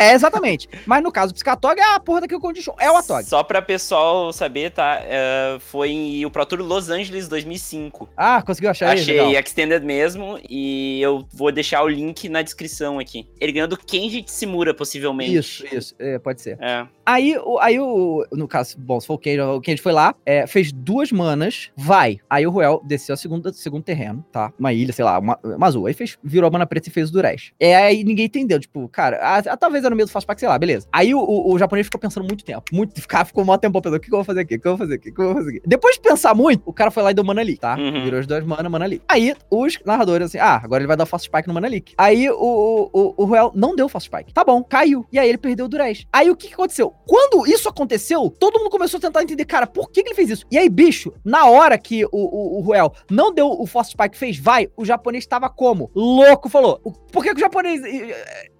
é, 0.00 0.12
exatamente. 0.12 0.68
Mas 0.86 1.02
no 1.02 1.12
caso 1.12 1.32
do 1.32 1.34
Piscatog, 1.34 1.78
é 1.78 1.94
a 1.94 2.00
porra 2.00 2.22
da 2.22 2.28
Kill 2.28 2.40
Condition. 2.40 2.74
É 2.78 2.90
o 2.90 2.96
Atog. 2.96 3.24
Só 3.24 3.42
pra 3.42 3.60
pessoal 3.60 4.32
saber, 4.32 4.70
tá? 4.70 5.00
Uh, 5.02 5.60
foi 5.60 5.90
em 5.90 6.24
o 6.24 6.30
Pro 6.30 6.46
Tour 6.46 6.60
Los 6.60 6.88
Angeles 6.88 7.01
2005. 7.10 8.08
Ah, 8.16 8.42
conseguiu 8.42 8.70
achar 8.70 8.92
Achei 8.92 9.18
aí, 9.18 9.36
Extended 9.36 9.84
mesmo. 9.84 10.38
E 10.48 11.00
eu 11.00 11.26
vou 11.32 11.50
deixar 11.50 11.82
o 11.82 11.88
link 11.88 12.28
na 12.28 12.42
descrição 12.42 12.98
aqui. 12.98 13.28
Ele 13.40 13.52
ganhou 13.52 13.68
do 13.68 13.76
Kenji 13.76 14.22
Tsimura, 14.22 14.74
possivelmente. 14.74 15.36
Isso, 15.36 15.66
isso. 15.74 15.94
É, 15.98 16.18
pode 16.18 16.42
ser. 16.42 16.58
É. 16.60 16.86
Aí, 17.04 17.34
aí 17.60 17.80
o, 17.80 18.24
no 18.32 18.46
caso, 18.46 18.78
bom, 18.78 19.00
se 19.00 19.06
for 19.06 19.14
o 19.14 19.18
Kenji, 19.18 19.40
o 19.40 19.60
Kenji 19.60 19.82
foi 19.82 19.92
lá, 19.92 20.14
é, 20.24 20.46
fez 20.46 20.72
duas 20.72 21.10
manas, 21.10 21.70
vai. 21.76 22.20
Aí 22.30 22.46
o 22.46 22.50
Ruel 22.50 22.80
desceu 22.84 23.14
a 23.14 23.16
segunda, 23.16 23.52
segundo 23.52 23.82
terreno, 23.82 24.24
tá? 24.30 24.52
Uma 24.58 24.72
ilha, 24.72 24.92
sei 24.92 25.04
lá, 25.04 25.18
uma, 25.18 25.38
uma 25.42 25.66
azul. 25.66 25.86
Aí 25.86 25.94
fez, 25.94 26.16
virou 26.22 26.48
a 26.48 26.50
mana 26.50 26.66
preta 26.66 26.88
e 26.88 26.92
fez 26.92 27.10
o 27.10 27.12
Durez. 27.12 27.52
É, 27.58 27.76
aí 27.76 28.04
ninguém 28.04 28.26
entendeu, 28.26 28.60
tipo, 28.60 28.88
cara, 28.88 29.16
a, 29.18 29.38
a, 29.38 29.56
talvez 29.56 29.84
era 29.84 29.90
no 29.90 29.96
meio 29.96 30.06
do 30.06 30.12
Fast 30.12 30.26
Pack, 30.26 30.40
sei 30.40 30.48
lá, 30.48 30.58
beleza. 30.58 30.86
Aí 30.92 31.14
o, 31.14 31.18
o, 31.18 31.52
o, 31.52 31.58
japonês 31.58 31.86
ficou 31.86 32.00
pensando 32.00 32.24
muito 32.24 32.44
tempo, 32.44 32.64
muito, 32.72 32.98
ficava, 33.00 33.24
ficou 33.24 33.44
mó 33.44 33.56
tempo 33.56 33.80
pensando, 33.80 33.96
o 33.96 34.00
que, 34.00 34.08
que 34.08 34.14
eu 34.14 34.18
vou 34.18 34.24
fazer 34.24 34.40
aqui, 34.40 34.54
o 34.56 34.60
que 34.60 34.68
eu 34.68 34.76
vou 34.76 34.78
fazer 34.78 34.94
aqui, 34.94 35.10
o 35.10 35.14
que 35.14 35.20
eu 35.20 35.26
vou 35.26 35.34
fazer 35.34 35.50
aqui. 35.50 35.62
Depois 35.66 35.96
de 35.96 36.02
pensar 36.02 36.34
muito, 36.34 36.62
o 36.64 36.72
cara 36.72 36.90
foi 36.90 37.02
lá 37.02 37.10
e 37.10 37.14
deu 37.14 37.24
Mana 37.24 37.42
Leak, 37.42 37.58
tá? 37.58 37.76
Uhum. 37.76 38.04
Virou 38.04 38.20
as 38.20 38.26
duas 38.26 38.44
mana, 38.44 38.68
Mana 38.68 38.86
Leak. 38.86 39.04
Aí 39.08 39.34
os 39.50 39.78
narradores, 39.84 40.28
assim, 40.28 40.38
ah, 40.38 40.60
agora 40.62 40.82
ele 40.82 40.88
vai 40.88 40.96
dar 40.96 41.04
o 41.04 41.06
Fast 41.06 41.26
Spike 41.26 41.48
no 41.48 41.54
Mana 41.54 41.68
Leak. 41.68 41.94
Aí 41.98 42.30
o, 42.30 42.34
o, 42.34 42.90
o, 42.92 43.14
o 43.16 43.24
Ruel 43.24 43.52
não 43.54 43.74
deu 43.74 43.88
Fast 43.88 44.08
Spike. 44.08 44.32
Tá 44.32 44.44
bom, 44.44 44.62
caiu. 44.62 45.04
E 45.12 45.18
aí 45.18 45.28
ele 45.28 45.38
perdeu 45.38 45.66
o 45.66 45.68
Durez. 45.68 46.06
Aí 46.12 46.30
o 46.30 46.36
que, 46.36 46.48
que 46.48 46.54
aconteceu? 46.54 46.91
Quando 47.06 47.46
isso 47.46 47.68
aconteceu, 47.68 48.30
todo 48.38 48.58
mundo 48.58 48.70
começou 48.70 48.98
a 48.98 49.00
tentar 49.00 49.22
entender, 49.22 49.44
cara, 49.44 49.66
por 49.66 49.90
que, 49.90 50.02
que 50.02 50.10
ele 50.10 50.14
fez 50.14 50.30
isso? 50.30 50.46
E 50.50 50.58
aí, 50.58 50.68
bicho, 50.68 51.12
na 51.24 51.46
hora 51.46 51.76
que 51.76 52.04
o, 52.06 52.10
o, 52.12 52.58
o 52.58 52.60
Ruel 52.60 52.92
não 53.10 53.32
deu 53.32 53.48
o 53.50 53.66
Fast 53.66 53.92
Spike, 53.92 54.16
fez 54.16 54.38
vai, 54.38 54.68
o 54.76 54.84
japonês 54.84 55.26
tava 55.26 55.48
como? 55.48 55.90
Louco, 55.94 56.48
falou. 56.48 56.78
Por 57.12 57.22
que, 57.22 57.30
que 57.30 57.36
o 57.36 57.40
japonês 57.40 57.80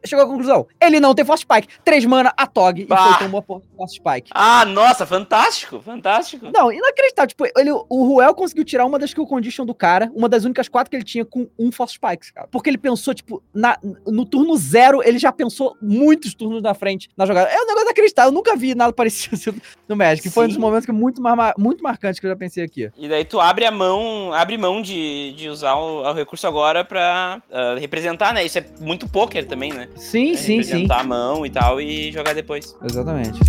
chegou 0.04 0.24
à 0.24 0.28
conclusão? 0.28 0.66
Ele 0.80 1.00
não 1.00 1.14
tem 1.14 1.24
Fast 1.24 1.46
Spike. 1.46 1.68
Três 1.84 2.04
mana, 2.04 2.32
a 2.36 2.46
Tog, 2.46 2.84
bah. 2.84 2.96
e 2.96 3.18
foi 3.18 3.26
tomou 3.26 3.62
Fast 3.76 3.96
Spike. 3.96 4.30
Ah, 4.34 4.64
nossa, 4.64 5.06
fantástico, 5.06 5.80
fantástico. 5.80 6.50
Não, 6.52 6.72
inacreditável. 6.72 7.28
Tipo, 7.28 7.46
ele, 7.56 7.70
o 7.70 8.04
Ruel 8.06 8.34
conseguiu 8.34 8.64
tirar 8.64 8.84
uma 8.84 8.98
das 8.98 9.14
kill 9.14 9.26
condition 9.26 9.64
do 9.64 9.74
cara, 9.74 10.10
uma 10.14 10.28
das 10.28 10.44
únicas 10.44 10.68
quatro 10.68 10.90
que 10.90 10.96
ele 10.96 11.04
tinha 11.04 11.24
com 11.24 11.48
um 11.58 11.70
Fast 11.72 11.96
Spike, 11.96 12.32
cara. 12.32 12.48
Porque 12.50 12.68
ele 12.68 12.78
pensou, 12.78 13.14
tipo, 13.14 13.42
na, 13.54 13.78
no 14.06 14.24
turno 14.24 14.56
zero, 14.56 15.02
ele 15.02 15.18
já 15.18 15.32
pensou 15.32 15.76
muitos 15.80 16.34
turnos 16.34 16.62
na 16.62 16.74
frente 16.74 17.08
na 17.16 17.26
jogada. 17.26 17.48
É 17.48 17.56
um 17.56 17.66
negócio 17.66 17.86
inacreditável. 17.86 18.21
Eu 18.24 18.32
nunca 18.32 18.56
vi 18.56 18.74
nada 18.74 18.92
parecido 18.94 19.54
no 19.88 19.96
Magic. 19.96 20.28
Sim. 20.28 20.30
Foi 20.30 20.44
um 20.44 20.48
dos 20.48 20.56
momentos 20.56 20.86
que 20.86 20.92
muito, 20.92 21.20
mar, 21.20 21.54
muito 21.58 21.82
marcantes 21.82 22.20
que 22.20 22.26
eu 22.26 22.30
já 22.30 22.36
pensei 22.36 22.64
aqui. 22.64 22.90
E 22.96 23.08
daí 23.08 23.24
tu 23.24 23.40
abre 23.40 23.64
a 23.64 23.70
mão, 23.70 24.32
abre 24.32 24.56
mão 24.56 24.80
de, 24.80 25.32
de 25.32 25.48
usar 25.48 25.74
o, 25.74 26.02
o 26.02 26.12
recurso 26.12 26.46
agora 26.46 26.84
pra 26.84 27.42
uh, 27.50 27.78
representar, 27.78 28.32
né? 28.34 28.44
Isso 28.44 28.58
é 28.58 28.64
muito 28.80 29.08
poker 29.08 29.46
também, 29.46 29.72
né? 29.72 29.88
Sim, 29.96 30.32
é, 30.32 30.36
sim, 30.36 30.56
representar 30.56 30.64
sim. 30.64 30.82
Representar 30.82 31.00
a 31.00 31.04
mão 31.04 31.46
e 31.46 31.50
tal 31.50 31.80
e 31.80 32.12
jogar 32.12 32.34
depois. 32.34 32.76
Exatamente. 32.82 33.40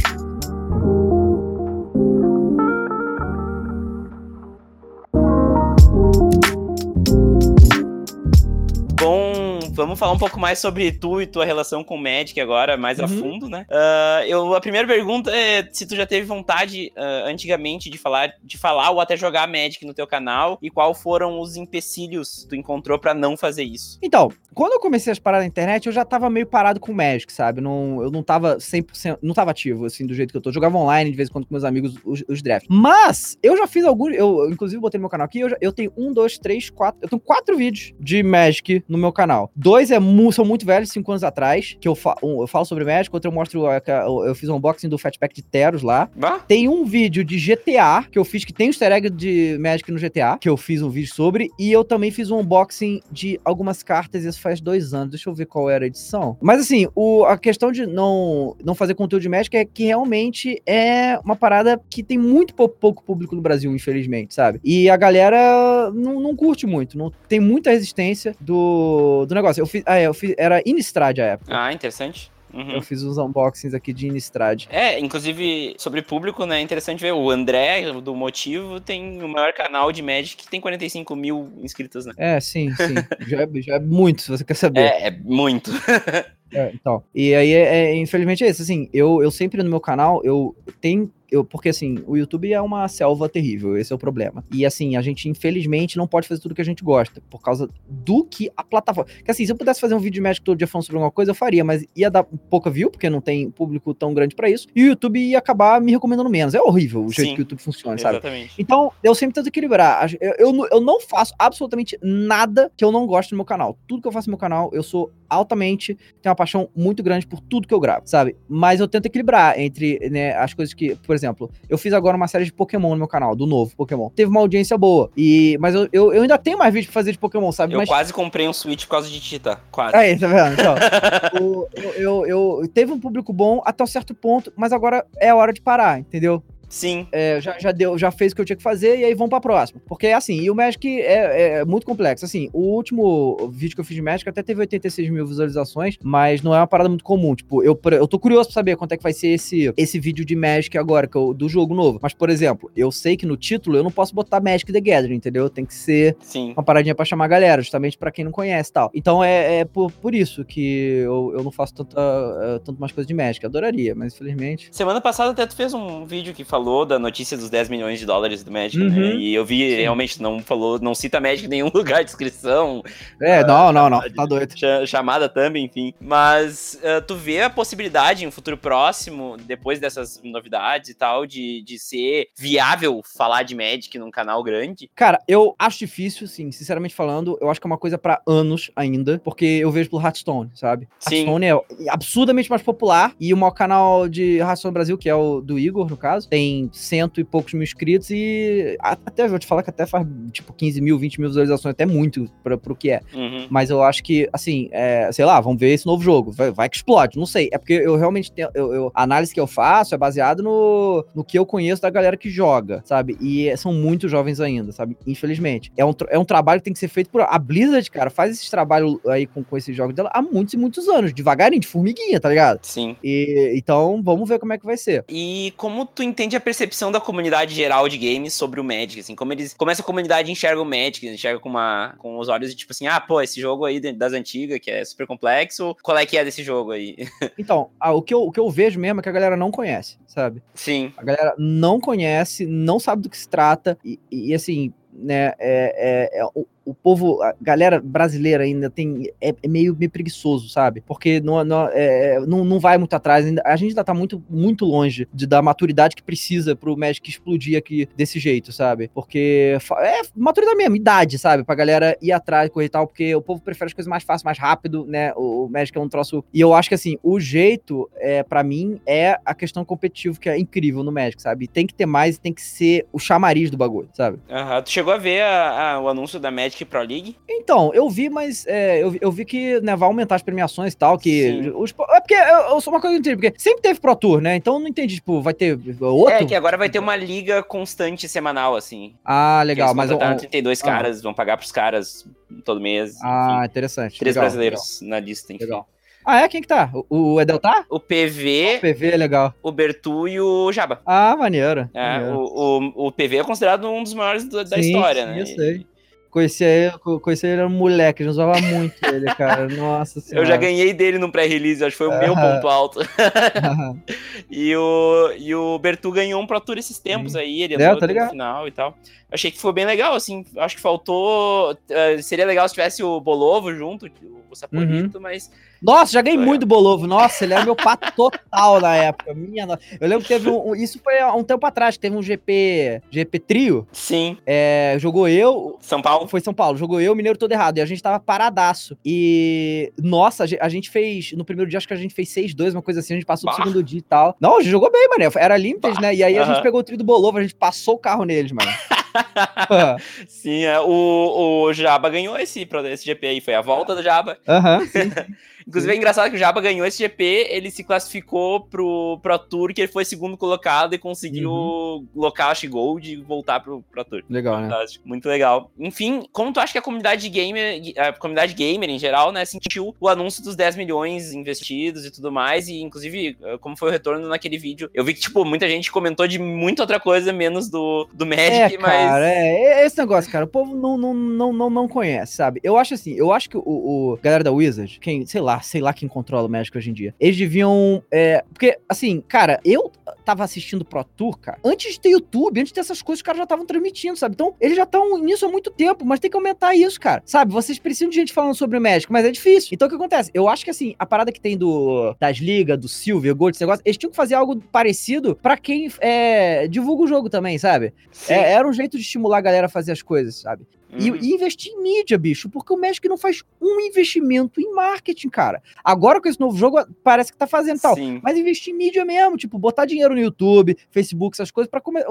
Vamos 9.73 9.99
falar 9.99 10.13
um 10.13 10.17
pouco 10.17 10.39
mais 10.39 10.59
sobre 10.59 10.91
tu 10.91 11.21
e 11.21 11.25
tua 11.25 11.45
relação 11.45 11.83
com 11.83 11.95
o 11.95 12.01
Magic 12.01 12.39
agora, 12.39 12.77
mais 12.77 12.99
uhum. 12.99 13.05
a 13.05 13.07
fundo, 13.07 13.49
né? 13.49 13.65
Uh, 13.69 14.25
eu, 14.25 14.53
a 14.53 14.61
primeira 14.61 14.87
pergunta 14.87 15.35
é 15.35 15.67
se 15.71 15.85
tu 15.85 15.95
já 15.95 16.05
teve 16.05 16.25
vontade 16.25 16.91
uh, 16.95 17.27
antigamente 17.27 17.89
de 17.89 17.97
falar, 17.97 18.33
de 18.43 18.57
falar 18.57 18.91
ou 18.91 19.01
até 19.01 19.17
jogar 19.17 19.47
Magic 19.47 19.85
no 19.85 19.93
teu 19.93 20.07
canal 20.07 20.57
e 20.61 20.69
qual 20.69 20.93
foram 20.93 21.39
os 21.39 21.55
empecilhos 21.55 22.43
que 22.43 22.49
tu 22.49 22.55
encontrou 22.55 22.99
para 22.99 23.13
não 23.13 23.35
fazer 23.35 23.63
isso. 23.63 23.97
Então, 24.01 24.31
quando 24.53 24.73
eu 24.73 24.79
comecei 24.79 25.11
a 25.11 25.15
parar 25.21 25.39
na 25.39 25.45
internet, 25.45 25.87
eu 25.87 25.91
já 25.91 26.05
tava 26.05 26.29
meio 26.29 26.45
parado 26.45 26.79
com 26.79 26.91
o 26.91 26.95
Magic, 26.95 27.31
sabe? 27.31 27.61
Não, 27.61 28.01
eu 28.01 28.11
não 28.11 28.23
tava 28.23 28.57
100%, 28.57 29.19
não 29.21 29.33
tava 29.33 29.51
ativo, 29.51 29.85
assim, 29.85 30.05
do 30.05 30.13
jeito 30.13 30.31
que 30.31 30.37
eu 30.37 30.41
tô. 30.41 30.49
Eu 30.49 30.53
jogava 30.53 30.77
online 30.77 31.11
de 31.11 31.17
vez 31.17 31.29
em 31.29 31.31
quando 31.31 31.45
com 31.45 31.53
meus 31.53 31.63
amigos 31.63 31.95
os, 32.05 32.23
os 32.27 32.41
drafts. 32.41 32.67
Mas, 32.69 33.37
eu 33.41 33.57
já 33.57 33.67
fiz 33.67 33.83
alguns, 33.85 34.13
eu 34.13 34.49
inclusive 34.49 34.79
botei 34.81 34.97
no 34.97 35.03
meu 35.03 35.09
canal 35.09 35.25
aqui, 35.25 35.39
eu, 35.39 35.49
já, 35.49 35.57
eu 35.61 35.71
tenho 35.71 35.91
um, 35.97 36.13
dois, 36.13 36.37
três, 36.37 36.69
quatro, 36.69 36.99
eu 37.01 37.09
tenho 37.09 37.19
quatro 37.19 37.57
vídeos 37.57 37.93
de 37.99 38.21
Magic 38.21 38.83
no 38.87 38.97
meu 38.97 39.11
canal. 39.11 39.51
Dois 39.55 39.91
é 39.91 39.99
são 40.31 40.45
muito 40.45 40.65
velhos, 40.65 40.89
cinco 40.89 41.11
anos 41.11 41.23
atrás, 41.23 41.77
que 41.79 41.87
eu, 41.87 41.95
fa 41.95 42.15
um, 42.21 42.41
eu 42.41 42.47
falo 42.47 42.65
sobre 42.65 42.83
Magic, 42.83 43.13
outro 43.13 43.29
eu 43.29 43.33
mostro, 43.33 43.65
eu, 43.65 44.25
eu 44.25 44.35
fiz 44.35 44.49
um 44.49 44.55
unboxing 44.55 44.89
do 44.89 44.97
Fatpack 44.97 45.33
de 45.35 45.43
Teros 45.43 45.81
lá. 45.81 46.09
Ah? 46.21 46.39
Tem 46.39 46.67
um 46.67 46.85
vídeo 46.85 47.23
de 47.23 47.37
GTA, 47.37 48.05
que 48.09 48.19
eu 48.19 48.25
fiz, 48.25 48.43
que 48.43 48.53
tem 48.53 48.67
um 48.67 48.69
easter 48.69 48.91
egg 48.91 49.09
de 49.09 49.57
Magic 49.59 49.91
no 49.91 49.99
GTA, 49.99 50.37
que 50.39 50.49
eu 50.49 50.57
fiz 50.57 50.81
um 50.81 50.89
vídeo 50.89 51.13
sobre, 51.13 51.49
e 51.57 51.71
eu 51.71 51.83
também 51.83 52.11
fiz 52.11 52.29
um 52.29 52.39
unboxing 52.39 53.01
de 53.11 53.39
algumas 53.43 53.81
cartas, 53.81 54.23
isso 54.23 54.42
faz 54.43 54.61
dois 54.61 54.93
anos, 54.93 55.09
deixa 55.09 55.29
eu 55.29 55.33
ver 55.33 55.45
qual 55.45 55.69
era 55.69 55.85
a 55.85 55.87
edição. 55.87 56.37
Mas 56.41 56.59
assim, 56.59 56.87
o, 56.93 57.25
a 57.25 57.37
questão 57.37 57.71
de 57.71 57.87
não, 57.87 58.55
não 58.63 58.75
fazer 58.75 58.93
conteúdo 58.93 59.21
de 59.21 59.29
Magic 59.29 59.55
é 59.55 59.65
que 59.65 59.85
realmente 59.85 60.61
é 60.65 61.17
uma 61.23 61.35
parada 61.35 61.81
que 61.89 62.03
tem 62.03 62.17
muito 62.17 62.53
pouco, 62.53 62.77
pouco 62.77 63.03
público 63.03 63.35
no 63.35 63.41
Brasil, 63.41 63.73
infelizmente, 63.73 64.33
sabe? 64.33 64.59
E 64.63 64.89
a 64.89 64.97
galera 64.97 65.89
não, 65.91 66.19
não 66.19 66.35
curte 66.35 66.67
muito, 66.67 66.97
não 66.97 67.11
tem 67.27 67.39
muita 67.39 67.71
resistência 67.71 68.35
do, 68.39 69.25
do 69.25 69.33
negócio. 69.33 69.61
Eu 69.61 69.65
fiz, 69.65 69.83
ah, 69.85 69.97
é, 69.97 70.03
eu 70.07 70.13
fiz, 70.13 70.33
era 70.37 70.61
Innistrad 70.65 71.19
a 71.19 71.25
época. 71.25 71.51
Ah, 71.57 71.71
interessante. 71.71 72.31
Uhum. 72.53 72.71
Eu 72.71 72.81
fiz 72.81 73.03
uns 73.03 73.17
unboxings 73.17 73.73
aqui 73.73 73.91
de 73.91 74.07
Innistrad. 74.07 74.65
É, 74.69 74.99
inclusive, 74.99 75.75
sobre 75.77 76.01
público, 76.01 76.45
né? 76.45 76.59
É 76.59 76.61
interessante 76.61 77.01
ver. 77.01 77.13
O 77.13 77.29
André, 77.29 77.91
do 77.93 78.15
Motivo, 78.15 78.79
tem 78.79 79.21
o 79.23 79.27
maior 79.27 79.53
canal 79.53 79.91
de 79.91 80.01
Magic 80.01 80.37
que 80.37 80.47
tem 80.47 80.61
45 80.61 81.15
mil 81.15 81.51
inscritos, 81.61 82.05
né? 82.05 82.13
É, 82.17 82.39
sim, 82.39 82.71
sim. 82.75 82.93
já, 83.27 83.41
é, 83.41 83.47
já 83.61 83.75
é 83.75 83.79
muito, 83.79 84.21
se 84.21 84.29
você 84.29 84.43
quer 84.43 84.55
saber. 84.55 84.81
É, 84.81 85.07
é 85.07 85.11
muito. 85.11 85.71
é, 86.53 86.71
então. 86.73 87.03
E 87.13 87.33
aí, 87.33 87.51
é, 87.51 87.91
é, 87.91 87.95
infelizmente, 87.95 88.43
é 88.43 88.49
isso. 88.49 88.61
Assim, 88.61 88.89
eu, 88.93 89.23
eu 89.23 89.31
sempre 89.31 89.63
no 89.63 89.69
meu 89.69 89.79
canal, 89.79 90.21
eu 90.23 90.55
tenho 90.79 91.11
eu, 91.33 91.43
porque 91.43 91.69
assim, 91.69 91.97
o 92.05 92.15
YouTube 92.15 92.53
é 92.53 92.61
uma 92.61 92.87
selva 92.87 93.27
terrível, 93.27 93.75
esse 93.75 93.91
é 93.91 93.95
o 93.95 93.99
problema. 93.99 94.45
E 94.51 94.65
assim, 94.65 94.95
a 94.95 95.01
gente 95.01 95.27
infelizmente 95.27 95.97
não 95.97 96.07
pode 96.07 96.27
fazer 96.27 96.39
tudo 96.39 96.53
que 96.53 96.61
a 96.61 96.65
gente 96.65 96.83
gosta, 96.83 97.21
por 97.27 97.41
causa 97.41 97.67
do 97.89 98.23
que 98.23 98.51
a 98.55 98.63
plataforma. 98.63 99.09
Que 99.25 99.31
assim, 99.31 99.43
se 99.43 99.51
eu 99.51 99.55
pudesse 99.55 99.81
fazer 99.81 99.95
um 99.95 99.99
vídeo 99.99 100.13
de 100.13 100.21
Magic 100.21 100.45
todo 100.45 100.57
dia 100.57 100.67
falando 100.67 100.85
sobre 100.85 100.97
alguma 100.97 101.11
coisa, 101.11 101.31
eu 101.31 101.35
faria, 101.35 101.63
mas 101.63 101.85
ia 101.95 102.11
dar 102.11 102.23
pouca 102.23 102.69
view, 102.69 102.91
porque 102.91 103.09
não 103.09 103.19
tem 103.19 103.49
público 103.49 103.95
tão 103.95 104.13
grande 104.13 104.35
para 104.35 104.47
isso, 104.47 104.67
e 104.75 104.83
o 104.83 104.87
YouTube 104.87 105.19
ia 105.19 105.39
acabar 105.39 105.81
me 105.81 105.91
recomendando 105.91 106.29
menos. 106.29 106.53
É 106.53 106.61
horrível 106.61 107.03
o 107.03 107.11
jeito 107.11 107.29
Sim, 107.29 107.35
que 107.35 107.41
o 107.41 107.43
YouTube 107.43 107.61
funciona, 107.61 107.97
sabe? 107.97 108.17
Exatamente. 108.17 108.53
Então, 108.59 108.91
eu 109.03 109.15
sempre 109.15 109.33
tento 109.33 109.47
equilibrar. 109.47 110.07
Eu, 110.21 110.33
eu, 110.37 110.67
eu 110.71 110.81
não 110.81 111.01
faço 111.01 111.33
absolutamente 111.39 111.97
nada 112.01 112.71
que 112.77 112.85
eu 112.85 112.91
não 112.91 113.07
gosto 113.07 113.31
no 113.31 113.37
meu 113.37 113.45
canal. 113.45 113.75
Tudo 113.87 114.03
que 114.03 114.07
eu 114.07 114.11
faço 114.11 114.29
no 114.29 114.33
meu 114.33 114.37
canal, 114.37 114.69
eu 114.71 114.83
sou 114.83 115.11
altamente, 115.27 115.95
tenho 116.21 116.31
uma 116.31 116.35
paixão 116.35 116.69
muito 116.75 117.01
grande 117.01 117.25
por 117.25 117.41
tudo 117.41 117.67
que 117.67 117.73
eu 117.73 117.79
gravo, 117.79 118.03
sabe? 118.05 118.35
Mas 118.47 118.79
eu 118.79 118.87
tento 118.87 119.07
equilibrar 119.07 119.59
entre 119.59 119.99
né, 120.09 120.35
as 120.35 120.53
coisas 120.53 120.73
que, 120.73 120.95
por 120.95 121.15
exemplo, 121.15 121.22
eu 121.69 121.77
fiz 121.77 121.93
agora 121.93 122.17
uma 122.17 122.27
série 122.27 122.45
de 122.45 122.53
Pokémon 122.53 122.89
no 122.91 122.97
meu 122.97 123.07
canal, 123.07 123.35
do 123.35 123.45
novo 123.45 123.75
Pokémon. 123.75 124.09
Teve 124.09 124.29
uma 124.29 124.39
audiência 124.39 124.77
boa. 124.77 125.09
E, 125.15 125.57
mas 125.59 125.75
eu, 125.75 125.87
eu, 125.91 126.13
eu 126.13 126.21
ainda 126.23 126.37
tenho 126.37 126.57
mais 126.57 126.73
vídeo 126.73 126.87
pra 126.87 126.93
fazer 126.93 127.11
de 127.11 127.17
Pokémon, 127.17 127.51
sabe? 127.51 127.73
Eu 127.73 127.77
mas... 127.77 127.89
quase 127.89 128.13
comprei 128.13 128.47
um 128.47 128.53
Switch 128.53 128.85
por 128.85 128.91
causa 128.91 129.09
de 129.09 129.19
Tita. 129.19 129.59
Quase. 129.71 129.95
Aí, 129.95 130.17
tá 130.17 130.27
vendo? 130.27 130.53
Então, 130.53 130.75
o, 131.41 131.67
eu, 131.75 131.93
eu, 131.93 132.25
eu, 132.25 132.67
teve 132.67 132.91
um 132.91 132.99
público 132.99 133.31
bom 133.31 133.61
até 133.65 133.83
um 133.83 133.87
certo 133.87 134.13
ponto, 134.13 134.51
mas 134.55 134.71
agora 134.71 135.05
é 135.19 135.29
a 135.29 135.35
hora 135.35 135.53
de 135.53 135.61
parar, 135.61 135.99
entendeu? 135.99 136.43
Sim. 136.73 137.05
É, 137.11 137.39
já, 137.39 137.59
já, 137.59 137.71
deu, 137.71 137.95
já 137.99 138.09
fez 138.09 138.31
o 138.31 138.35
que 138.35 138.41
eu 138.41 138.45
tinha 138.45 138.55
que 138.55 138.63
fazer 138.63 138.97
e 138.97 139.05
aí 139.05 139.13
vamos 139.13 139.29
pra 139.29 139.39
próxima. 139.39 139.79
Porque, 139.85 140.07
assim, 140.07 140.41
e 140.41 140.49
o 140.49 140.55
Magic 140.55 141.01
é, 141.01 141.59
é, 141.59 141.65
muito 141.65 141.85
complexo. 141.85 142.25
Assim, 142.25 142.49
o 142.51 142.61
último 142.61 143.37
vídeo 143.53 143.75
que 143.75 143.81
eu 143.81 143.85
fiz 143.85 143.95
de 143.95 144.01
Magic 144.01 144.27
até 144.27 144.41
teve 144.41 144.61
86 144.61 145.07
mil 145.11 145.23
visualizações, 145.23 145.99
mas 146.03 146.41
não 146.41 146.51
é 146.51 146.57
uma 146.57 146.65
parada 146.65 146.89
muito 146.89 147.03
comum. 147.03 147.35
Tipo, 147.35 147.61
eu, 147.61 147.79
eu 147.91 148.07
tô 148.07 148.17
curioso 148.17 148.49
pra 148.49 148.55
saber 148.55 148.75
quanto 148.75 148.93
é 148.93 148.97
que 148.97 149.03
vai 149.03 149.13
ser 149.13 149.27
esse, 149.27 149.71
esse 149.77 149.99
vídeo 149.99 150.25
de 150.25 150.35
Magic 150.35 150.75
agora, 150.75 151.05
que 151.05 151.15
é 151.15 151.19
o, 151.19 151.31
do 151.31 151.47
jogo 151.47 151.75
novo. 151.75 151.99
Mas, 152.01 152.15
por 152.15 152.27
exemplo, 152.27 152.71
eu 152.75 152.91
sei 152.91 153.15
que 153.15 153.27
no 153.27 153.37
título 153.37 153.77
eu 153.77 153.83
não 153.83 153.91
posso 153.91 154.15
botar 154.15 154.41
Magic 154.41 154.73
The 154.73 154.81
Gathering, 154.81 155.17
entendeu? 155.17 155.51
Tem 155.51 155.65
que 155.65 155.75
ser 155.75 156.17
Sim. 156.21 156.53
uma 156.53 156.63
paradinha 156.63 156.95
pra 156.95 157.05
chamar 157.05 157.25
a 157.25 157.27
galera, 157.27 157.61
justamente 157.61 157.99
pra 157.99 158.11
quem 158.11 158.25
não 158.25 158.31
conhece 158.31 158.71
e 158.71 158.73
tal. 158.73 158.89
Então 158.95 159.23
é, 159.23 159.59
é 159.59 159.65
por, 159.65 159.91
por 159.91 160.15
isso 160.15 160.43
que 160.43 161.01
eu, 161.03 161.33
eu 161.37 161.43
não 161.43 161.51
faço 161.51 161.75
tanta, 161.75 161.99
uh, 162.01 162.59
tanto 162.65 162.81
mais 162.81 162.91
coisa 162.91 163.07
de 163.07 163.13
Magic. 163.13 163.45
Adoraria, 163.45 163.93
mas 163.93 164.15
infelizmente. 164.15 164.69
Semana 164.71 164.99
passada 164.99 165.29
até 165.29 165.45
tu 165.45 165.55
fez 165.55 165.71
um 165.71 166.03
vídeo 166.03 166.33
que 166.33 166.43
falou 166.43 166.62
falou 166.63 166.85
da 166.85 166.97
notícia 166.97 167.37
dos 167.37 167.49
10 167.49 167.67
milhões 167.67 167.99
de 167.99 168.05
dólares 168.05 168.41
do 168.41 168.49
Magic, 168.51 168.77
né? 168.77 168.85
Uhum. 168.97 169.19
E 169.19 169.33
eu 169.35 169.43
vi, 169.43 169.75
realmente, 169.75 170.21
não 170.21 170.39
falou, 170.39 170.79
não 170.79 170.95
cita 170.95 171.19
Magic 171.19 171.45
em 171.45 171.49
nenhum 171.49 171.69
lugar 171.75 172.03
de 172.03 172.09
inscrição, 172.09 172.81
É, 173.21 173.45
não, 173.45 173.71
não, 173.73 173.89
não. 173.89 173.99
Tá 174.13 174.25
doido. 174.25 174.57
cha- 174.57 174.85
chamada 174.85 175.27
também, 175.27 175.65
enfim. 175.65 175.93
Mas 175.99 176.79
ah, 176.83 177.01
tu 177.01 177.15
vê 177.15 177.41
a 177.41 177.49
possibilidade 177.49 178.23
em 178.23 178.27
um 178.27 178.31
futuro 178.31 178.57
próximo, 178.57 179.35
depois 179.45 179.77
dessas 179.79 180.21
novidades 180.23 180.89
e 180.89 180.93
tal, 180.93 181.25
de, 181.25 181.61
de 181.63 181.77
ser 181.77 182.27
viável 182.37 183.01
falar 183.17 183.43
de 183.43 183.55
Magic 183.55 183.97
num 183.99 184.09
canal 184.11 184.41
grande? 184.41 184.89
Cara, 184.95 185.19
eu 185.27 185.53
acho 185.59 185.79
difícil, 185.79 186.27
sim, 186.27 186.49
sinceramente 186.51 186.95
falando. 186.95 187.37
Eu 187.41 187.49
acho 187.51 187.59
que 187.59 187.67
é 187.67 187.69
uma 187.69 187.77
coisa 187.77 187.97
pra 187.97 188.21
anos 188.25 188.71
ainda, 188.73 189.19
porque 189.23 189.45
eu 189.45 189.69
vejo 189.69 189.89
pelo 189.89 190.01
Hearthstone, 190.01 190.49
sabe? 190.55 190.87
Sim. 190.99 191.15
Hearthstone 191.27 191.45
é 191.45 191.89
absurdamente 191.89 192.49
mais 192.49 192.61
popular 192.61 193.13
e 193.19 193.33
o 193.33 193.37
maior 193.37 193.51
canal 193.51 194.07
de 194.07 194.37
Hearthstone 194.37 194.73
Brasil, 194.73 194.97
que 194.97 195.09
é 195.09 195.15
o 195.15 195.41
do 195.41 195.59
Igor, 195.59 195.89
no 195.89 195.97
caso, 195.97 196.29
tem 196.29 196.52
cento 196.71 197.19
e 197.19 197.23
poucos 197.23 197.53
mil 197.53 197.63
inscritos 197.63 198.09
e 198.11 198.77
até 198.79 199.27
vou 199.27 199.39
te 199.39 199.45
falar 199.47 199.63
que 199.63 199.69
até 199.69 199.85
faz 199.85 200.05
tipo 200.31 200.53
15 200.53 200.81
mil, 200.81 200.97
20 200.97 201.19
mil 201.19 201.29
visualizações, 201.29 201.71
até 201.73 201.85
muito 201.85 202.29
pra, 202.43 202.57
pro 202.57 202.75
que 202.75 202.89
é. 202.91 203.01
Uhum. 203.13 203.47
Mas 203.49 203.69
eu 203.69 203.81
acho 203.83 204.03
que, 204.03 204.27
assim, 204.33 204.69
é, 204.71 205.11
sei 205.11 205.25
lá, 205.25 205.39
vamos 205.39 205.59
ver 205.59 205.69
esse 205.73 205.85
novo 205.85 206.03
jogo. 206.03 206.31
Vai, 206.31 206.51
vai 206.51 206.69
que 206.69 206.77
explode, 206.77 207.17
não 207.17 207.25
sei. 207.25 207.49
É 207.51 207.57
porque 207.57 207.73
eu 207.73 207.95
realmente 207.95 208.31
tenho. 208.31 208.49
Eu, 208.53 208.73
eu- 208.73 208.91
a 208.93 209.03
análise 209.03 209.33
que 209.33 209.39
eu 209.39 209.47
faço 209.47 209.93
é 209.95 209.97
baseado 209.97 210.41
no, 210.43 211.05
no 211.15 211.23
que 211.23 211.37
eu 211.37 211.45
conheço 211.45 211.81
da 211.81 211.89
galera 211.89 212.17
que 212.17 212.29
joga, 212.29 212.81
sabe? 212.85 213.17
E 213.21 213.55
são 213.57 213.73
muito 213.73 214.07
jovens 214.09 214.39
ainda, 214.39 214.71
sabe? 214.71 214.97
Infelizmente. 215.07 215.71
É 215.77 215.85
um, 215.85 215.93
é 216.09 216.17
um 216.19 216.25
trabalho 216.25 216.59
que 216.59 216.65
tem 216.65 216.73
que 216.73 216.79
ser 216.79 216.87
feito 216.87 217.09
por. 217.09 217.21
A 217.21 217.39
Blizzard, 217.39 217.89
cara, 217.91 218.09
faz 218.09 218.31
esse 218.31 218.49
trabalho 218.49 218.99
aí 219.07 219.25
com, 219.25 219.43
com 219.43 219.57
esses 219.57 219.75
jogos 219.75 219.95
dela 219.95 220.09
há 220.13 220.21
muitos 220.21 220.53
e 220.53 220.57
muitos 220.57 220.87
anos, 220.87 221.13
devagarinho, 221.13 221.61
de 221.61 221.67
formiguinha, 221.67 222.19
tá 222.19 222.29
ligado? 222.29 222.59
Sim. 222.63 222.95
E, 223.03 223.53
então, 223.55 224.01
vamos 224.03 224.27
ver 224.27 224.39
como 224.39 224.53
é 224.53 224.57
que 224.57 224.65
vai 224.65 224.77
ser. 224.77 225.03
E 225.09 225.53
como 225.57 225.85
tu 225.85 226.03
entende 226.03 226.35
a 226.35 226.39
percepção 226.43 226.91
da 226.91 226.99
comunidade 227.01 227.55
geral 227.55 227.87
de 227.89 227.97
games 227.97 228.33
sobre 228.33 228.59
o 228.59 228.63
Magic, 228.63 228.99
assim, 228.99 229.15
como 229.15 229.33
eles, 229.33 229.53
como 229.53 229.71
essa 229.71 229.81
comunidade 229.81 230.31
enxerga 230.31 230.61
o 230.61 230.65
Magic, 230.65 231.07
enxerga 231.07 231.39
com 231.39 231.49
uma 231.49 231.95
com 231.97 232.17
os 232.19 232.29
olhos 232.29 232.49
de 232.51 232.55
tipo 232.55 232.71
assim, 232.71 232.87
ah, 232.87 232.99
pô, 232.99 233.21
esse 233.21 233.39
jogo 233.39 233.65
aí 233.65 233.79
das 233.93 234.13
antigas, 234.13 234.59
que 234.59 234.69
é 234.69 234.83
super 234.85 235.07
complexo, 235.07 235.75
qual 235.81 235.97
é 235.97 236.05
que 236.05 236.17
é 236.17 236.23
desse 236.23 236.43
jogo 236.43 236.71
aí? 236.71 236.95
Então, 237.37 237.69
ah, 237.79 237.91
o, 237.91 238.01
que 238.01 238.13
eu, 238.13 238.23
o 238.23 238.31
que 238.31 238.39
eu 238.39 238.49
vejo 238.49 238.79
mesmo 238.79 238.99
é 238.99 239.03
que 239.03 239.09
a 239.09 239.13
galera 239.13 239.35
não 239.35 239.49
conhece, 239.51 239.97
sabe? 240.07 240.41
Sim. 240.53 240.93
A 240.97 241.03
galera 241.03 241.33
não 241.37 241.79
conhece, 241.79 242.45
não 242.45 242.79
sabe 242.79 243.01
do 243.01 243.09
que 243.09 243.17
se 243.17 243.27
trata, 243.27 243.77
e, 243.83 243.99
e, 244.11 244.33
assim, 244.33 244.73
né, 244.93 245.33
é, 245.39 246.09
é- 246.19 246.21
é 246.21 246.25
o, 246.65 246.73
povo, 246.73 247.21
a 247.21 247.33
galera 247.41 247.79
brasileira 247.83 248.43
ainda 248.43 248.69
tem, 248.69 249.09
é, 249.21 249.33
é 249.41 249.47
meio, 249.47 249.75
meio 249.75 249.89
preguiçoso, 249.91 250.49
sabe? 250.49 250.81
Porque 250.81 251.19
não, 251.19 251.43
não, 251.43 251.67
é, 251.71 252.19
não, 252.25 252.43
não 252.45 252.59
vai 252.59 252.77
muito 252.77 252.93
atrás, 252.95 253.25
ainda, 253.25 253.41
a 253.45 253.55
gente 253.55 253.69
ainda 253.69 253.83
tá 253.83 253.93
muito, 253.93 254.23
muito 254.29 254.65
longe 254.65 255.07
de, 255.13 255.25
da 255.27 255.41
maturidade 255.41 255.95
que 255.95 256.03
precisa 256.03 256.55
pro 256.55 256.77
Magic 256.77 257.09
explodir 257.09 257.57
aqui 257.57 257.87
desse 257.95 258.19
jeito, 258.19 258.51
sabe? 258.51 258.89
Porque 258.93 259.57
é 259.81 260.01
maturidade 260.15 260.57
mesmo, 260.57 260.75
idade, 260.75 261.17
sabe? 261.17 261.43
Pra 261.43 261.55
galera 261.55 261.97
ir 262.01 262.11
atrás, 262.11 262.49
correr 262.49 262.65
e 262.65 262.69
tal, 262.69 262.87
porque 262.87 263.13
o 263.15 263.21
povo 263.21 263.41
prefere 263.41 263.67
as 263.69 263.73
coisas 263.73 263.89
mais 263.89 264.03
fáceis, 264.03 264.23
mais 264.23 264.37
rápido, 264.39 264.85
né? 264.85 265.13
O, 265.15 265.45
o 265.45 265.49
Magic 265.49 265.77
é 265.77 265.81
um 265.81 265.89
troço... 265.89 266.23
E 266.33 266.39
eu 266.39 266.53
acho 266.53 266.69
que, 266.69 266.75
assim, 266.75 266.97
o 267.03 267.19
jeito, 267.19 267.89
é, 267.97 268.23
para 268.23 268.43
mim, 268.43 268.79
é 268.85 269.17
a 269.25 269.33
questão 269.33 269.63
competitiva, 269.65 270.19
que 270.19 270.29
é 270.29 270.37
incrível 270.37 270.83
no 270.83 270.91
Magic, 270.91 271.21
sabe? 271.21 271.47
Tem 271.47 271.65
que 271.65 271.73
ter 271.73 271.85
mais, 271.85 272.17
tem 272.17 272.33
que 272.33 272.41
ser 272.41 272.85
o 272.91 272.99
chamariz 272.99 273.49
do 273.49 273.57
bagulho, 273.57 273.89
sabe? 273.93 274.19
Aham. 274.29 274.61
Tu 274.61 274.71
chegou 274.71 274.93
a 274.93 274.97
ver 274.97 275.21
a- 275.21 275.73
a- 275.73 275.79
o 275.81 275.87
anúncio 275.89 276.19
da 276.19 276.29
Magic 276.31 276.52
Pro 276.63 276.81
League? 276.81 277.17
Então, 277.27 277.71
eu 277.73 277.89
vi, 277.89 278.09
mas 278.09 278.45
é, 278.47 278.83
eu, 278.83 278.91
vi- 278.91 278.99
eu 279.01 279.11
vi 279.11 279.25
que 279.25 279.59
né, 279.61 279.75
vai 279.75 279.87
aumentar 279.87 280.15
as 280.15 280.21
premiações 280.21 280.73
e 280.73 280.77
tal, 280.77 280.97
que... 280.97 281.51
Os, 281.55 281.71
é 281.91 281.99
porque 281.99 282.13
eu, 282.13 282.53
eu 282.53 282.61
sou 282.61 282.71
uma 282.73 282.79
coisa 282.79 282.95
que 282.95 283.09
eu 283.09 283.13
entendi, 283.13 283.15
porque 283.29 283.39
sempre 283.41 283.61
teve 283.61 283.79
Pro 283.79 283.95
Tour, 283.95 284.21
né? 284.21 284.35
Então 284.35 284.53
eu 284.55 284.59
não 284.59 284.67
entendi, 284.67 284.95
tipo, 284.95 285.21
vai 285.21 285.33
ter 285.33 285.57
outro? 285.81 286.13
É, 286.13 286.25
que 286.25 286.35
agora 286.35 286.57
vai 286.57 286.69
ter 286.69 286.79
uma 286.79 286.95
liga 286.95 287.41
constante 287.41 288.07
semanal, 288.07 288.55
assim. 288.55 288.93
Ah, 289.03 289.41
legal, 289.43 289.69
Eles 289.69 289.75
mas... 289.77 289.91
o- 289.91 290.17
32 290.17 290.61
ah. 290.61 290.65
caras, 290.65 291.01
vão 291.01 291.13
pagar 291.13 291.37
pros 291.37 291.51
caras 291.51 292.05
todo 292.45 292.59
mês. 292.61 292.95
Ah, 293.03 293.37
enfim. 293.39 293.45
interessante. 293.45 293.99
Três 293.99 294.15
legal, 294.15 294.23
brasileiros 294.29 294.79
na 294.81 294.99
lista, 294.99 295.33
enfim. 295.33 295.43
Legal. 295.45 295.67
Ah, 296.05 296.19
é? 296.21 296.27
Quem 296.27 296.41
que 296.41 296.47
tá? 296.49 296.69
O, 296.89 297.13
o 297.13 297.21
Edel 297.21 297.39
tá? 297.39 297.63
O 297.69 297.79
PV, 297.79 298.57
O 298.57 298.59
PV 298.59 298.91
é 298.91 298.97
legal. 298.97 299.33
o 299.41 299.51
Bertu 299.53 300.05
e 300.05 300.19
o 300.19 300.51
Jaba. 300.51 300.81
Ah, 300.85 301.15
maneiro. 301.15 301.69
É, 301.73 301.97
maneiro. 301.99 302.17
o, 302.19 302.59
o, 302.59 302.87
o 302.87 302.91
PV 302.91 303.17
é 303.19 303.23
considerado 303.23 303.69
um 303.69 303.81
dos 303.81 303.93
maiores 303.93 304.25
da 304.27 304.45
Sim, 304.45 304.59
história, 304.59 305.05
sim, 305.05 305.11
né? 305.11 305.21
eu 305.21 305.25
sei. 305.25 305.65
Conheci 306.13 306.43
ele, 306.43 306.77
co- 306.77 306.99
conheci 306.99 307.25
ele, 307.25 307.37
era 307.41 307.47
um 307.47 307.49
moleque, 307.49 308.03
a 308.03 308.05
gente 308.05 308.11
usava 308.13 308.39
muito 308.39 308.75
ele, 308.85 309.07
cara. 309.15 309.49
Nossa 309.49 309.99
senhora. 309.99 310.23
Eu 310.27 310.29
já 310.29 310.37
ganhei 310.37 310.71
dele 310.71 310.99
no 310.99 311.11
pré-release, 311.11 311.63
acho 311.63 311.71
que 311.71 311.77
foi 311.79 311.87
o 311.87 311.99
meu 311.99 312.13
ponto 312.15 312.47
alto. 312.47 312.79
E 314.29 314.55
o, 314.55 315.11
e 315.17 315.33
o 315.35 315.57
Bertu 315.59 315.91
ganhou 315.91 316.21
um 316.21 316.27
Pro 316.27 316.39
Tour 316.39 316.57
esses 316.57 316.77
tempos 316.79 317.15
aí, 317.15 317.41
ele 317.43 317.53
É, 317.53 317.57
entrou 317.57 317.79
tá 317.79 317.87
no 317.87 318.09
final 318.09 318.47
e 318.47 318.51
tal. 318.51 318.77
Achei 319.11 319.31
que 319.31 319.39
foi 319.39 319.53
bem 319.53 319.65
legal, 319.65 319.93
assim. 319.95 320.25
Acho 320.37 320.55
que 320.55 320.61
faltou. 320.61 321.57
eh, 321.69 322.01
seria 322.01 322.25
legal 322.25 322.47
se 322.47 322.53
tivesse 322.55 322.83
o 322.83 322.99
Bolovo 322.99 323.53
junto, 323.53 323.85
o 323.85 323.89
Uhum. 323.89 324.23
Saporito, 324.33 324.99
mas. 325.01 325.31
Nossa, 325.63 325.93
já 325.93 326.01
ganhei 326.01 326.17
Legal. 326.17 326.27
muito 326.29 326.41
do 326.41 326.45
Bolovo. 326.47 326.85
Nossa, 326.85 327.23
ele 327.23 327.33
era 327.33 327.45
meu 327.45 327.55
pato 327.55 327.91
total 327.95 328.59
na 328.59 328.75
época. 328.75 329.13
Minha 329.13 329.45
nossa. 329.45 329.61
Eu 329.79 329.87
lembro 329.87 330.03
que 330.03 330.09
teve 330.09 330.29
um. 330.29 330.53
Isso 330.53 330.79
foi 330.83 330.99
há 330.99 331.13
um 331.13 331.23
tempo 331.23 331.45
atrás, 331.45 331.77
teve 331.77 331.95
um 331.95 332.01
GP. 332.03 332.81
GP 332.91 333.19
Trio. 333.19 333.67
Sim, 333.71 334.17
É, 334.25 334.75
jogou 334.79 335.07
eu. 335.07 335.57
São 335.61 335.81
Paulo. 335.81 336.07
Foi 336.07 336.19
São 336.19 336.33
Paulo, 336.33 336.57
jogou 336.57 336.81
eu, 336.81 336.91
o 336.91 336.95
Mineiro 336.95 337.17
todo 337.17 337.31
errado. 337.31 337.57
E 337.57 337.61
a 337.61 337.65
gente 337.65 337.81
tava 337.81 337.99
paradaço. 337.99 338.77
E. 338.85 339.71
Nossa, 339.81 340.23
a 340.23 340.27
ge- 340.27 340.37
a 340.41 340.49
gente 340.49 340.69
fez. 340.69 341.13
No 341.13 341.23
primeiro 341.23 341.49
dia, 341.49 341.57
acho 341.57 341.67
que 341.67 341.73
a 341.73 341.77
gente 341.77 341.93
fez 341.95 342.09
6-2, 342.09 342.53
uma 342.53 342.61
coisa 342.61 342.81
assim. 342.81 342.93
A 342.93 342.97
gente 342.97 343.05
passou 343.05 343.29
Bah. 343.29 343.37
do 343.37 343.43
segundo 343.43 343.63
dia 343.63 343.79
e 343.79 343.83
tal. 343.83 344.15
Não, 344.19 344.37
a 344.37 344.41
gente 344.41 344.51
jogou 344.51 344.71
bem, 344.71 344.87
mano. 344.89 345.11
Era 345.15 345.37
Limited, 345.37 345.75
Bah. 345.75 345.81
né? 345.81 345.95
E 345.95 346.03
aí 346.03 346.17
a 346.17 346.23
Aham. 346.23 346.33
gente 346.33 346.43
pegou 346.43 346.59
o 346.59 346.63
trio 346.63 346.77
do 346.77 346.83
Bolovo, 346.83 347.17
a 347.17 347.21
gente 347.21 347.35
passou 347.35 347.75
o 347.75 347.79
carro 347.79 348.03
neles, 348.03 348.31
mano. 348.31 348.51
Sim, 350.07 350.43
é, 350.43 350.59
o, 350.59 351.45
o 351.45 351.53
Jaba 351.53 351.89
ganhou 351.89 352.17
esse, 352.17 352.45
pro- 352.45 352.65
esse 352.67 352.85
GP 352.85 353.07
aí, 353.07 353.21
foi 353.21 353.33
a 353.33 353.41
volta 353.41 353.75
do 353.75 353.81
Jaba. 353.81 354.17
Aham, 354.27 354.65
sim. 354.67 354.91
Inclusive 355.47 355.73
é 355.73 355.75
engraçado 355.75 356.09
que 356.09 356.15
o 356.15 356.19
Jaba 356.19 356.41
ganhou 356.41 356.65
esse 356.65 356.77
GP, 356.79 357.27
ele 357.29 357.51
se 357.51 357.63
classificou 357.63 358.41
pro 358.41 358.99
Pro 359.01 359.17
Tour, 359.19 359.53
que 359.53 359.61
ele 359.61 359.71
foi 359.71 359.85
segundo 359.85 360.17
colocado 360.17 360.73
e 360.73 360.77
conseguiu 360.77 361.31
Uhum. 361.31 361.87
locar, 361.95 362.29
acho, 362.29 362.47
Gold 362.49 362.91
e 362.91 362.95
voltar 362.97 363.39
pro 363.39 363.63
Pro 363.71 363.83
Tour. 363.85 364.03
Legal, 364.09 364.37
né? 364.41 364.49
Fantástico, 364.49 364.87
muito 364.87 365.07
legal. 365.07 365.51
Enfim, 365.59 366.07
como 366.11 366.31
tu 366.33 366.39
acha 366.39 366.51
que 366.51 366.57
a 366.57 366.61
comunidade 366.61 367.07
gamer, 367.09 367.61
a 367.77 367.93
comunidade 367.93 368.33
gamer 368.33 368.69
em 368.69 368.77
geral, 368.79 369.11
né, 369.11 369.23
sentiu 369.25 369.75
o 369.79 369.87
anúncio 369.87 370.23
dos 370.23 370.35
10 370.35 370.55
milhões 370.55 371.13
investidos 371.13 371.85
e 371.85 371.91
tudo 371.91 372.11
mais, 372.11 372.47
e 372.47 372.61
inclusive, 372.61 373.17
eh, 373.21 373.37
como 373.39 373.57
foi 373.57 373.69
o 373.69 373.71
retorno 373.71 374.07
naquele 374.07 374.37
vídeo, 374.37 374.69
eu 374.73 374.83
vi 374.83 374.93
que, 374.93 375.01
tipo, 375.01 375.23
muita 375.25 375.47
gente 375.47 375.71
comentou 375.71 376.07
de 376.07 376.19
muita 376.19 376.63
outra 376.63 376.79
coisa, 376.79 377.11
menos 377.13 377.49
do, 377.49 377.87
do 377.93 378.05
Magic, 378.05 378.55
É, 378.55 378.57
mas... 378.57 378.89
cara, 378.89 379.09
é, 379.09 379.61
é 379.61 379.65
esse 379.65 379.77
negócio, 379.77 380.11
cara, 380.11 380.25
o 380.25 380.27
povo 380.27 380.55
não, 380.55 380.77
não, 380.77 380.93
não, 380.93 381.33
não, 381.33 381.49
não 381.49 381.67
conhece, 381.67 382.13
sabe? 382.15 382.39
Eu 382.43 382.57
acho 382.57 382.73
assim, 382.73 382.93
eu 382.93 383.11
acho 383.11 383.29
que 383.29 383.37
o, 383.37 383.41
o 383.45 383.99
galera 384.01 384.23
da 384.23 384.31
Wizard, 384.31 384.79
quem, 384.79 385.05
sei 385.05 385.21
lá, 385.21 385.32
sei 385.41 385.61
lá 385.61 385.73
quem 385.73 385.87
controla 385.87 386.27
o 386.27 386.29
Magic 386.29 386.57
hoje 386.57 386.69
em 386.69 386.73
dia, 386.73 386.93
eles 386.99 387.17
deviam, 387.17 387.83
é, 387.91 388.23
porque, 388.31 388.57
assim, 388.67 389.01
cara, 389.01 389.39
eu 389.43 389.71
tava 390.03 390.23
assistindo 390.23 390.65
Pro 390.65 390.83
Tour, 390.83 391.17
cara, 391.17 391.39
antes 391.43 391.73
de 391.73 391.79
ter 391.79 391.89
YouTube, 391.89 392.39
antes 392.39 392.49
de 392.49 392.55
ter 392.55 392.61
essas 392.61 392.81
coisas, 392.81 392.99
os 392.99 393.03
caras 393.03 393.17
já 393.17 393.23
estavam 393.23 393.45
transmitindo, 393.45 393.97
sabe? 393.97 394.13
Então, 394.15 394.35
eles 394.39 394.55
já 394.55 394.63
estão 394.63 394.97
nisso 394.97 395.25
há 395.25 395.29
muito 395.29 395.49
tempo, 395.49 395.85
mas 395.85 395.99
tem 395.99 396.09
que 396.09 396.17
aumentar 396.17 396.55
isso, 396.55 396.79
cara, 396.79 397.01
sabe? 397.05 397.31
Vocês 397.31 397.57
precisam 397.57 397.89
de 397.89 397.95
gente 397.95 398.13
falando 398.13 398.35
sobre 398.35 398.57
o 398.57 398.61
Magic, 398.61 398.91
mas 398.91 399.05
é 399.05 399.11
difícil. 399.11 399.49
Então, 399.53 399.67
o 399.67 399.69
que 399.69 399.75
acontece? 399.75 400.11
Eu 400.13 400.27
acho 400.27 400.43
que, 400.43 400.51
assim, 400.51 400.75
a 400.77 400.85
parada 400.85 401.11
que 401.11 401.21
tem 401.21 401.37
do 401.37 401.95
das 401.99 402.17
ligas, 402.17 402.57
do 402.57 402.67
Silver, 402.67 403.15
Gold, 403.15 403.35
esse 403.35 403.43
negócio, 403.43 403.61
eles 403.65 403.77
tinham 403.77 403.91
que 403.91 403.95
fazer 403.95 404.15
algo 404.15 404.41
parecido 404.51 405.15
pra 405.15 405.37
quem 405.37 405.71
é, 405.79 406.47
divulga 406.47 406.83
o 406.83 406.87
jogo 406.87 407.09
também, 407.09 407.37
sabe? 407.37 407.73
É, 408.07 408.33
era 408.33 408.47
um 408.47 408.53
jeito 408.53 408.77
de 408.77 408.83
estimular 408.83 409.17
a 409.17 409.21
galera 409.21 409.45
a 409.47 409.49
fazer 409.49 409.71
as 409.71 409.81
coisas, 409.81 410.15
sabe? 410.15 410.45
E, 410.77 410.91
Uhum. 410.91 410.97
e 411.01 411.13
investir 411.13 411.51
em 411.53 411.61
mídia, 411.61 411.97
bicho, 411.97 412.29
porque 412.29 412.53
o 412.53 412.57
Magic 412.57 412.87
não 412.87 412.97
faz 412.97 413.23
um 413.41 413.59
investimento 413.61 414.39
em 414.41 414.51
marketing, 414.53 415.09
cara. 415.09 415.41
Agora 415.63 416.01
com 416.01 416.07
esse 416.09 416.19
novo 416.19 416.37
jogo, 416.37 416.59
parece 416.83 417.11
que 417.11 417.17
tá 417.17 417.27
fazendo 417.27 417.59
tal. 417.59 417.75
Sim. 417.75 417.99
Mas 418.03 418.17
investir 418.17 418.53
em 418.53 418.57
mídia 418.57 418.83
mesmo, 418.85 419.17
tipo, 419.17 419.37
botar 419.37 419.65
dinheiro 419.65 419.93
no 419.93 419.99
YouTube, 419.99 420.57
Facebook, 420.71 421.15
essas 421.15 421.31
coisas, 421.31 421.51
começar. 421.63 421.87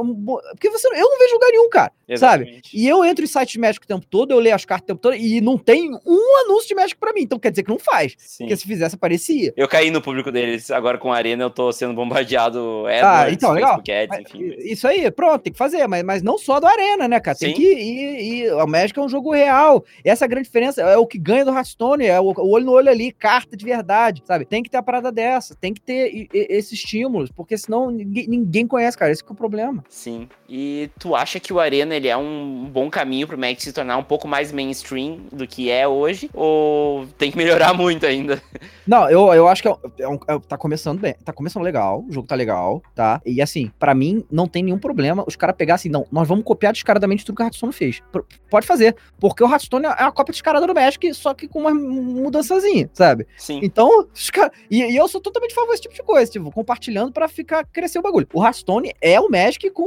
Porque 0.53 0.71
você, 0.71 0.89
eu 0.89 1.09
não 1.09 1.19
vejo 1.19 1.35
lugar 1.35 1.51
nenhum, 1.51 1.69
cara. 1.71 1.93
Sabe? 2.17 2.43
Exatamente. 2.45 2.77
E 2.77 2.87
eu 2.89 3.05
entro 3.05 3.25
em 3.25 3.29
sites 3.29 3.53
de 3.53 3.59
Magic 3.59 3.85
o 3.85 3.89
tempo 3.89 4.07
todo, 4.07 4.33
eu 4.33 4.39
leio 4.39 4.55
as 4.55 4.65
cartas 4.65 4.85
o 4.85 4.87
tempo 4.89 5.01
todo, 5.01 5.15
e 5.17 5.41
não 5.41 5.57
tem 5.57 5.91
um 6.07 6.37
anúncio 6.45 6.69
de 6.69 6.75
Magic 6.75 6.99
pra 6.99 7.13
mim. 7.13 7.23
Então 7.23 7.39
quer 7.39 7.51
dizer 7.51 7.63
que 7.63 7.71
não 7.71 7.79
faz. 7.79 8.15
Sim. 8.19 8.45
Porque 8.45 8.57
se 8.57 8.67
fizesse, 8.67 8.95
aparecia. 8.95 9.53
Eu 9.57 9.69
caí 9.69 9.91
no 9.91 10.03
público 10.03 10.31
deles, 10.31 10.71
agora 10.71 10.99
com 10.99 11.13
a 11.13 11.17
Arena 11.17 11.45
eu 11.45 11.51
tô 11.51 11.73
sendo 11.73 11.95
bombardeado 11.95 12.85
Ah, 12.87 13.21
AdWords, 13.23 13.35
então, 13.37 13.53
legal. 13.53 13.75
Ads, 13.81 14.09
Mas, 14.09 14.21
enfim. 14.21 14.55
Isso 14.59 14.87
aí, 14.87 15.11
pronto, 15.11 15.43
tem 15.43 15.53
que 15.53 15.59
fazer, 15.59 15.87
mas, 15.87 16.03
mas 16.03 16.23
não 16.23 16.37
só 16.39 16.61
do 16.61 16.67
Arena, 16.67 17.09
né, 17.09 17.21
cara? 17.21 17.37
Tem 17.37 17.51
Sim. 17.55 17.61
que 17.61 17.67
ir, 17.73 18.21
ir- 18.45 18.53
Magic 18.73 18.99
é 18.99 19.03
um 19.03 19.09
jogo 19.09 19.33
real. 19.33 19.85
Essa 20.05 20.25
é 20.25 20.27
a 20.27 20.29
grande 20.29 20.47
diferença. 20.47 20.81
É 20.81 20.97
o 20.97 21.07
que 21.07 21.19
ganha 21.19 21.45
do 21.45 21.53
Hearthstone, 21.53 22.07
é 22.07 22.21
o, 22.21 22.33
olho 22.37 22.65
no 22.65 22.73
olho 22.73 22.89
ali, 22.89 23.13
carta 23.13 23.57
de 23.57 23.65
verdade, 23.65 24.23
sabe? 24.25 24.45
Tem 24.45 24.63
que 24.63 24.71
ter 24.71 24.79
a 24.79 24.83
parada 24.83 25.13
dessa, 25.13 25.55
tem 25.55 25.75
que 25.75 25.81
ter 25.81 26.29
esses 26.33 26.73
estímulos, 26.73 27.31
porque 27.31 27.57
senão 27.57 27.91
ninguém, 27.91 28.27
ninguém 28.27 28.67
conhece, 28.67 28.97
cara. 28.97 29.13
Esse 29.13 29.23
é 29.23 29.27
o 29.31 29.35
problema. 29.35 29.85
Sim. 29.89 30.29
E 30.49 30.91
tu 30.99 31.15
acha 31.15 31.39
que 31.39 31.53
o 31.53 31.61
Arena 31.61 31.95
ele 31.95 32.09
é 32.09 32.17
um 32.17 32.69
bom 32.71 32.91
caminho 32.91 33.27
pro 33.27 33.39
Magic 33.39 33.63
se 33.63 33.73
tornar 33.73 33.97
um 33.97 34.03
pouco 34.03 34.27
mais 34.27 34.53
mainstream 34.53 35.21
do 35.31 35.47
que 35.47 35.71
é 35.71 35.87
hoje? 35.87 36.31
Ou 36.33 37.07
tem 37.19 37.31
que 37.31 37.37
melhorar 37.37 37.75
muito 37.77 38.07
ainda? 38.07 38.43
Não, 38.87 39.09
eu, 39.11 39.33
eu 39.35 39.49
acho 39.49 39.63
que 39.63 39.69
é, 39.69 39.75
é 39.99 40.09
um, 40.09 40.19
é, 40.29 40.39
tá 40.41 40.57
começando 40.57 41.01
bem. 41.01 41.15
Tá 41.25 41.33
começando 41.33 41.63
legal, 41.63 42.05
o 42.09 42.13
jogo 42.13 42.27
tá 42.27 42.35
legal, 42.35 42.83
tá? 42.95 43.21
E 43.25 43.41
assim, 43.43 43.71
para 43.79 43.95
mim, 43.95 44.25
não 44.31 44.47
tem 44.47 44.63
nenhum 44.63 44.79
problema 44.79 45.25
os 45.27 45.37
caras 45.37 45.57
pegar 45.57 45.75
assim, 45.75 45.89
não, 45.89 46.07
nós 46.11 46.27
vamos 46.29 46.45
copiar 46.45 46.73
descaradamente 46.73 47.25
tudo 47.25 47.37
que 47.37 47.43
o 47.43 47.45
Hearthstone 47.45 47.73
fez. 47.73 48.01
P 48.13 48.21
pode 48.51 48.62
fazer, 48.63 48.97
porque 49.19 49.43
o 49.43 49.51
Hearthstone 49.51 49.87
é 49.87 50.03
uma 50.03 50.13
cópia 50.13 50.33
descarada 50.33 50.67
do 50.67 50.75
Magic, 50.75 51.13
só 51.15 51.35
que 51.35 51.49
com 51.49 51.61
uma 51.61 51.75
mudançazinha, 51.75 52.89
sabe? 52.93 53.27
Sim. 53.37 53.61
Então, 53.63 54.07
cara... 54.33 54.53
e, 54.71 54.83
e, 54.83 54.97
eu 54.97 55.07
sou 55.09 55.21
totalmente 55.21 55.53
a 55.53 55.55
favor 55.55 55.71
desse 55.71 55.83
tipo 55.83 55.95
de 55.95 56.03
coisa, 56.03 56.31
tipo, 56.31 56.51
compartilhando 56.51 57.13
para 57.13 57.29
ficar 57.29 57.65
crescer 57.67 57.99
o 57.99 58.03
bagulho. 58.03 58.27
O 58.33 58.43
Hearthstone 58.43 58.93
é 59.01 59.21
o 59.21 59.29
Magic 59.29 59.71
com 59.71 59.87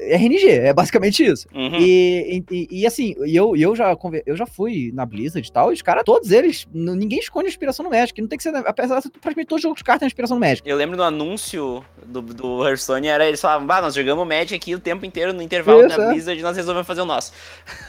eh, 0.00 0.16
RNG, 0.16 0.48
é 0.50 0.72
basicamente 0.72 1.24
isso. 1.24 1.46
Uhum. 1.54 1.78
E, 1.80 2.44
e, 2.50 2.68
e, 2.82 2.86
assim, 2.86 3.14
eu, 3.20 3.56
eu, 3.56 3.74
já, 3.74 3.96
eu 4.24 4.36
já 4.36 4.46
fui 4.46 4.90
na 4.94 5.04
Blizzard 5.06 5.46
e 5.46 5.52
tal, 5.52 5.70
e 5.70 5.74
os 5.74 5.82
caras, 5.82 6.04
todos 6.04 6.30
eles, 6.30 6.66
ninguém 6.72 7.18
esconde 7.18 7.46
a 7.46 7.48
inspiração 7.48 7.84
no 7.84 7.90
Magic, 7.90 8.20
não 8.20 8.28
tem 8.28 8.36
que 8.36 8.42
ser, 8.42 8.54
apesar 8.54 9.00
de 9.00 9.10
praticamente 9.10 9.48
todos 9.48 9.60
os 9.60 9.62
jogos 9.62 9.78
de 9.78 9.84
cartas 9.84 10.00
têm 10.00 10.06
inspiração 10.06 10.36
no 10.36 10.40
Magic. 10.40 10.68
Eu 10.68 10.76
lembro 10.76 10.96
do 10.96 11.02
anúncio 11.02 11.84
do, 12.04 12.20
do 12.20 12.66
Hearthstone, 12.66 13.08
era 13.08 13.26
eles 13.26 13.40
falavam, 13.40 13.66
bah, 13.66 13.80
nós 13.80 13.94
jogamos 13.94 14.26
Magic 14.26 14.54
aqui 14.54 14.74
o 14.74 14.80
tempo 14.80 15.04
inteiro 15.06 15.32
no 15.32 15.42
intervalo 15.42 15.86
isso, 15.86 15.96
da 15.96 16.04
é. 16.04 16.12
Blizzard 16.12 16.42
nós 16.42 16.56
resolvemos 16.56 16.86
fazer 16.86 17.00
o 17.00 17.06
nosso. 17.06 17.25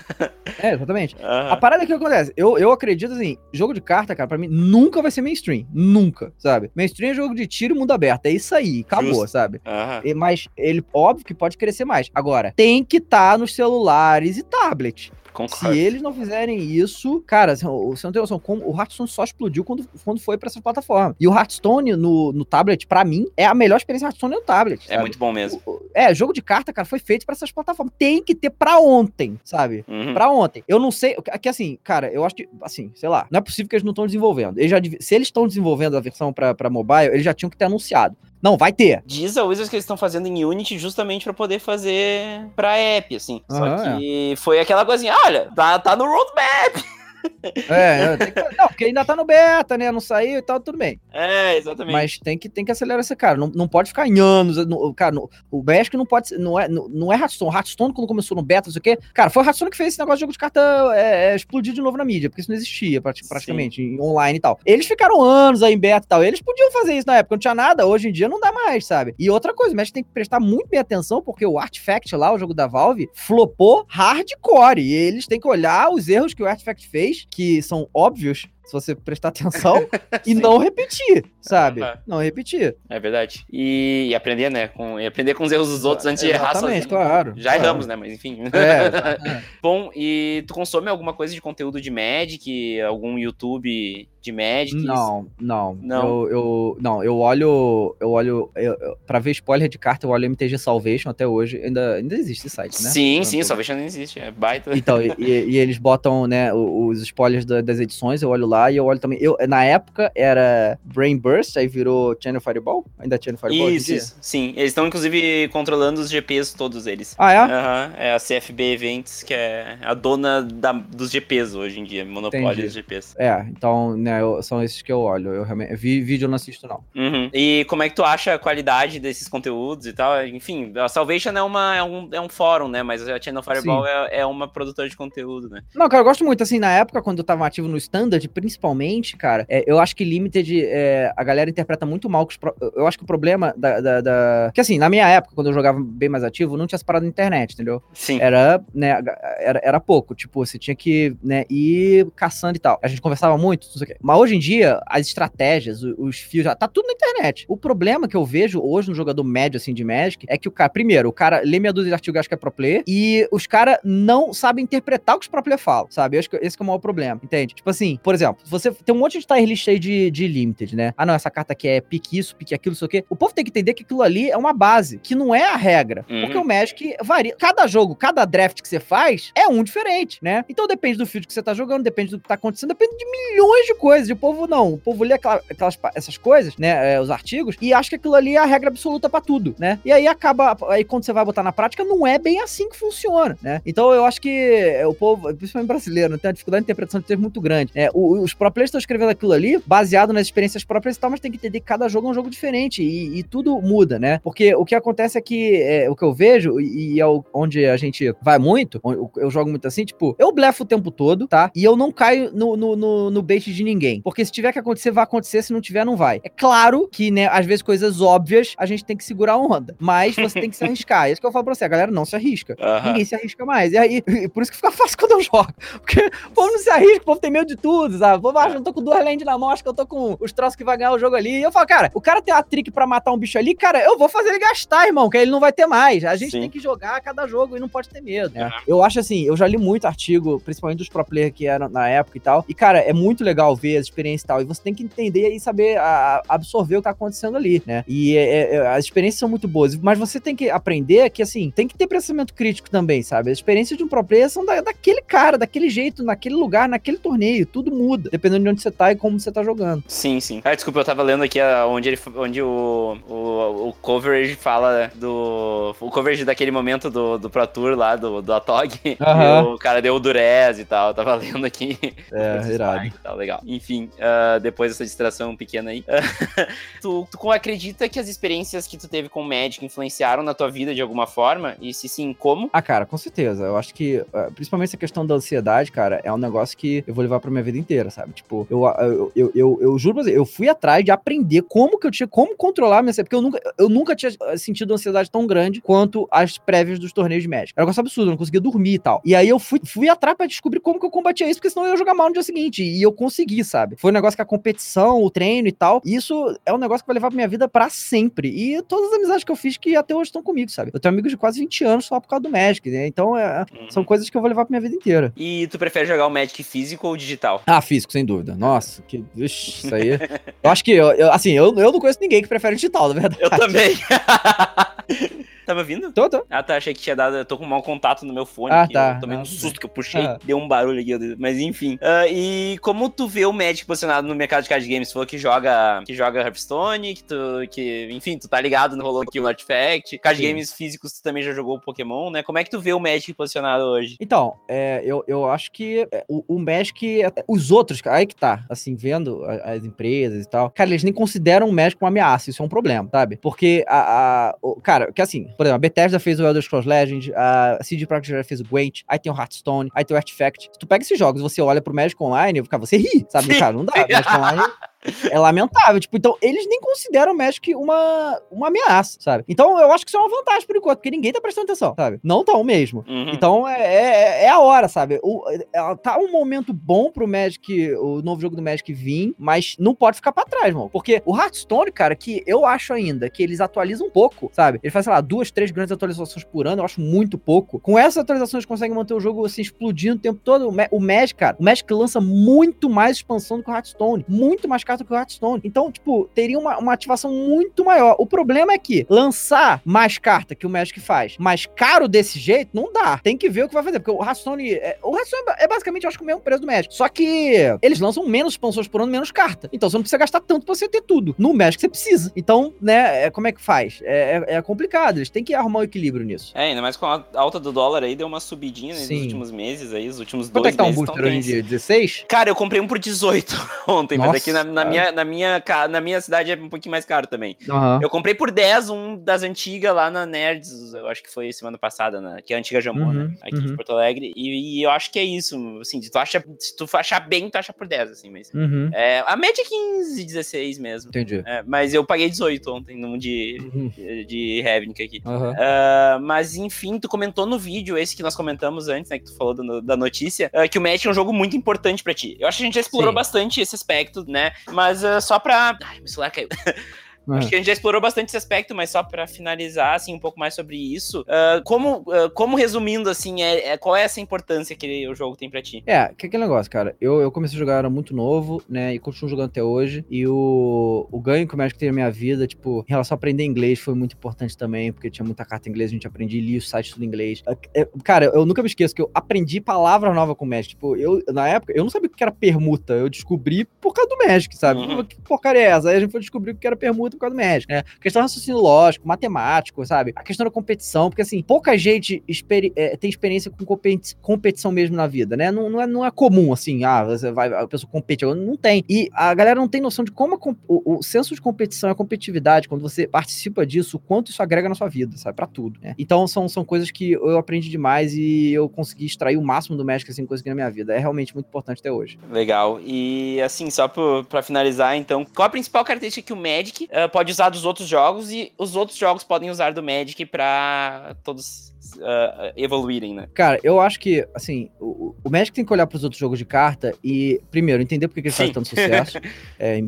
é, 0.61 0.73
exatamente. 0.73 1.15
Uhum. 1.15 1.51
A 1.51 1.57
parada 1.57 1.85
que 1.85 1.93
acontece, 1.93 2.33
eu, 2.35 2.57
eu 2.57 2.71
acredito 2.71 3.13
assim, 3.13 3.37
jogo 3.51 3.73
de 3.73 3.81
carta, 3.81 4.15
cara, 4.15 4.27
pra 4.27 4.37
mim 4.37 4.47
nunca 4.47 5.01
vai 5.01 5.11
ser 5.11 5.21
mainstream. 5.21 5.65
Nunca, 5.73 6.33
sabe? 6.37 6.71
Mainstream 6.75 7.11
é 7.11 7.13
jogo 7.13 7.35
de 7.35 7.47
tiro 7.47 7.75
mundo 7.75 7.91
aberto. 7.91 8.25
É 8.25 8.31
isso 8.31 8.55
aí, 8.55 8.81
acabou, 8.85 9.13
Justo. 9.13 9.29
sabe? 9.29 9.61
Uhum. 9.65 10.01
E, 10.03 10.13
mas 10.13 10.47
ele, 10.55 10.83
óbvio 10.93 11.25
que 11.25 11.33
pode 11.33 11.57
crescer 11.57 11.85
mais. 11.85 12.09
Agora, 12.13 12.53
tem 12.55 12.83
que 12.83 12.97
estar 12.97 13.33
tá 13.33 13.37
nos 13.37 13.55
celulares 13.55 14.37
e 14.37 14.43
tablets. 14.43 15.11
Concordo. 15.37 15.75
Se 15.75 15.79
eles 15.79 16.01
não 16.01 16.11
fizerem 16.11 16.59
isso, 16.59 17.21
cara, 17.27 17.55
você 17.55 17.63
não 17.63 18.11
tem 18.11 18.19
noção, 18.19 18.39
como 18.39 18.67
o 18.67 18.75
Hearthstone 18.75 19.07
só 19.07 19.23
explodiu 19.23 19.63
quando, 19.63 19.87
quando 20.03 20.19
foi 20.19 20.35
pra 20.35 20.47
essa 20.47 20.59
plataforma. 20.59 21.15
E 21.19 21.27
o 21.27 21.31
Hearthstone 21.31 21.95
no, 21.95 22.31
no 22.31 22.43
tablet, 22.43 22.87
pra 22.87 23.05
mim, 23.05 23.27
é 23.37 23.45
a 23.45 23.53
melhor 23.53 23.77
experiência 23.77 24.07
Hearthstone 24.07 24.33
no 24.33 24.41
tablet. 24.41 24.83
É 24.87 24.93
sabe? 24.93 25.01
muito 25.01 25.19
bom 25.19 25.31
mesmo. 25.31 25.61
O, 25.63 25.79
é, 25.93 26.11
jogo 26.15 26.33
de 26.33 26.41
carta, 26.41 26.73
cara, 26.73 26.87
foi 26.87 26.97
feito 26.97 27.23
pra 27.23 27.33
essas 27.33 27.51
plataformas. 27.51 27.93
Tem 27.99 28.23
que 28.23 28.33
ter 28.33 28.49
pra 28.49 28.79
ontem, 28.79 29.39
sabe? 29.43 29.85
Uhum. 29.87 30.15
Pra 30.15 30.27
ontem. 30.31 30.63
Eu 30.67 30.79
não 30.79 30.89
sei, 30.89 31.15
que 31.39 31.47
assim, 31.47 31.77
cara, 31.83 32.11
eu 32.11 32.25
acho 32.25 32.33
que, 32.33 32.49
assim, 32.63 32.91
sei 32.95 33.07
lá, 33.07 33.27
não 33.29 33.37
é 33.37 33.41
possível 33.41 33.69
que 33.69 33.75
eles 33.75 33.83
não 33.83 33.91
estão 33.91 34.07
desenvolvendo. 34.07 34.57
Eles 34.57 34.71
já, 34.71 34.77
se 34.99 35.13
eles 35.13 35.27
estão 35.27 35.47
desenvolvendo 35.47 35.95
a 35.95 35.99
versão 35.99 36.33
pra, 36.33 36.55
pra 36.55 36.67
mobile, 36.67 37.13
eles 37.13 37.23
já 37.23 37.33
tinham 37.33 37.51
que 37.51 37.57
ter 37.57 37.65
anunciado. 37.65 38.17
Não, 38.41 38.57
vai 38.57 38.71
ter. 38.71 39.01
Diz 39.05 39.37
a 39.37 39.43
Wizards 39.43 39.69
que 39.69 39.75
eles 39.75 39.83
estão 39.83 39.97
fazendo 39.97 40.27
em 40.27 40.45
Unity 40.45 40.77
justamente 40.77 41.23
para 41.23 41.33
poder 41.33 41.59
fazer 41.59 42.47
pra 42.55 42.77
app, 42.77 43.15
assim. 43.15 43.41
Só 43.49 43.63
ah, 43.63 43.97
que 43.97 44.33
é. 44.33 44.35
foi 44.35 44.59
aquela 44.59 44.85
coisinha, 44.85 45.15
olha, 45.25 45.49
tá, 45.55 45.79
tá 45.79 45.95
no 45.95 46.05
roadmap. 46.05 46.96
É, 47.69 48.17
que, 48.17 48.57
não, 48.57 48.67
porque 48.67 48.85
ainda 48.85 49.03
tá 49.03 49.15
no 49.15 49.25
beta, 49.25 49.77
né? 49.77 49.91
Não 49.91 49.99
saiu 49.99 50.37
e 50.39 50.41
tal, 50.41 50.59
tudo 50.59 50.77
bem. 50.77 50.99
É, 51.11 51.57
exatamente. 51.57 51.93
Mas 51.93 52.19
tem 52.19 52.37
que, 52.37 52.47
tem 52.47 52.63
que 52.63 52.71
acelerar 52.71 52.99
esse 52.99 53.15
cara. 53.15 53.37
Não, 53.37 53.47
não 53.47 53.67
pode 53.67 53.89
ficar 53.89 54.07
em 54.07 54.19
anos. 54.19 54.57
No, 54.65 54.93
cara, 54.93 55.13
no, 55.13 55.29
o 55.51 55.63
Magic 55.63 55.95
não 55.97 56.05
pode 56.05 56.29
ser, 56.29 56.37
não 56.37 56.59
é, 56.59 56.67
não, 56.67 56.87
não 56.87 57.13
é 57.13 57.17
Hearthstone. 57.17 57.53
Hearthstone, 57.53 57.93
quando 57.93 58.07
começou 58.07 58.35
no 58.35 58.43
beta, 58.43 58.67
não 58.67 58.73
sei 58.73 58.79
o 58.79 58.83
quê. 58.83 58.99
Cara, 59.13 59.29
foi 59.29 59.43
o 59.43 59.45
Hearthstone 59.45 59.71
que 59.71 59.77
fez 59.77 59.89
esse 59.89 59.99
negócio 59.99 60.17
de 60.17 60.21
jogo 60.21 60.31
de 60.31 60.37
carta 60.37 60.61
é, 60.95 61.31
é, 61.31 61.35
explodir 61.35 61.73
de 61.73 61.81
novo 61.81 61.97
na 61.97 62.05
mídia, 62.05 62.29
porque 62.29 62.41
isso 62.41 62.49
não 62.51 62.57
existia 62.57 63.01
praticamente, 63.01 63.81
em, 63.81 63.99
online 63.99 64.37
e 64.37 64.41
tal. 64.41 64.59
Eles 64.65 64.85
ficaram 64.85 65.21
anos 65.21 65.63
aí 65.63 65.73
em 65.73 65.79
beta 65.79 66.05
e 66.05 66.09
tal. 66.09 66.23
Eles 66.23 66.41
podiam 66.41 66.71
fazer 66.71 66.95
isso 66.95 67.07
na 67.07 67.17
época, 67.17 67.35
não 67.35 67.39
tinha 67.39 67.55
nada. 67.55 67.85
Hoje 67.85 68.09
em 68.09 68.11
dia 68.11 68.29
não 68.29 68.39
dá 68.39 68.51
mais, 68.51 68.85
sabe? 68.85 69.15
E 69.17 69.29
outra 69.29 69.53
coisa, 69.53 69.73
o 69.73 69.77
Magic 69.77 69.93
tem 69.93 70.03
que 70.03 70.11
prestar 70.11 70.39
muito 70.39 70.69
bem 70.69 70.79
atenção, 70.79 71.21
porque 71.21 71.45
o 71.45 71.57
Artifact 71.57 72.15
lá, 72.15 72.33
o 72.33 72.37
jogo 72.37 72.53
da 72.53 72.67
Valve, 72.67 73.09
flopou 73.13 73.85
hardcore. 73.87 74.79
E 74.79 74.93
eles 74.93 75.25
têm 75.25 75.39
que 75.39 75.47
olhar 75.47 75.89
os 75.89 76.07
erros 76.07 76.33
que 76.33 76.43
o 76.43 76.47
Artifact 76.47 76.87
fez, 76.87 77.16
que 77.29 77.61
são 77.61 77.89
óbvios 77.93 78.47
se 78.67 78.73
você 78.73 78.93
prestar 78.93 79.29
atenção 79.29 79.87
e 80.27 80.35
não 80.35 80.57
repetir, 80.57 81.25
sabe? 81.41 81.81
Não 82.05 82.21
repetir. 82.21 82.75
É 82.89 82.99
verdade. 82.99 83.45
E, 83.51 84.07
e, 84.09 84.15
aprender, 84.15 84.51
né? 84.51 84.67
Com, 84.67 84.99
e 84.99 85.07
aprender 85.07 85.33
com 85.33 85.45
os 85.45 85.51
erros 85.51 85.69
dos 85.69 85.85
outros 85.85 86.05
antes 86.05 86.21
de 86.21 86.29
errar 86.29 86.53
sozinho. 86.53 86.87
claro. 86.87 87.33
Já 87.37 87.51
claro. 87.51 87.63
erramos, 87.63 87.87
né? 87.87 87.95
Mas 87.95 88.11
enfim. 88.11 88.43
É, 88.51 89.29
é. 89.37 89.43
Bom, 89.61 89.89
e 89.95 90.43
tu 90.47 90.53
consome 90.53 90.89
alguma 90.89 91.13
coisa 91.13 91.33
de 91.33 91.41
conteúdo 91.41 91.79
de 91.79 91.89
Magic? 91.89 92.81
Algum 92.81 93.17
YouTube 93.17 94.07
de 94.21 94.31
Magic? 94.33 94.75
Não, 94.75 95.27
não. 95.39 95.77
Não. 95.81 96.23
Eu, 96.23 96.29
eu, 96.29 96.77
não, 96.81 97.03
eu 97.03 97.17
olho. 97.17 97.95
Eu 98.01 98.11
olho. 98.11 98.51
Eu, 98.53 98.73
eu, 98.73 98.97
pra 99.07 99.19
ver 99.19 99.31
spoiler 99.31 99.69
de 99.69 99.77
carta, 99.77 100.05
eu 100.05 100.09
olho 100.09 100.25
MTG 100.25 100.57
Salvation 100.57 101.09
até 101.09 101.25
hoje. 101.25 101.61
Ainda, 101.63 101.95
ainda 101.95 102.15
existe 102.15 102.47
esse 102.47 102.55
site, 102.55 102.83
né? 102.83 102.89
Sim, 102.89 103.23
sim, 103.23 103.41
Salvation 103.43 103.73
ainda 103.73 103.85
existe. 103.85 104.19
É 104.19 104.29
baita. 104.29 104.77
Então, 104.77 105.01
e, 105.01 105.13
e, 105.17 105.57
eles 105.57 105.77
botam, 105.77 106.27
né, 106.27 106.53
os 106.53 107.01
spoilers 107.01 107.45
das 107.45 107.79
edições, 107.79 108.21
eu 108.21 108.29
olho 108.29 108.45
lá 108.45 108.56
e 108.71 108.77
eu 108.77 108.85
olho 108.85 108.99
também. 108.99 109.19
Eu, 109.21 109.37
na 109.47 109.63
época 109.63 110.11
era 110.15 110.79
Brain 110.83 111.17
Burst, 111.17 111.57
aí 111.57 111.67
virou 111.67 112.15
Channel 112.21 112.41
Fireball? 112.41 112.85
Ainda 112.99 113.15
é 113.15 113.19
Channel 113.21 113.39
Fireball? 113.39 113.69
Isso, 113.69 113.93
isso. 113.93 114.17
Sim, 114.21 114.53
eles 114.55 114.71
estão 114.71 114.87
inclusive 114.87 115.49
controlando 115.49 116.01
os 116.01 116.09
GPs, 116.09 116.55
todos 116.55 116.87
eles. 116.87 117.15
Ah, 117.17 117.33
é? 117.33 117.41
Uhum, 117.41 117.93
é 117.97 118.13
a 118.13 118.19
CFB 118.19 118.73
Events, 118.73 119.23
que 119.23 119.33
é 119.33 119.77
a 119.81 119.93
dona 119.93 120.41
da, 120.41 120.71
dos 120.71 121.11
GPs 121.11 121.55
hoje 121.55 121.79
em 121.79 121.83
dia, 121.83 122.05
monopólio 122.05 122.63
dos 122.63 122.73
GPs. 122.73 123.15
É, 123.17 123.45
então, 123.49 123.95
né, 123.95 124.21
eu, 124.21 124.41
são 124.41 124.61
esses 124.63 124.81
que 124.81 124.91
eu 124.91 124.99
olho. 124.99 125.33
Eu 125.33 125.43
realmente. 125.43 125.75
Vi, 125.75 126.01
vídeo 126.01 126.25
eu 126.25 126.29
não 126.29 126.35
assisto, 126.35 126.67
não. 126.67 126.83
Uhum. 126.95 127.29
E 127.33 127.65
como 127.67 127.83
é 127.83 127.89
que 127.89 127.95
tu 127.95 128.03
acha 128.03 128.33
a 128.33 128.39
qualidade 128.39 128.99
desses 128.99 129.27
conteúdos 129.27 129.85
e 129.85 129.93
tal? 129.93 130.25
Enfim, 130.25 130.73
a 130.75 130.87
Salvation 130.87 131.31
é, 131.31 131.41
uma, 131.41 131.75
é, 131.75 131.83
um, 131.83 132.09
é 132.11 132.21
um 132.21 132.29
fórum, 132.29 132.67
né? 132.67 132.83
Mas 132.83 133.07
a 133.07 133.19
Channel 133.19 133.43
Fireball 133.43 133.85
é, 133.85 134.19
é, 134.19 134.25
uma 134.25 134.47
produtora 134.47 134.89
de 134.89 134.95
conteúdo, 134.95 135.49
né? 135.49 135.61
Não, 135.75 135.87
cara, 135.89 136.01
eu 136.01 136.05
gosto 136.05 136.23
muito. 136.23 136.41
Assim, 136.43 136.59
na 136.59 136.71
época, 136.71 137.01
quando 137.01 137.19
eu 137.19 137.23
tava 137.23 137.45
ativo 137.45 137.67
no 137.67 137.77
Standard, 137.77 138.27
principalmente, 138.47 139.17
cara, 139.17 139.45
é, 139.49 139.63
eu 139.67 139.77
acho 139.77 139.93
que 139.93 140.05
Limited, 140.05 140.63
é, 140.65 141.11
a 141.17 141.23
galera 141.23 141.49
interpreta 141.49 141.85
muito 141.85 142.09
mal. 142.09 142.25
Pro... 142.39 142.55
Eu 142.75 142.87
acho 142.87 142.97
que 142.97 143.03
o 143.03 143.07
problema 143.07 143.53
da, 143.57 143.81
da, 143.81 144.01
da, 144.01 144.51
Que 144.53 144.61
assim, 144.61 144.77
na 144.77 144.89
minha 144.89 145.07
época, 145.07 145.35
quando 145.35 145.47
eu 145.47 145.53
jogava 145.53 145.77
bem 145.81 146.07
mais 146.07 146.23
ativo, 146.23 146.55
não 146.55 146.65
tinha 146.65 146.79
separado 146.79 147.03
na 147.03 147.09
internet, 147.09 147.53
entendeu? 147.53 147.83
Sim. 147.93 148.19
Era, 148.21 148.63
né, 148.73 149.01
era, 149.39 149.59
era 149.61 149.79
pouco. 149.81 150.15
Tipo, 150.15 150.45
você 150.45 150.57
tinha 150.57 150.75
que, 150.75 151.15
né, 151.21 151.43
ir 151.49 152.07
caçando 152.15 152.55
e 152.55 152.59
tal. 152.59 152.79
A 152.81 152.87
gente 152.87 153.01
conversava 153.01 153.37
muito, 153.37 153.67
mas 154.01 154.17
hoje 154.17 154.35
em 154.35 154.39
dia, 154.39 154.79
as 154.87 155.05
estratégias, 155.07 155.83
os 155.83 156.19
fios, 156.19 156.45
já 156.45 156.55
tá 156.55 156.67
tudo 156.67 156.87
na 156.87 156.93
internet. 156.93 157.45
O 157.49 157.57
problema 157.57 158.07
que 158.07 158.15
eu 158.15 158.23
vejo 158.23 158.61
hoje 158.61 158.87
no 158.87 158.95
jogador 158.95 159.25
médio, 159.25 159.57
assim, 159.57 159.73
de 159.73 159.83
Magic, 159.83 160.25
é 160.29 160.37
que 160.37 160.47
o 160.47 160.51
cara, 160.51 160.69
primeiro, 160.69 161.09
o 161.09 161.13
cara 161.13 161.41
lê 161.43 161.59
meia 161.59 161.73
dúzia 161.73 161.89
de 161.89 161.93
artigos 161.93 162.19
acho 162.19 162.29
que 162.29 162.35
é 162.35 162.37
pro 162.37 162.51
player, 162.51 162.83
e 162.87 163.27
os 163.29 163.45
caras 163.45 163.77
não 163.83 164.33
sabem 164.33 164.63
interpretar 164.63 165.15
o 165.15 165.19
que 165.19 165.25
os 165.25 165.29
pro 165.29 165.43
player 165.43 165.59
falam, 165.59 165.87
sabe? 165.89 166.15
Eu 166.15 166.19
acho 166.19 166.29
que 166.29 166.37
esse 166.37 166.55
que 166.55 166.63
é 166.63 166.65
o 166.65 166.67
maior 166.67 166.79
problema, 166.79 167.19
entende? 167.21 167.53
Tipo 167.53 167.69
assim, 167.69 167.99
por 168.01 168.13
exemplo, 168.13 168.36
você 168.45 168.71
tem 168.71 168.95
um 168.95 168.99
monte 168.99 169.19
de 169.19 169.25
tier 169.25 169.45
list 169.45 169.67
aí 169.67 169.79
de, 169.79 170.09
de 170.11 170.27
limited, 170.27 170.75
né? 170.75 170.93
Ah, 170.97 171.05
não, 171.05 171.13
essa 171.13 171.29
carta 171.29 171.53
aqui 171.53 171.67
é 171.67 171.81
pique 171.81 172.17
isso, 172.17 172.35
pique 172.35 172.53
aquilo, 172.53 172.73
não 172.73 172.77
sei 172.77 172.85
o 172.85 172.89
quê. 172.89 173.05
O 173.09 173.15
povo 173.15 173.33
tem 173.33 173.43
que 173.43 173.51
entender 173.51 173.73
que 173.73 173.83
aquilo 173.83 174.01
ali 174.01 174.29
é 174.29 174.37
uma 174.37 174.53
base, 174.53 174.99
que 174.99 175.15
não 175.15 175.33
é 175.33 175.43
a 175.43 175.55
regra. 175.55 176.05
Uhum. 176.09 176.21
Porque 176.21 176.37
o 176.37 176.45
Magic 176.45 176.95
varia. 177.03 177.35
Cada 177.37 177.67
jogo, 177.67 177.95
cada 177.95 178.25
draft 178.25 178.61
que 178.61 178.67
você 178.67 178.79
faz 178.79 179.31
é 179.35 179.47
um 179.47 179.63
diferente, 179.63 180.19
né? 180.21 180.43
Então 180.49 180.67
depende 180.67 180.97
do 180.97 181.05
field 181.05 181.27
que 181.27 181.33
você 181.33 181.43
tá 181.43 181.53
jogando, 181.53 181.83
depende 181.83 182.11
do 182.11 182.19
que 182.19 182.27
tá 182.27 182.35
acontecendo, 182.35 182.69
depende 182.69 182.97
de 182.97 183.05
milhões 183.05 183.65
de 183.65 183.75
coisas. 183.75 184.09
E 184.09 184.13
o 184.13 184.15
povo 184.15 184.47
não. 184.47 184.73
O 184.73 184.77
povo 184.77 185.03
lê 185.03 185.13
aquela, 185.13 185.41
aquelas, 185.49 185.77
essas 185.95 186.17
coisas, 186.17 186.55
né? 186.57 186.95
É, 186.95 187.01
os 187.01 187.09
artigos, 187.09 187.55
e 187.61 187.73
acha 187.73 187.89
que 187.89 187.95
aquilo 187.95 188.15
ali 188.15 188.35
é 188.35 188.39
a 188.39 188.45
regra 188.45 188.69
absoluta 188.69 189.09
para 189.09 189.21
tudo, 189.21 189.55
né? 189.57 189.79
E 189.83 189.91
aí 189.91 190.07
acaba. 190.07 190.57
Aí 190.69 190.83
quando 190.83 191.03
você 191.03 191.13
vai 191.13 191.25
botar 191.25 191.43
na 191.43 191.51
prática, 191.51 191.83
não 191.83 192.05
é 192.05 192.17
bem 192.17 192.41
assim 192.41 192.69
que 192.69 192.77
funciona, 192.77 193.37
né? 193.41 193.61
Então 193.65 193.91
eu 193.93 194.05
acho 194.05 194.21
que 194.21 194.83
o 194.85 194.93
povo, 194.93 195.33
principalmente 195.35 195.67
brasileiro, 195.67 196.17
tem 196.17 196.29
uma 196.29 196.33
dificuldade 196.33 196.61
de 196.61 196.65
interpretação 196.65 197.01
de 197.01 197.07
termo 197.07 197.23
muito 197.23 197.41
grande. 197.41 197.71
É, 197.75 197.89
os 198.27 198.33
pro 198.33 198.51
players 198.51 198.69
estão 198.69 198.79
escrevendo 198.79 199.09
aquilo 199.09 199.31
ali 199.31 199.59
baseado 199.65 200.13
nas 200.13 200.27
experiências 200.27 200.63
próprias 200.63 200.95
e 200.95 200.99
tal, 200.99 201.09
mas 201.09 201.19
tem 201.19 201.31
que 201.31 201.37
entender 201.37 201.59
que 201.59 201.65
cada 201.65 201.87
jogo 201.87 202.07
é 202.07 202.11
um 202.11 202.13
jogo 202.13 202.29
diferente 202.29 202.83
e, 202.83 203.19
e 203.19 203.23
tudo 203.23 203.59
muda, 203.61 203.97
né? 203.97 204.19
Porque 204.23 204.53
o 204.55 204.65
que 204.65 204.75
acontece 204.75 205.17
é 205.17 205.21
que 205.21 205.61
é, 205.61 205.89
o 205.89 205.95
que 205.95 206.03
eu 206.03 206.13
vejo, 206.13 206.59
e, 206.59 206.95
e 206.95 207.01
é 207.01 207.05
onde 207.33 207.65
a 207.65 207.77
gente 207.77 208.13
vai 208.21 208.37
muito, 208.37 208.79
eu 209.17 209.31
jogo 209.31 209.49
muito 209.49 209.67
assim, 209.67 209.85
tipo, 209.85 210.15
eu 210.19 210.31
blefo 210.31 210.63
o 210.63 210.65
tempo 210.65 210.91
todo, 210.91 211.27
tá? 211.27 211.51
E 211.55 211.63
eu 211.63 211.75
não 211.75 211.91
caio 211.91 212.31
no, 212.33 212.55
no, 212.57 212.75
no, 212.75 213.09
no 213.09 213.21
bait 213.21 213.51
de 213.51 213.63
ninguém. 213.63 214.01
Porque 214.01 214.23
se 214.23 214.31
tiver 214.31 214.51
que 214.51 214.59
acontecer, 214.59 214.91
vai 214.91 215.03
acontecer, 215.03 215.41
se 215.41 215.53
não 215.53 215.61
tiver, 215.61 215.85
não 215.85 215.95
vai. 215.95 216.19
É 216.23 216.29
claro 216.29 216.87
que, 216.91 217.09
né, 217.11 217.27
às 217.27 217.45
vezes 217.45 217.61
coisas 217.61 218.01
óbvias 218.01 218.53
a 218.57 218.65
gente 218.65 218.83
tem 218.83 218.97
que 218.97 219.03
segurar 219.03 219.33
a 219.33 219.37
onda, 219.37 219.75
mas 219.79 220.15
você 220.15 220.39
tem 220.39 220.49
que 220.49 220.55
se 220.55 220.63
arriscar. 220.63 221.07
É 221.07 221.11
isso 221.11 221.21
que 221.21 221.27
eu 221.27 221.31
falo 221.31 221.45
pra 221.45 221.55
você, 221.55 221.65
a 221.65 221.69
galera 221.69 221.91
não 221.91 222.05
se 222.05 222.15
arrisca. 222.15 222.55
Uhum. 222.59 222.87
Ninguém 222.87 223.05
se 223.05 223.15
arrisca 223.15 223.45
mais. 223.45 223.73
E 223.73 223.77
aí, 223.77 224.01
por 224.33 224.43
isso 224.43 224.51
que 224.51 224.57
fica 224.57 224.71
fácil 224.71 224.97
quando 224.97 225.11
eu 225.13 225.21
jogo. 225.21 225.53
Porque 225.79 225.99
o 226.27 226.31
povo 226.31 226.51
não 226.51 226.59
se 226.59 226.69
arrisca, 226.69 227.01
o 227.01 227.05
povo 227.05 227.19
tem 227.19 227.31
medo 227.31 227.47
de 227.47 227.55
tudo, 227.55 227.97
sabe? 227.97 228.06
Pô, 228.21 228.31
mas 228.31 228.53
eu 228.53 228.61
tô 228.61 228.73
com 228.73 228.83
duas 228.83 229.03
lentes 229.03 229.25
na 229.25 229.37
mão, 229.37 229.49
acho 229.49 229.63
que 229.63 229.69
eu 229.69 229.73
tô 229.73 229.85
com 229.85 230.15
os 230.19 230.31
troços 230.31 230.55
que 230.55 230.63
vai 230.63 230.77
ganhar 230.77 230.91
o 230.91 230.99
jogo 230.99 231.15
ali. 231.15 231.39
E 231.39 231.43
eu 231.43 231.51
falo, 231.51 231.65
cara, 231.65 231.91
o 231.93 232.01
cara 232.01 232.21
tem 232.21 232.33
a 232.33 232.43
trick 232.43 232.69
pra 232.69 232.85
matar 232.85 233.11
um 233.11 233.17
bicho 233.17 233.37
ali, 233.37 233.55
cara, 233.55 233.83
eu 233.83 233.97
vou 233.97 234.07
fazer 234.07 234.29
ele 234.29 234.39
gastar, 234.39 234.85
irmão, 234.85 235.09
que 235.09 235.17
aí 235.17 235.23
ele 235.23 235.31
não 235.31 235.39
vai 235.39 235.51
ter 235.51 235.65
mais. 235.65 236.03
A 236.05 236.15
gente 236.15 236.31
Sim. 236.31 236.41
tem 236.41 236.49
que 236.49 236.59
jogar 236.59 237.01
cada 237.01 237.25
jogo 237.27 237.57
e 237.57 237.59
não 237.59 237.69
pode 237.69 237.89
ter 237.89 238.01
medo. 238.01 238.37
É. 238.37 238.49
Eu 238.67 238.83
acho 238.83 238.99
assim, 238.99 239.23
eu 239.23 239.35
já 239.35 239.47
li 239.47 239.57
muito 239.57 239.85
artigo, 239.85 240.39
principalmente 240.39 240.77
dos 240.79 240.89
pro 240.89 241.03
players 241.03 241.33
que 241.33 241.47
eram 241.47 241.69
na 241.69 241.87
época 241.89 242.17
e 242.17 242.21
tal. 242.21 242.45
E, 242.47 242.53
cara, 242.53 242.79
é 242.79 242.93
muito 242.93 243.23
legal 243.23 243.55
ver 243.55 243.77
as 243.77 243.85
experiências 243.85 244.23
e 244.23 244.27
tal. 244.27 244.41
E 244.41 244.45
você 244.45 244.61
tem 244.61 244.73
que 244.73 244.83
entender 244.83 245.29
e 245.29 245.39
saber 245.39 245.77
a, 245.77 246.21
absorver 246.27 246.75
o 246.75 246.79
que 246.79 246.83
tá 246.83 246.91
acontecendo 246.91 247.37
ali, 247.37 247.61
né? 247.65 247.83
E 247.87 248.15
é, 248.17 248.55
é, 248.55 248.67
as 248.67 248.85
experiências 248.85 249.19
são 249.19 249.29
muito 249.29 249.47
boas. 249.47 249.75
Mas 249.75 249.97
você 249.97 250.19
tem 250.19 250.35
que 250.35 250.49
aprender 250.49 251.09
que, 251.09 251.21
assim, 251.21 251.51
tem 251.51 251.67
que 251.67 251.77
ter 251.77 251.87
pensamento 251.87 252.33
crítico 252.33 252.69
também, 252.69 253.01
sabe? 253.01 253.31
As 253.31 253.37
experiências 253.37 253.77
de 253.77 253.83
um 253.83 253.87
pro 253.87 254.03
player 254.03 254.29
são 254.29 254.45
da, 254.45 254.61
daquele 254.61 255.01
cara, 255.01 255.37
daquele 255.37 255.69
jeito, 255.69 256.03
naquele 256.03 256.35
lugar, 256.35 256.67
naquele 256.67 256.97
torneio. 256.97 257.45
Tudo 257.45 257.71
muda, 257.71 257.96
dependendo 257.97 258.43
de 258.43 258.49
onde 258.49 258.61
você 258.61 258.71
tá 258.71 258.91
e 258.91 258.95
como 258.95 259.19
você 259.19 259.31
tá 259.31 259.43
jogando. 259.43 259.83
Sim, 259.87 260.19
sim. 260.19 260.41
Ah, 260.43 260.55
desculpa, 260.55 260.79
eu 260.79 260.85
tava 260.85 261.03
lendo 261.03 261.23
aqui 261.23 261.39
onde, 261.67 261.89
ele, 261.89 261.99
onde 262.15 262.41
o, 262.41 262.97
o, 263.07 263.69
o 263.69 263.73
coverage 263.81 264.35
fala 264.35 264.91
do. 264.95 265.75
O 265.79 265.89
coverage 265.89 266.25
daquele 266.25 266.51
momento 266.51 266.89
do, 266.89 267.17
do 267.17 267.29
Pro 267.29 267.47
Tour 267.47 267.75
lá, 267.75 267.95
do, 267.95 268.21
do 268.21 268.33
Atog. 268.33 268.77
Uhum. 269.07 269.53
o 269.53 269.57
cara 269.57 269.81
deu 269.81 269.95
o 269.95 269.99
Durez 269.99 270.59
e 270.59 270.65
tal. 270.65 270.89
Eu 270.89 270.93
tava 270.93 271.15
lendo 271.21 271.45
aqui. 271.45 271.77
É, 272.11 272.53
irado. 272.53 272.91
Tal, 273.01 273.15
legal. 273.15 273.41
Enfim, 273.45 273.89
uh, 273.95 274.39
depois 274.39 274.71
dessa 274.71 274.83
distração 274.83 275.35
pequena 275.35 275.71
aí. 275.71 275.83
tu, 276.81 277.07
tu 277.11 277.31
acredita 277.31 277.87
que 277.87 277.99
as 277.99 278.07
experiências 278.07 278.67
que 278.67 278.77
tu 278.77 278.87
teve 278.87 279.07
com 279.07 279.21
o 279.21 279.27
Magic 279.27 279.63
influenciaram 279.63 280.23
na 280.23 280.33
tua 280.33 280.49
vida 280.49 280.73
de 280.73 280.81
alguma 280.81 281.07
forma? 281.07 281.55
E 281.61 281.73
se 281.73 281.87
sim, 281.87 282.13
como? 282.13 282.49
Ah, 282.51 282.61
cara, 282.61 282.85
com 282.85 282.97
certeza. 282.97 283.45
Eu 283.45 283.57
acho 283.57 283.73
que, 283.73 284.03
principalmente 284.35 284.69
essa 284.69 284.77
questão 284.77 285.05
da 285.05 285.15
ansiedade, 285.15 285.71
cara, 285.71 286.01
é 286.03 286.11
um 286.11 286.17
negócio 286.17 286.57
que 286.57 286.83
eu 286.87 286.93
vou 286.93 287.01
levar 287.01 287.19
pra 287.19 287.31
minha 287.31 287.43
vida 287.43 287.57
inteira, 287.57 287.86
sabe? 287.89 288.13
Tipo, 288.13 288.47
eu, 288.49 288.65
eu, 288.65 289.11
eu, 289.15 289.31
eu, 289.35 289.57
eu 289.61 289.79
juro 289.79 289.95
pra 289.95 290.03
você, 290.03 290.17
eu 290.17 290.25
fui 290.25 290.49
atrás 290.49 290.83
de 290.83 290.91
aprender 290.91 291.41
como 291.43 291.79
que 291.79 291.87
eu 291.87 291.91
tinha, 291.91 292.07
como 292.07 292.35
controlar 292.35 292.81
minha 292.81 292.91
ansiedade, 292.91 293.09
porque 293.09 293.15
eu 293.15 293.21
nunca, 293.21 293.53
eu 293.57 293.69
nunca 293.69 293.95
tinha 293.95 294.11
sentido 294.37 294.73
ansiedade 294.73 295.09
tão 295.09 295.25
grande 295.25 295.61
quanto 295.61 296.07
as 296.11 296.37
prévias 296.37 296.79
dos 296.79 296.91
torneios 296.91 297.23
de 297.23 297.29
Magic. 297.29 297.53
Era 297.55 297.63
um 297.63 297.65
negócio 297.65 297.81
absurdo, 297.81 298.07
eu 298.07 298.11
não 298.11 298.17
conseguia 298.17 298.41
dormir 298.41 298.73
e 298.73 298.79
tal. 298.79 299.01
E 299.03 299.15
aí 299.15 299.27
eu 299.27 299.39
fui, 299.39 299.59
fui 299.65 299.89
atrás 299.89 300.15
pra 300.15 300.25
descobrir 300.25 300.59
como 300.59 300.79
que 300.79 300.85
eu 300.85 300.91
combatia 300.91 301.29
isso, 301.29 301.39
porque 301.39 301.49
senão 301.49 301.65
eu 301.65 301.71
ia 301.71 301.77
jogar 301.77 301.93
mal 301.93 302.07
no 302.07 302.13
dia 302.13 302.23
seguinte. 302.23 302.63
E 302.63 302.81
eu 302.81 302.91
consegui, 302.91 303.43
sabe? 303.43 303.75
Foi 303.77 303.91
um 303.91 303.93
negócio 303.93 304.15
que 304.15 304.21
a 304.21 304.25
competição, 304.25 305.01
o 305.01 305.09
treino 305.09 305.47
e 305.47 305.51
tal, 305.51 305.81
isso 305.85 306.37
é 306.45 306.53
um 306.53 306.57
negócio 306.57 306.83
que 306.83 306.87
vai 306.87 306.95
levar 306.95 307.09
pra 307.09 307.15
minha 307.15 307.27
vida 307.27 307.47
para 307.47 307.69
sempre. 307.69 308.29
E 308.29 308.61
todas 308.63 308.91
as 308.91 308.97
amizades 308.97 309.23
que 309.23 309.31
eu 309.31 309.35
fiz 309.35 309.57
que 309.57 309.75
até 309.75 309.95
hoje 309.95 310.09
estão 310.09 310.23
comigo, 310.23 310.51
sabe? 310.51 310.71
Eu 310.73 310.79
tenho 310.79 310.93
amigos 310.93 311.11
de 311.11 311.17
quase 311.17 311.39
20 311.39 311.63
anos 311.63 311.85
só 311.85 311.99
por 311.99 312.07
causa 312.07 312.23
do 312.23 312.29
Magic, 312.29 312.69
né? 312.69 312.87
Então 312.87 313.17
é, 313.17 313.45
uhum. 313.53 313.71
são 313.71 313.83
coisas 313.83 314.09
que 314.09 314.17
eu 314.17 314.21
vou 314.21 314.27
levar 314.29 314.45
pra 314.45 314.51
minha 314.51 314.61
vida 314.61 314.75
inteira. 314.75 315.13
E 315.15 315.47
tu 315.47 315.57
prefere 315.57 315.85
jogar 315.85 316.07
o 316.07 316.09
Magic 316.09 316.43
físico 316.43 316.87
ou 316.87 316.97
digital? 316.97 317.41
Ah, 317.45 317.61
físico, 317.61 317.76
sem 317.87 318.05
dúvida. 318.05 318.35
Nossa, 318.35 318.81
que. 318.81 319.03
Ixi, 319.15 319.65
isso 319.65 319.75
aí. 319.75 319.89
eu 320.43 320.49
acho 320.49 320.63
que, 320.63 320.71
eu, 320.71 320.91
eu, 320.91 321.11
assim, 321.11 321.31
eu, 321.31 321.45
eu 321.57 321.71
não 321.71 321.79
conheço 321.79 321.99
ninguém 322.01 322.21
que 322.21 322.27
prefere 322.27 322.55
digital, 322.55 322.93
na 322.93 323.01
verdade. 323.01 323.21
Eu 323.21 323.29
também. 323.29 323.77
Tá 325.47 325.53
me 325.53 325.61
ouvindo? 325.61 325.93
Tô, 325.93 326.09
tô. 326.09 326.25
Ah, 326.29 326.43
tá. 326.43 326.57
Achei 326.57 326.73
que 326.73 326.81
tinha 326.81 326.93
dado. 326.93 327.15
Eu 327.15 327.23
tô 327.23 327.37
com 327.37 327.45
mau 327.45 327.63
contato 327.63 328.05
no 328.05 328.13
meu 328.13 328.25
fone. 328.25 328.53
Ah, 328.53 328.67
tá. 328.67 328.95
Eu 328.95 328.99
tomei 328.99 329.17
um 329.17 329.23
susto 329.23 329.57
que 329.61 329.65
eu 329.65 329.69
puxei. 329.69 330.05
Ah. 330.05 330.19
Deu 330.21 330.37
um 330.37 330.45
barulho 330.45 330.81
aqui. 330.81 331.15
Mas 331.17 331.37
enfim. 331.37 331.75
Uh, 331.75 332.11
e 332.11 332.57
como 332.61 332.89
tu 332.89 333.07
vê 333.07 333.25
o 333.25 333.31
Magic 333.31 333.65
posicionado 333.65 334.05
no 334.05 334.13
mercado 334.13 334.43
de 334.43 334.49
card 334.49 334.67
games? 334.67 334.89
Tu 334.89 334.93
falou 334.93 335.07
que 335.07 335.17
joga, 335.17 335.81
que 335.85 335.95
joga 335.95 336.19
Hearthstone, 336.19 336.93
que 336.93 337.01
tu. 337.01 337.15
Que, 337.49 337.87
enfim, 337.91 338.17
tu 338.17 338.27
tá 338.27 338.41
ligado 338.41 338.75
no 338.75 338.83
rolou 338.83 339.03
aqui 339.03 339.21
o 339.21 339.25
Artifact. 339.25 339.97
Card 339.99 340.19
Sim. 340.19 340.27
games 340.27 340.51
físicos 340.51 340.91
tu 340.91 341.01
também 341.01 341.23
já 341.23 341.31
jogou 341.31 341.61
Pokémon, 341.61 342.09
né? 342.09 342.21
Como 342.23 342.37
é 342.37 342.43
que 342.43 342.49
tu 342.49 342.59
vê 342.59 342.73
o 342.73 342.79
Magic 342.79 343.13
posicionado 343.13 343.63
hoje? 343.63 343.95
Então, 344.01 344.35
é, 344.49 344.81
eu, 344.83 345.01
eu 345.07 345.29
acho 345.29 345.49
que 345.53 345.87
é, 345.93 346.03
o, 346.09 346.25
o 346.27 346.37
Magic. 346.37 347.03
É, 347.03 347.23
os 347.25 347.51
outros, 347.51 347.81
aí 347.85 348.05
que 348.05 348.17
tá, 348.17 348.43
assim, 348.49 348.75
vendo 348.75 349.23
as 349.23 349.63
empresas 349.63 350.25
e 350.25 350.29
tal. 350.29 350.51
Cara, 350.51 350.69
eles 350.69 350.83
nem 350.83 350.91
consideram 350.91 351.47
o 351.47 351.53
Magic 351.53 351.81
uma 351.81 351.87
ameaça. 351.87 352.29
Isso 352.29 352.41
é 352.41 352.45
um 352.45 352.49
problema, 352.49 352.89
sabe? 352.91 353.15
Porque 353.15 353.63
a. 353.65 354.27
a 354.31 354.35
o, 354.41 354.59
cara, 354.59 354.91
que 354.91 355.01
assim, 355.01 355.29
por 355.37 355.45
exemplo, 355.45 355.55
a 355.55 355.59
Bethesda 355.59 355.99
fez 355.99 356.19
o 356.19 356.25
Elder 356.25 356.41
Scrolls 356.41 356.67
Legend, 356.67 357.13
a 357.15 357.59
CD 357.61 357.85
Projekt 357.85 358.09
já 358.11 358.23
fez 358.23 358.41
o 358.41 358.43
Gwent, 358.43 358.81
aí 358.87 358.97
tem 358.97 359.11
o 359.11 359.15
Hearthstone, 359.15 359.69
aí 359.73 359.85
tem 359.85 359.93
o 359.93 359.97
Artifact. 359.97 360.49
Se 360.51 360.59
tu 360.59 360.65
pega 360.67 360.83
esses 360.83 360.97
jogos 360.97 361.21
e 361.21 361.23
você 361.23 361.41
olha 361.41 361.61
pro 361.61 361.73
Magic 361.73 362.01
Online, 362.01 362.41
cara, 362.47 362.59
você 362.59 362.77
ri, 362.77 363.05
sabe? 363.09 363.37
Cara, 363.37 363.53
não 363.53 363.63
dá. 363.63 363.73
Magic 363.77 364.15
Online 364.15 364.51
é 365.09 365.19
lamentável. 365.19 365.79
Tipo, 365.79 365.97
então, 365.97 366.15
eles 366.21 366.47
nem 366.47 366.59
consideram 366.59 367.13
o 367.13 367.17
Magic 367.17 367.53
uma, 367.55 368.21
uma 368.31 368.47
ameaça, 368.47 368.97
sabe? 368.99 369.23
Então, 369.27 369.59
eu 369.59 369.71
acho 369.71 369.85
que 369.85 369.89
isso 369.89 369.97
é 369.97 369.99
uma 369.99 370.09
vantagem 370.09 370.47
por 370.47 370.55
enquanto, 370.55 370.77
porque 370.77 370.91
ninguém 370.91 371.11
tá 371.11 371.21
prestando 371.21 371.45
atenção, 371.45 371.73
sabe? 371.75 371.99
Não 372.03 372.23
tão 372.23 372.43
mesmo. 372.43 372.83
Uhum. 372.87 373.11
Então, 373.11 373.47
é, 373.47 373.61
é, 373.61 374.23
é, 374.25 374.29
a 374.29 374.39
hora, 374.39 374.67
sabe? 374.67 374.99
O, 375.03 375.23
é, 375.29 375.75
tá 375.75 375.97
um 375.97 376.11
momento 376.11 376.53
bom 376.53 376.91
pro 376.91 377.07
Magic, 377.07 377.73
o 377.75 378.01
novo 378.01 378.21
jogo 378.21 378.35
do 378.35 378.41
Magic 378.41 378.71
vir, 378.73 379.13
mas 379.17 379.55
não 379.59 379.73
pode 379.73 379.97
ficar 379.97 380.11
pra 380.11 380.25
trás, 380.25 380.53
mano. 380.53 380.69
Porque 380.69 381.01
o 381.05 381.17
Hearthstone, 381.17 381.71
cara, 381.71 381.95
que 381.95 382.23
eu 382.25 382.45
acho 382.45 382.73
ainda 382.73 383.09
que 383.09 383.23
eles 383.23 383.41
atualizam 383.41 383.87
um 383.87 383.91
pouco, 383.91 384.29
sabe? 384.33 384.59
Ele 384.61 384.71
faz, 384.71 384.85
sei 384.85 384.93
lá, 384.93 385.01
duas, 385.01 385.31
três 385.31 385.51
grandes 385.51 385.71
atualizações 385.71 386.23
por 386.23 386.47
ano, 386.47 386.61
eu 386.61 386.65
acho 386.65 386.79
muito 386.79 387.17
pouco. 387.17 387.59
Com 387.59 387.77
essas 387.77 387.97
atualizações, 387.97 388.45
conseguem 388.45 388.75
manter 388.75 388.93
o 388.93 388.99
jogo, 388.99 389.25
assim, 389.25 389.41
explodindo 389.41 389.95
o 389.95 389.99
tempo 389.99 390.19
todo. 390.23 390.49
O 390.71 390.79
Magic, 390.79 391.15
cara, 391.15 391.37
o 391.39 391.43
Magic 391.43 391.71
lança 391.73 391.99
muito 391.99 392.69
mais 392.69 392.97
expansão 392.97 393.37
do 393.37 393.43
que 393.43 393.49
o 393.49 393.53
Hearthstone. 393.53 394.05
Muito 394.07 394.47
mais 394.47 394.63
carta 394.67 394.83
que 394.83 394.91
o 394.91 394.95
Hearthstone. 394.95 395.41
Então, 395.43 395.71
tipo, 395.71 396.09
teria 396.13 396.37
uma, 396.37 396.57
uma 396.57 396.73
ativação 396.73 397.11
muito 397.11 397.63
maior. 397.63 397.95
O 397.97 398.05
problema 398.05 398.53
é 398.53 398.57
que 398.57 398.85
lançar 398.89 399.61
mais 399.63 399.97
carta 399.97 400.35
que 400.35 400.45
o 400.45 400.49
Magic 400.49 400.79
faz, 400.79 401.17
mais 401.17 401.45
caro 401.45 401.87
desse 401.87 402.19
jeito, 402.19 402.49
não 402.53 402.71
dá. 402.71 402.97
Tem 402.97 403.17
que 403.17 403.29
ver 403.29 403.45
o 403.45 403.47
que 403.47 403.53
vai 403.53 403.63
fazer. 403.63 403.79
Porque 403.79 403.91
o 403.91 404.03
Hearthstone. 404.03 404.53
É, 404.53 404.77
o 404.83 404.95
Hearthstone 404.95 405.23
é 405.39 405.47
basicamente, 405.47 405.83
eu 405.83 405.87
acho 405.87 405.97
que 405.97 406.03
o 406.03 406.07
mesmo 406.07 406.21
preço 406.21 406.41
do 406.41 406.47
Magic. 406.47 406.73
Só 406.73 406.89
que 406.89 407.35
eles 407.61 407.79
lançam 407.79 408.05
menos 408.05 408.33
expansões 408.33 408.67
por 408.67 408.81
ano, 408.81 408.91
menos 408.91 409.11
carta. 409.11 409.49
Então 409.53 409.69
você 409.69 409.77
não 409.77 409.83
precisa 409.83 409.97
gastar 409.97 410.21
tanto 410.21 410.45
pra 410.45 410.53
você 410.53 410.67
ter 410.67 410.81
tudo. 410.81 411.15
No 411.17 411.33
Magic 411.33 411.61
você 411.61 411.69
precisa. 411.69 412.11
Então, 412.15 412.53
né, 412.61 413.05
é, 413.05 413.09
como 413.09 413.27
é 413.27 413.31
que 413.31 413.41
faz? 413.41 413.79
É, 413.83 414.23
é, 414.27 414.35
é, 414.35 414.41
complicado. 414.41 414.97
Eles 414.97 415.09
têm 415.09 415.23
que 415.23 415.33
arrumar 415.33 415.59
o 415.59 415.61
um 415.61 415.65
equilíbrio 415.65 416.05
nisso. 416.05 416.31
É, 416.35 416.49
ainda 416.49 416.61
mais 416.61 416.75
com 416.75 416.85
a 416.85 417.03
alta 417.13 417.39
do 417.39 417.51
dólar 417.51 417.83
aí, 417.83 417.95
deu 417.95 418.07
uma 418.07 418.19
subidinha 418.19 418.75
nos 418.75 418.89
últimos 418.89 419.31
meses 419.31 419.73
aí, 419.73 419.87
os 419.87 419.99
últimos 419.99 420.29
Quanto 420.29 420.43
dois 420.43 420.47
é 420.47 420.51
que 420.51 420.57
tá 420.57 420.63
um 420.63 420.73
booster 420.73 421.05
hoje 421.05 421.15
em 421.15 421.21
dia? 421.21 421.43
16? 421.43 422.05
Cara, 422.07 422.29
eu 422.29 422.35
comprei 422.35 422.59
um 422.59 422.67
por 422.67 422.79
18 422.79 423.49
ontem, 423.67 423.97
Nossa, 423.97 424.11
mas 424.11 424.21
aqui 424.21 424.31
na, 424.31 424.56
na 424.57 424.65
minha, 424.65 424.91
na, 424.91 425.03
minha, 425.03 425.43
na 425.69 425.81
minha 425.81 426.01
cidade 426.01 426.31
é 426.31 426.35
um 426.35 426.49
pouquinho 426.49 426.71
mais 426.71 426.85
caro 426.85 427.07
também. 427.07 427.37
Uhum. 427.47 427.81
Eu 427.81 427.89
comprei 427.89 428.13
por 428.13 428.31
10 428.31 428.69
um 428.69 428.97
das 428.97 429.23
antigas 429.23 429.73
lá 429.73 429.89
na 429.89 430.05
Nerds, 430.05 430.73
eu 430.73 430.87
acho 430.87 431.03
que 431.03 431.13
foi 431.13 431.31
semana 431.31 431.57
passada, 431.57 432.01
né? 432.01 432.19
Que 432.25 432.33
é 432.33 432.35
a 432.35 432.39
antiga 432.39 432.59
Jamona, 432.59 433.05
uhum, 433.05 433.17
aqui 433.21 433.35
uhum. 433.35 433.45
de 433.45 433.55
Porto 433.55 433.71
Alegre. 433.71 434.13
E, 434.15 434.59
e, 434.59 434.63
eu 434.63 434.71
acho 434.71 434.91
que 434.91 434.99
é 434.99 435.03
isso, 435.03 435.37
assim, 435.61 435.81
se 435.81 435.91
tu, 435.91 435.97
acha, 435.97 436.23
se 436.39 436.55
tu 436.55 436.67
achar 436.73 436.99
bem, 436.99 437.29
tu 437.29 437.37
acha 437.37 437.53
por 437.53 437.67
10, 437.67 437.91
assim, 437.91 438.09
mas... 438.09 438.31
Uhum. 438.33 438.69
É, 438.73 439.03
a 439.05 439.15
média 439.15 439.41
é 439.41 439.45
15, 439.45 440.03
16 440.03 440.59
mesmo. 440.59 440.89
Entendi. 440.89 441.21
É, 441.25 441.43
mas 441.45 441.73
eu 441.73 441.83
paguei 441.85 442.09
18 442.09 442.51
ontem, 442.51 442.77
num 442.77 442.97
de, 442.97 443.37
uhum. 443.53 443.69
de, 443.69 444.05
de 444.05 444.41
aqui. 444.83 445.01
Uh, 445.05 446.01
mas, 446.01 446.35
enfim, 446.35 446.79
tu 446.79 446.87
comentou 446.87 447.25
no 447.25 447.37
vídeo, 447.37 447.77
esse 447.77 447.95
que 447.95 448.03
nós 448.03 448.15
comentamos 448.15 448.67
antes, 448.67 448.89
né, 448.89 448.99
que 448.99 449.05
tu 449.05 449.15
falou 449.15 449.33
da, 449.33 449.59
da 449.61 449.77
notícia, 449.77 450.31
uh, 450.33 450.49
que 450.49 450.57
o 450.57 450.61
Magic 450.61 450.87
é 450.87 450.91
um 450.91 450.93
jogo 450.93 451.13
muito 451.13 451.35
importante 451.35 451.83
pra 451.83 451.93
ti. 451.93 452.17
Eu 452.19 452.27
acho 452.27 452.37
que 452.37 452.43
a 452.43 452.45
gente 452.45 452.55
já 452.55 452.61
explorou 452.61 452.91
Sim. 452.91 452.95
bastante 452.95 453.41
esse 453.41 453.55
aspecto, 453.55 454.05
né, 454.07 454.31
mas 454.51 454.83
uh, 454.83 455.01
só 455.01 455.19
pra... 455.19 455.57
Ai, 455.63 455.79
meu 455.79 455.87
celular 455.87 456.11
caiu. 456.11 456.27
É. 457.09 457.17
Acho 457.17 457.29
que 457.29 457.35
a 457.35 457.37
gente 457.37 457.47
já 457.47 457.53
explorou 457.53 457.81
bastante 457.81 458.09
esse 458.09 458.17
aspecto, 458.17 458.53
mas 458.53 458.69
só 458.69 458.83
para 458.83 459.07
finalizar, 459.07 459.75
assim, 459.75 459.93
um 459.93 459.99
pouco 459.99 460.19
mais 460.19 460.33
sobre 460.33 460.57
isso, 460.57 461.01
uh, 461.01 461.43
como, 461.43 461.77
uh, 461.79 462.09
como 462.13 462.35
resumindo, 462.35 462.89
assim, 462.89 463.21
é, 463.21 463.49
é, 463.49 463.57
qual 463.57 463.75
é 463.75 463.83
essa 463.83 464.01
importância 464.01 464.55
que 464.55 464.87
o 464.87 464.95
jogo 464.95 465.15
tem 465.15 465.29
para 465.29 465.41
ti? 465.41 465.63
É, 465.65 465.93
que 465.97 466.05
é 466.05 466.07
aquele 466.07 466.23
negócio, 466.23 466.51
cara, 466.51 466.75
eu, 466.81 466.99
eu 467.01 467.11
comecei 467.11 467.37
a 467.37 467.39
jogar, 467.39 467.57
era 467.59 467.69
muito 467.69 467.95
novo, 467.95 468.41
né, 468.49 468.73
e 468.73 468.79
continuo 468.79 469.09
jogando 469.09 469.27
até 469.27 469.43
hoje, 469.43 469.85
e 469.89 470.05
o, 470.07 470.87
o 470.91 470.99
ganho 470.99 471.27
que 471.27 471.33
o 471.33 471.37
Magic 471.37 471.57
tem 471.57 471.69
na 471.69 471.73
minha 471.73 471.91
vida, 471.91 472.27
tipo, 472.27 472.65
em 472.67 472.71
relação 472.71 472.95
a 472.95 472.97
aprender 472.97 473.23
inglês, 473.23 473.59
foi 473.59 473.73
muito 473.73 473.95
importante 473.95 474.37
também, 474.37 474.71
porque 474.71 474.89
tinha 474.89 475.05
muita 475.05 475.25
carta 475.25 475.47
em 475.47 475.51
inglês, 475.51 475.71
a 475.71 475.73
gente 475.73 475.87
aprendia, 475.87 476.21
lia 476.21 476.37
os 476.37 476.49
sites 476.49 476.71
tudo 476.71 476.83
em 476.83 476.87
inglês. 476.87 477.23
É, 477.53 477.67
cara, 477.83 478.05
eu 478.13 478.25
nunca 478.25 478.41
me 478.41 478.47
esqueço 478.47 478.75
que 478.75 478.81
eu 478.81 478.91
aprendi 478.93 479.39
palavras 479.39 479.93
novas 479.95 480.15
com 480.17 480.25
o 480.25 480.27
Magic, 480.27 480.49
tipo, 480.49 480.75
eu, 480.75 481.01
na 481.13 481.27
época, 481.27 481.53
eu 481.55 481.63
não 481.63 481.69
sabia 481.69 481.87
o 481.87 481.89
que 481.89 482.03
era 482.03 482.11
permuta, 482.11 482.73
eu 482.73 482.89
descobri 482.89 483.45
por 483.45 483.73
causa 483.73 483.89
do 483.89 483.97
Magic, 483.97 484.35
sabe? 484.35 484.59
Uhum. 484.59 484.83
Que 484.83 484.99
porcaria 485.01 485.41
é 485.41 485.45
essa? 485.45 485.69
Aí 485.69 485.77
a 485.77 485.79
gente 485.79 485.91
foi 485.91 486.01
descobrir 486.01 486.31
o 486.31 486.35
que 486.35 486.45
era 486.45 486.55
permuta 486.55 486.96
por 486.97 487.01
causa 487.01 487.15
do 487.15 487.21
Magic, 487.21 487.51
né? 487.51 487.63
questão 487.81 488.01
do 488.01 488.03
raciocínio 488.03 488.39
lógico, 488.39 488.87
matemático, 488.87 489.65
sabe? 489.65 489.93
A 489.95 490.03
questão 490.03 490.25
da 490.25 490.31
competição, 490.31 490.89
porque 490.89 491.01
assim, 491.01 491.21
pouca 491.21 491.57
gente 491.57 492.03
experi 492.07 492.51
é, 492.55 492.75
tem 492.75 492.89
experiência 492.89 493.31
com 493.31 493.45
competi 493.45 493.95
competição 494.01 494.51
mesmo 494.51 494.75
na 494.75 494.87
vida, 494.87 495.15
né? 495.15 495.31
Não, 495.31 495.49
não, 495.49 495.61
é, 495.61 495.67
não 495.67 495.85
é 495.85 495.91
comum, 495.91 496.33
assim, 496.33 496.63
ah, 496.63 496.83
você 496.83 497.11
vai, 497.11 497.33
a 497.33 497.47
pessoa 497.47 497.69
compete, 497.71 498.05
não 498.05 498.35
tem. 498.35 498.63
E 498.69 498.89
a 498.93 499.13
galera 499.13 499.39
não 499.39 499.47
tem 499.47 499.61
noção 499.61 499.83
de 499.83 499.91
como 499.91 500.15
a, 500.15 500.19
o, 500.47 500.77
o, 500.77 500.83
senso 500.83 501.13
de 501.13 501.21
competição 501.21 501.69
e 501.69 501.71
a 501.71 501.75
competitividade, 501.75 502.47
quando 502.47 502.61
você 502.61 502.87
participa 502.87 503.45
disso, 503.45 503.77
o 503.77 503.79
quanto 503.79 504.11
isso 504.11 504.21
agrega 504.21 504.49
na 504.49 504.55
sua 504.55 504.67
vida, 504.67 504.97
sabe? 504.97 505.15
Pra 505.15 505.27
tudo, 505.27 505.59
né? 505.61 505.75
Então 505.77 506.07
são, 506.07 506.27
são 506.27 506.43
coisas 506.43 506.71
que 506.71 506.91
eu 506.91 507.17
aprendi 507.17 507.49
demais 507.49 507.93
e 507.93 508.33
eu 508.33 508.49
consegui 508.49 508.85
extrair 508.85 509.17
o 509.17 509.23
máximo 509.23 509.57
do 509.57 509.65
Magic, 509.65 509.89
assim, 509.89 510.05
consegui 510.05 510.29
na 510.29 510.35
minha 510.35 510.49
vida. 510.49 510.73
É 510.73 510.79
realmente 510.79 511.13
muito 511.13 511.27
importante 511.27 511.59
até 511.59 511.71
hoje. 511.71 511.97
Legal. 512.11 512.59
E 512.63 513.21
assim, 513.21 513.49
só 513.49 513.67
pra, 513.67 514.03
pra 514.03 514.21
finalizar, 514.21 514.75
então, 514.75 515.05
qual 515.05 515.27
a 515.27 515.29
principal 515.29 515.63
característica 515.63 516.05
que 516.05 516.13
o 516.13 516.15
Magic 516.15 516.65
uh, 516.65 516.86
pode 516.87 517.11
usar 517.11 517.29
dos 517.29 517.45
outros 517.45 517.67
jogos 517.67 518.11
e 518.11 518.31
os 518.37 518.55
outros 518.55 518.77
jogos 518.77 519.03
podem 519.03 519.29
usar 519.29 519.53
do 519.53 519.63
Magic 519.63 520.05
para 520.05 520.95
todos 521.03 521.53
uh, 521.75 522.33
evoluírem, 522.35 522.93
né? 522.93 523.07
Cara, 523.13 523.39
eu 523.43 523.59
acho 523.59 523.79
que, 523.79 524.07
assim, 524.13 524.49
o, 524.59 524.95
o 525.03 525.09
Magic 525.09 525.33
tem 525.33 525.45
que 525.45 525.53
olhar 525.53 525.67
para 525.67 525.77
os 525.77 525.83
outros 525.83 525.99
jogos 525.99 526.19
de 526.19 526.25
carta 526.25 526.73
e, 526.83 527.21
primeiro, 527.31 527.61
entender 527.61 527.87
por 527.87 527.95
que, 527.95 528.01
que 528.01 528.07
ele 528.07 528.15
faz 528.15 528.31
tanto 528.31 528.47
sucesso. 528.47 528.99
é, 529.39 529.61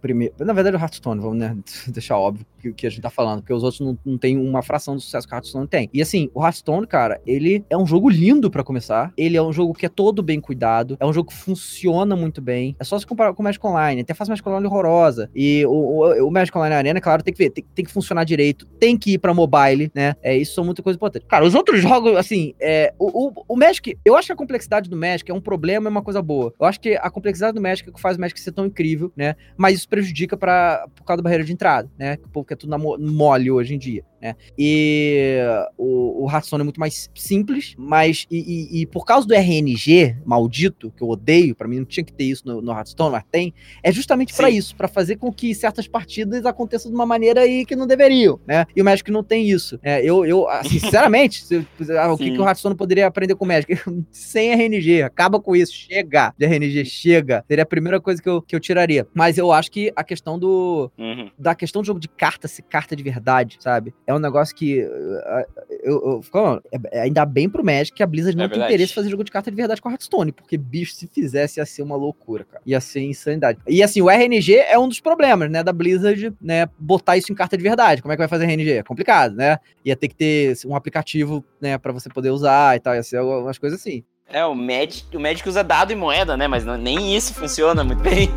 primeiro, 0.00 0.34
na 0.38 0.52
verdade, 0.52 0.76
o 0.76 0.80
Hearthstone, 0.80 1.20
vamos 1.20 1.38
né, 1.38 1.56
deixar 1.88 2.18
óbvio 2.18 2.46
que, 2.60 2.72
que 2.72 2.86
a 2.86 2.90
gente 2.90 3.00
tá 3.00 3.10
falando, 3.10 3.40
porque 3.40 3.52
os 3.52 3.62
outros 3.62 3.80
não, 3.80 3.98
não 4.04 4.18
tem 4.18 4.36
uma 4.36 4.62
fração 4.62 4.94
do 4.94 5.00
sucesso 5.00 5.26
que 5.26 5.34
o 5.34 5.36
Hearthstone 5.36 5.66
tem. 5.66 5.90
E 5.92 6.02
assim, 6.02 6.30
o 6.34 6.44
Hearthstone, 6.44 6.86
cara, 6.86 7.20
ele 7.26 7.64
é 7.68 7.76
um 7.76 7.86
jogo 7.86 8.08
lindo 8.08 8.50
para 8.50 8.62
começar, 8.62 9.12
ele 9.16 9.36
é 9.36 9.42
um 9.42 9.52
jogo 9.52 9.74
que 9.74 9.86
é 9.86 9.88
todo 9.88 10.22
bem 10.22 10.40
cuidado, 10.40 10.96
é 11.00 11.06
um 11.06 11.12
jogo 11.12 11.30
que 11.30 11.36
funciona 11.36 12.14
muito 12.16 12.40
bem. 12.40 12.76
É 12.78 12.84
só 12.84 12.98
se 12.98 13.06
comparar 13.06 13.32
com 13.34 13.42
o 13.42 13.44
Magic 13.44 13.64
Online, 13.66 14.02
até 14.02 14.14
faz 14.14 14.28
Magic 14.28 14.46
Online 14.48 14.66
horrorosa. 14.66 15.30
E 15.34 15.64
o, 15.66 15.70
o, 15.70 16.28
o 16.28 16.30
Magic 16.30 16.45
Online 16.54 16.74
Arena, 16.74 17.00
claro, 17.00 17.22
tem 17.22 17.32
que 17.32 17.38
ver, 17.38 17.50
tem, 17.50 17.64
tem, 17.74 17.84
que 17.84 17.90
funcionar 17.90 18.24
direito, 18.24 18.66
tem 18.78 18.96
que 18.96 19.14
ir 19.14 19.18
pra 19.18 19.32
mobile, 19.32 19.90
né? 19.94 20.14
É, 20.22 20.36
isso 20.36 20.54
são 20.54 20.64
muita 20.64 20.82
coisa 20.82 20.96
importante. 20.96 21.26
Cara, 21.26 21.44
os 21.44 21.54
outros 21.54 21.80
jogos, 21.80 22.16
assim, 22.16 22.54
é, 22.60 22.92
o, 22.98 23.28
o, 23.28 23.44
o 23.48 23.56
Magic, 23.56 23.96
eu 24.04 24.16
acho 24.16 24.26
que 24.26 24.32
a 24.32 24.36
complexidade 24.36 24.88
do 24.88 24.96
Magic 24.96 25.30
é 25.30 25.34
um 25.34 25.40
problema, 25.40 25.88
é 25.88 25.90
uma 25.90 26.02
coisa 26.02 26.20
boa. 26.22 26.52
Eu 26.58 26.66
acho 26.66 26.80
que 26.80 26.94
a 26.96 27.10
complexidade 27.10 27.54
do 27.54 27.60
Magic 27.60 27.88
é 27.88 27.92
que 27.92 28.00
faz 28.00 28.16
o 28.16 28.20
Magic 28.20 28.38
ser 28.40 28.52
tão 28.52 28.66
incrível, 28.66 29.12
né? 29.16 29.36
Mas 29.56 29.78
isso 29.78 29.88
prejudica 29.88 30.36
pra, 30.36 30.86
por 30.94 31.04
causa 31.04 31.18
da 31.18 31.22
barreira 31.22 31.44
de 31.44 31.52
entrada, 31.52 31.90
né? 31.98 32.18
Porque 32.32 32.54
é 32.54 32.56
tudo 32.56 32.70
na 32.70 32.78
mole 32.78 33.50
hoje 33.50 33.74
em 33.74 33.78
dia. 33.78 34.04
Né? 34.20 34.34
E 34.58 35.38
o, 35.76 36.24
o 36.24 36.30
Hearthstone 36.30 36.62
é 36.62 36.64
muito 36.64 36.80
mais 36.80 37.10
simples, 37.14 37.74
mas 37.76 38.26
e, 38.30 38.38
e, 38.38 38.80
e, 38.80 38.86
por 38.86 39.04
causa 39.04 39.26
do 39.26 39.34
RNG 39.34 40.16
maldito, 40.24 40.92
que 40.96 41.02
eu 41.02 41.08
odeio, 41.08 41.54
para 41.54 41.68
mim 41.68 41.78
não 41.78 41.84
tinha 41.84 42.04
que 42.04 42.12
ter 42.12 42.24
isso 42.24 42.42
no, 42.46 42.60
no 42.60 42.72
Hearthstone, 42.72 43.12
mas 43.12 43.24
tem, 43.30 43.52
é 43.82 43.92
justamente 43.92 44.34
para 44.34 44.50
isso, 44.50 44.74
para 44.74 44.88
fazer 44.88 45.16
com 45.16 45.32
que 45.32 45.54
certas 45.54 45.86
partidas 45.86 46.46
aconteçam 46.46 46.90
de 46.90 46.94
uma 46.94 47.06
maneira 47.06 47.42
aí 47.42 47.64
que 47.64 47.76
não 47.76 47.86
deveriam, 47.86 48.40
né? 48.46 48.66
E 48.74 48.80
o 48.80 48.84
Magic 48.84 49.10
não 49.10 49.22
tem 49.22 49.48
isso. 49.48 49.78
É, 49.82 50.02
eu, 50.02 50.24
eu, 50.24 50.48
ah, 50.48 50.62
sinceramente, 50.64 51.44
se, 51.44 51.66
ah, 51.98 52.12
o 52.12 52.18
que, 52.18 52.30
que 52.30 52.38
o 52.38 52.44
Hearthstone 52.44 52.74
poderia 52.74 53.06
aprender 53.06 53.34
com 53.34 53.44
o 53.44 53.48
Magic? 53.48 53.78
Sem 54.10 54.50
RNG, 54.52 55.02
acaba 55.02 55.40
com 55.40 55.54
isso, 55.54 55.72
chega 55.72 56.34
de 56.38 56.46
RNG, 56.46 56.84
chega. 56.84 57.44
Seria 57.46 57.62
a 57.62 57.66
primeira 57.66 58.00
coisa 58.00 58.22
que 58.22 58.28
eu, 58.28 58.42
que 58.42 58.56
eu 58.56 58.60
tiraria. 58.60 59.06
Mas 59.14 59.38
eu 59.38 59.52
acho 59.52 59.70
que 59.70 59.92
a 59.94 60.02
questão 60.02 60.38
do. 60.38 60.90
Uhum. 60.98 61.30
Da 61.38 61.54
questão 61.54 61.82
do 61.82 61.86
jogo 61.86 62.00
de 62.00 62.08
carta, 62.08 62.48
se 62.48 62.62
carta 62.62 62.96
de 62.96 63.02
verdade, 63.02 63.56
sabe? 63.60 63.94
É 64.06 64.14
um 64.14 64.18
negócio 64.18 64.54
que. 64.54 64.84
Uh, 64.84 65.64
eu, 65.82 66.22
eu, 66.32 66.62
é, 66.92 67.00
ainda 67.00 67.24
bem 67.26 67.48
pro 67.48 67.64
Magic 67.64 67.92
que 67.92 68.02
a 68.02 68.06
Blizzard 68.06 68.36
não 68.36 68.44
é 68.44 68.48
tem 68.48 68.62
interesse 68.62 68.92
em 68.92 68.94
fazer 68.94 69.08
jogo 69.08 69.24
de 69.24 69.30
carta 69.30 69.50
de 69.50 69.56
verdade 69.56 69.82
com 69.82 69.88
a 69.88 69.92
Hearthstone, 69.92 70.30
porque, 70.32 70.56
bicho, 70.56 70.94
se 70.94 71.06
fizesse 71.08 71.58
ia 71.58 71.66
ser 71.66 71.82
uma 71.82 71.96
loucura, 71.96 72.44
cara. 72.44 72.62
Ia 72.64 72.80
ser 72.80 73.00
insanidade. 73.00 73.58
E 73.66 73.82
assim, 73.82 74.00
o 74.00 74.08
RNG 74.08 74.54
é 74.56 74.78
um 74.78 74.88
dos 74.88 75.00
problemas, 75.00 75.50
né, 75.50 75.62
da 75.62 75.72
Blizzard, 75.72 76.32
né, 76.40 76.68
botar 76.78 77.16
isso 77.16 77.32
em 77.32 77.34
carta 77.34 77.56
de 77.56 77.62
verdade. 77.62 78.00
Como 78.00 78.12
é 78.12 78.16
que 78.16 78.20
vai 78.20 78.28
fazer 78.28 78.44
RNG? 78.44 78.72
É 78.72 78.82
complicado, 78.82 79.34
né? 79.34 79.58
Ia 79.84 79.96
ter 79.96 80.08
que 80.08 80.14
ter 80.14 80.56
um 80.64 80.76
aplicativo, 80.76 81.44
né, 81.60 81.76
pra 81.78 81.92
você 81.92 82.08
poder 82.08 82.30
usar 82.30 82.76
e 82.76 82.80
tal, 82.80 82.94
ia 82.94 83.02
ser 83.02 83.20
umas 83.20 83.58
coisas 83.58 83.80
assim. 83.80 84.04
É, 84.28 84.44
o 84.44 84.54
Magic, 84.54 85.16
o 85.16 85.20
Magic 85.20 85.48
usa 85.48 85.62
dado 85.62 85.92
e 85.92 85.96
moeda, 85.96 86.36
né, 86.36 86.46
mas 86.46 86.64
não, 86.64 86.76
nem 86.76 87.16
isso 87.16 87.34
funciona 87.34 87.82
muito 87.82 88.02
bem. 88.02 88.28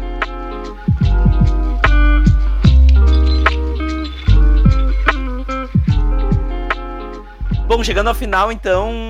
Bom, 7.70 7.84
chegando 7.84 8.08
ao 8.08 8.16
final, 8.16 8.52
então, 8.52 9.09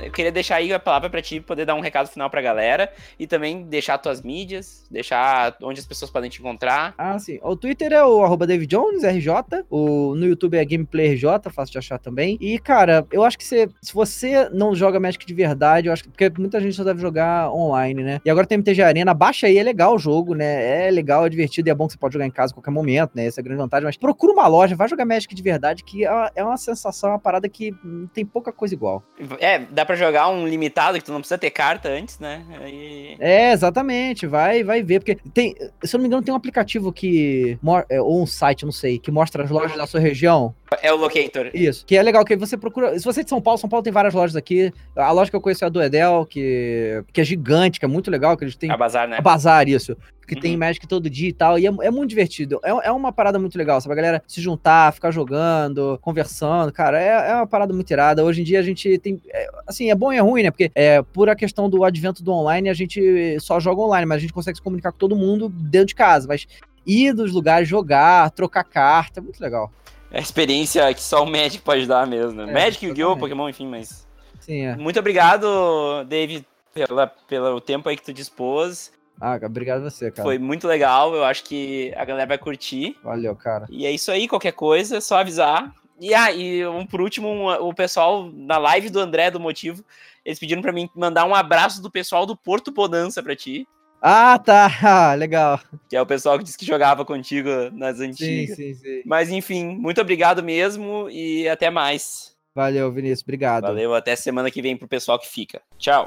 uh, 0.00 0.04
eu 0.04 0.12
queria 0.12 0.32
deixar 0.32 0.56
aí 0.56 0.72
a 0.72 0.78
palavra 0.78 1.10
para 1.10 1.22
ti 1.22 1.40
poder 1.40 1.64
dar 1.64 1.74
um 1.74 1.80
recado 1.80 2.08
final 2.08 2.28
pra 2.30 2.40
galera 2.40 2.92
e 3.18 3.26
também 3.26 3.62
deixar 3.64 3.98
tuas 3.98 4.22
mídias, 4.22 4.86
deixar 4.90 5.56
onde 5.62 5.80
as 5.80 5.86
pessoas 5.86 6.10
podem 6.10 6.30
te 6.30 6.40
encontrar. 6.40 6.94
Ah, 6.96 7.18
sim. 7.18 7.38
O 7.42 7.56
Twitter 7.56 7.92
é 7.92 8.04
o 8.04 8.22
arroba 8.22 8.46
David 8.46 8.68
Jones, 8.68 9.02
RJ. 9.02 9.64
O, 9.70 10.14
no 10.14 10.26
YouTube 10.26 10.56
é 10.56 10.64
Gameplay 10.64 11.14
RJ, 11.14 11.50
fácil 11.50 11.72
de 11.72 11.78
achar 11.78 11.98
também. 11.98 12.38
E, 12.40 12.58
cara, 12.58 13.06
eu 13.10 13.24
acho 13.24 13.38
que 13.38 13.44
você, 13.44 13.68
se 13.80 13.92
você 13.92 14.48
não 14.50 14.74
joga 14.74 15.00
Magic 15.00 15.24
de 15.24 15.34
verdade, 15.34 15.88
eu 15.88 15.92
acho 15.92 16.04
que. 16.04 16.08
Porque 16.08 16.30
muita 16.38 16.60
gente 16.60 16.74
só 16.74 16.84
deve 16.84 17.00
jogar 17.00 17.50
online, 17.52 18.02
né? 18.02 18.20
E 18.24 18.30
agora 18.30 18.46
tem 18.46 18.56
MTG 18.56 18.82
Arena, 18.82 19.14
baixa 19.14 19.46
aí, 19.46 19.58
é 19.58 19.62
legal 19.62 19.94
o 19.94 19.98
jogo, 19.98 20.34
né? 20.34 20.86
É 20.86 20.90
legal, 20.90 21.26
é 21.26 21.28
divertido 21.28 21.68
e 21.68 21.70
é 21.70 21.74
bom 21.74 21.86
que 21.86 21.92
você 21.92 21.98
pode 21.98 22.14
jogar 22.14 22.26
em 22.26 22.30
casa 22.30 22.52
a 22.52 22.54
qualquer 22.54 22.70
momento, 22.70 23.12
né? 23.14 23.26
Essa 23.26 23.40
é 23.40 23.42
a 23.42 23.44
grande 23.44 23.60
vantagem. 23.60 23.84
Mas 23.84 23.96
procura 23.96 24.32
uma 24.32 24.46
loja, 24.46 24.76
vai 24.76 24.88
jogar 24.88 25.04
Magic 25.04 25.34
de 25.34 25.42
verdade, 25.42 25.84
que 25.84 26.04
é, 26.04 26.30
é 26.36 26.44
uma 26.44 26.56
sensação, 26.56 27.10
uma 27.10 27.18
parada 27.18 27.48
que 27.48 27.74
tem 28.12 28.24
pouca 28.24 28.52
coisa 28.52 28.74
igual. 28.74 29.02
É, 29.38 29.58
dá 29.58 29.84
para 29.88 29.96
jogar 29.96 30.28
um 30.28 30.46
limitado 30.46 30.98
que 30.98 31.04
tu 31.04 31.10
não 31.10 31.20
precisa 31.20 31.38
ter 31.38 31.50
carta 31.50 31.88
antes, 31.88 32.18
né? 32.18 32.44
Aí... 32.60 33.16
É, 33.18 33.52
exatamente. 33.52 34.26
Vai, 34.26 34.62
vai 34.62 34.82
ver. 34.82 35.00
Porque 35.00 35.16
tem, 35.32 35.56
se 35.82 35.96
eu 35.96 35.98
não 35.98 36.02
me 36.02 36.08
engano, 36.08 36.22
tem 36.22 36.32
um 36.32 36.36
aplicativo 36.36 36.92
que. 36.92 37.58
É, 37.88 37.98
ou 37.98 38.22
um 38.22 38.26
site, 38.26 38.66
não 38.66 38.72
sei, 38.72 38.98
que 38.98 39.10
mostra 39.10 39.44
as 39.44 39.50
lojas 39.50 39.78
da 39.78 39.86
sua 39.86 39.98
região. 39.98 40.54
É 40.82 40.92
o 40.92 40.96
Locator. 40.96 41.50
Isso. 41.54 41.84
Que 41.86 41.96
é 41.96 42.02
legal, 42.02 42.24
que 42.24 42.36
você 42.36 42.56
procura. 42.56 42.98
Se 42.98 43.04
você 43.04 43.20
é 43.20 43.24
de 43.24 43.30
São 43.30 43.40
Paulo, 43.40 43.58
São 43.58 43.68
Paulo 43.68 43.82
tem 43.82 43.92
várias 43.92 44.14
lojas 44.14 44.36
aqui. 44.36 44.72
A 44.94 45.10
loja 45.12 45.30
que 45.30 45.36
eu 45.36 45.40
conheço 45.40 45.64
é 45.64 45.66
a 45.66 45.70
do 45.70 45.82
Edel, 45.82 46.26
que, 46.28 47.02
que 47.12 47.20
é 47.20 47.24
gigante, 47.24 47.78
que 47.78 47.84
é 47.84 47.88
muito 47.88 48.10
legal, 48.10 48.36
que 48.36 48.44
eles 48.44 48.56
têm. 48.56 48.70
A 48.70 48.76
Bazar, 48.76 49.08
né? 49.08 49.16
A 49.18 49.22
Bazar, 49.22 49.68
isso 49.68 49.96
que 50.28 50.34
uhum. 50.34 50.40
tem 50.40 50.56
Magic 50.56 50.86
todo 50.86 51.08
dia 51.08 51.30
e 51.30 51.32
tal. 51.32 51.58
E 51.58 51.66
é, 51.66 51.70
é 51.80 51.90
muito 51.90 52.10
divertido. 52.10 52.60
É, 52.62 52.88
é, 52.88 52.92
uma 52.92 53.10
parada 53.10 53.38
muito 53.38 53.56
legal, 53.56 53.80
sabe? 53.80 53.94
A 53.94 53.96
galera 53.96 54.22
se 54.28 54.40
juntar, 54.40 54.92
ficar 54.92 55.10
jogando, 55.10 55.98
conversando. 56.02 56.70
Cara, 56.70 57.00
é, 57.00 57.30
é 57.30 57.34
uma 57.34 57.46
parada 57.46 57.72
muito 57.72 57.90
irada. 57.90 58.22
Hoje 58.22 58.42
em 58.42 58.44
dia 58.44 58.60
a 58.60 58.62
gente 58.62 58.98
tem. 58.98 59.20
É, 59.30 59.48
assim, 59.66 59.90
é 59.90 59.94
bom 59.94 60.12
e 60.12 60.18
é 60.18 60.20
ruim, 60.20 60.42
né? 60.42 60.50
Porque 60.50 60.70
é, 60.74 61.02
por 61.02 61.28
a 61.28 61.34
questão 61.34 61.68
do 61.68 61.82
advento 61.82 62.22
do 62.22 62.30
online, 62.30 62.68
a 62.68 62.74
gente 62.74 63.40
só 63.40 63.58
joga 63.58 63.80
online, 63.80 64.06
mas 64.06 64.18
a 64.18 64.20
gente 64.20 64.32
consegue 64.32 64.58
se 64.58 64.62
comunicar 64.62 64.92
com 64.92 64.98
todo 64.98 65.16
mundo 65.16 65.48
dentro 65.48 65.88
de 65.88 65.94
casa. 65.94 66.28
Mas 66.28 66.46
ir 66.86 67.14
dos 67.14 67.32
lugares, 67.32 67.66
jogar, 67.66 68.30
trocar 68.30 68.64
carta, 68.64 69.20
é 69.20 69.22
muito 69.22 69.40
legal. 69.40 69.72
É 70.10 70.18
a 70.18 70.22
experiência 70.22 70.92
que 70.94 71.02
só 71.02 71.22
o 71.22 71.30
Magic 71.30 71.58
pode 71.58 71.86
dar 71.86 72.06
mesmo, 72.06 72.32
né? 72.32 72.50
É, 72.50 72.54
Magic, 72.54 72.86
Yu-Gi-Oh!, 72.86 73.16
Pokémon, 73.16 73.48
enfim, 73.48 73.66
mas. 73.66 74.06
Sim, 74.40 74.62
é. 74.62 74.76
Muito 74.76 74.98
obrigado, 74.98 76.04
David, 76.06 76.46
pela, 76.72 77.06
pelo 77.06 77.60
tempo 77.60 77.88
aí 77.88 77.96
que 77.96 78.04
tu 78.04 78.12
dispôs. 78.12 78.92
Ah, 79.20 79.38
obrigado 79.44 79.84
a 79.84 79.90
você, 79.90 80.10
cara. 80.10 80.22
Foi 80.22 80.38
muito 80.38 80.66
legal, 80.66 81.14
eu 81.14 81.24
acho 81.24 81.44
que 81.44 81.92
a 81.96 82.04
galera 82.04 82.26
vai 82.26 82.38
curtir. 82.38 82.96
Valeu, 83.02 83.34
cara. 83.34 83.66
E 83.68 83.84
é 83.84 83.90
isso 83.90 84.10
aí, 84.10 84.28
qualquer 84.28 84.52
coisa, 84.52 84.98
é 84.98 85.00
só 85.00 85.18
avisar. 85.18 85.74
E, 86.00 86.14
ah, 86.14 86.30
e 86.30 86.64
um, 86.66 86.86
por 86.86 87.00
último, 87.00 87.28
um, 87.28 87.48
o 87.48 87.74
pessoal 87.74 88.30
na 88.32 88.56
live 88.58 88.88
do 88.88 89.00
André 89.00 89.30
do 89.30 89.40
Motivo, 89.40 89.84
eles 90.24 90.38
pediram 90.38 90.62
para 90.62 90.72
mim 90.72 90.88
mandar 90.94 91.24
um 91.24 91.34
abraço 91.34 91.82
do 91.82 91.90
pessoal 91.90 92.24
do 92.24 92.36
Porto 92.36 92.70
Bonança 92.70 93.22
para 93.22 93.34
ti. 93.34 93.66
Ah, 94.00 94.38
tá. 94.38 95.14
Legal. 95.16 95.60
Que 95.88 95.96
é 95.96 96.02
o 96.02 96.06
pessoal 96.06 96.38
que 96.38 96.44
disse 96.44 96.58
que 96.58 96.66
jogava 96.66 97.04
contigo 97.04 97.48
nas 97.72 98.00
antigas. 98.00 98.56
Sim, 98.56 98.74
sim, 98.74 98.74
sim. 98.74 99.02
Mas 99.04 99.30
enfim, 99.30 99.76
muito 99.76 100.00
obrigado 100.00 100.42
mesmo 100.42 101.08
e 101.10 101.48
até 101.48 101.70
mais. 101.70 102.36
Valeu, 102.54 102.90
Vinícius. 102.90 103.22
Obrigado. 103.22 103.62
Valeu, 103.62 103.94
até 103.94 104.16
semana 104.16 104.50
que 104.50 104.62
vem 104.62 104.76
pro 104.76 104.88
pessoal 104.88 105.18
que 105.18 105.28
fica. 105.28 105.60
Tchau. 105.78 106.06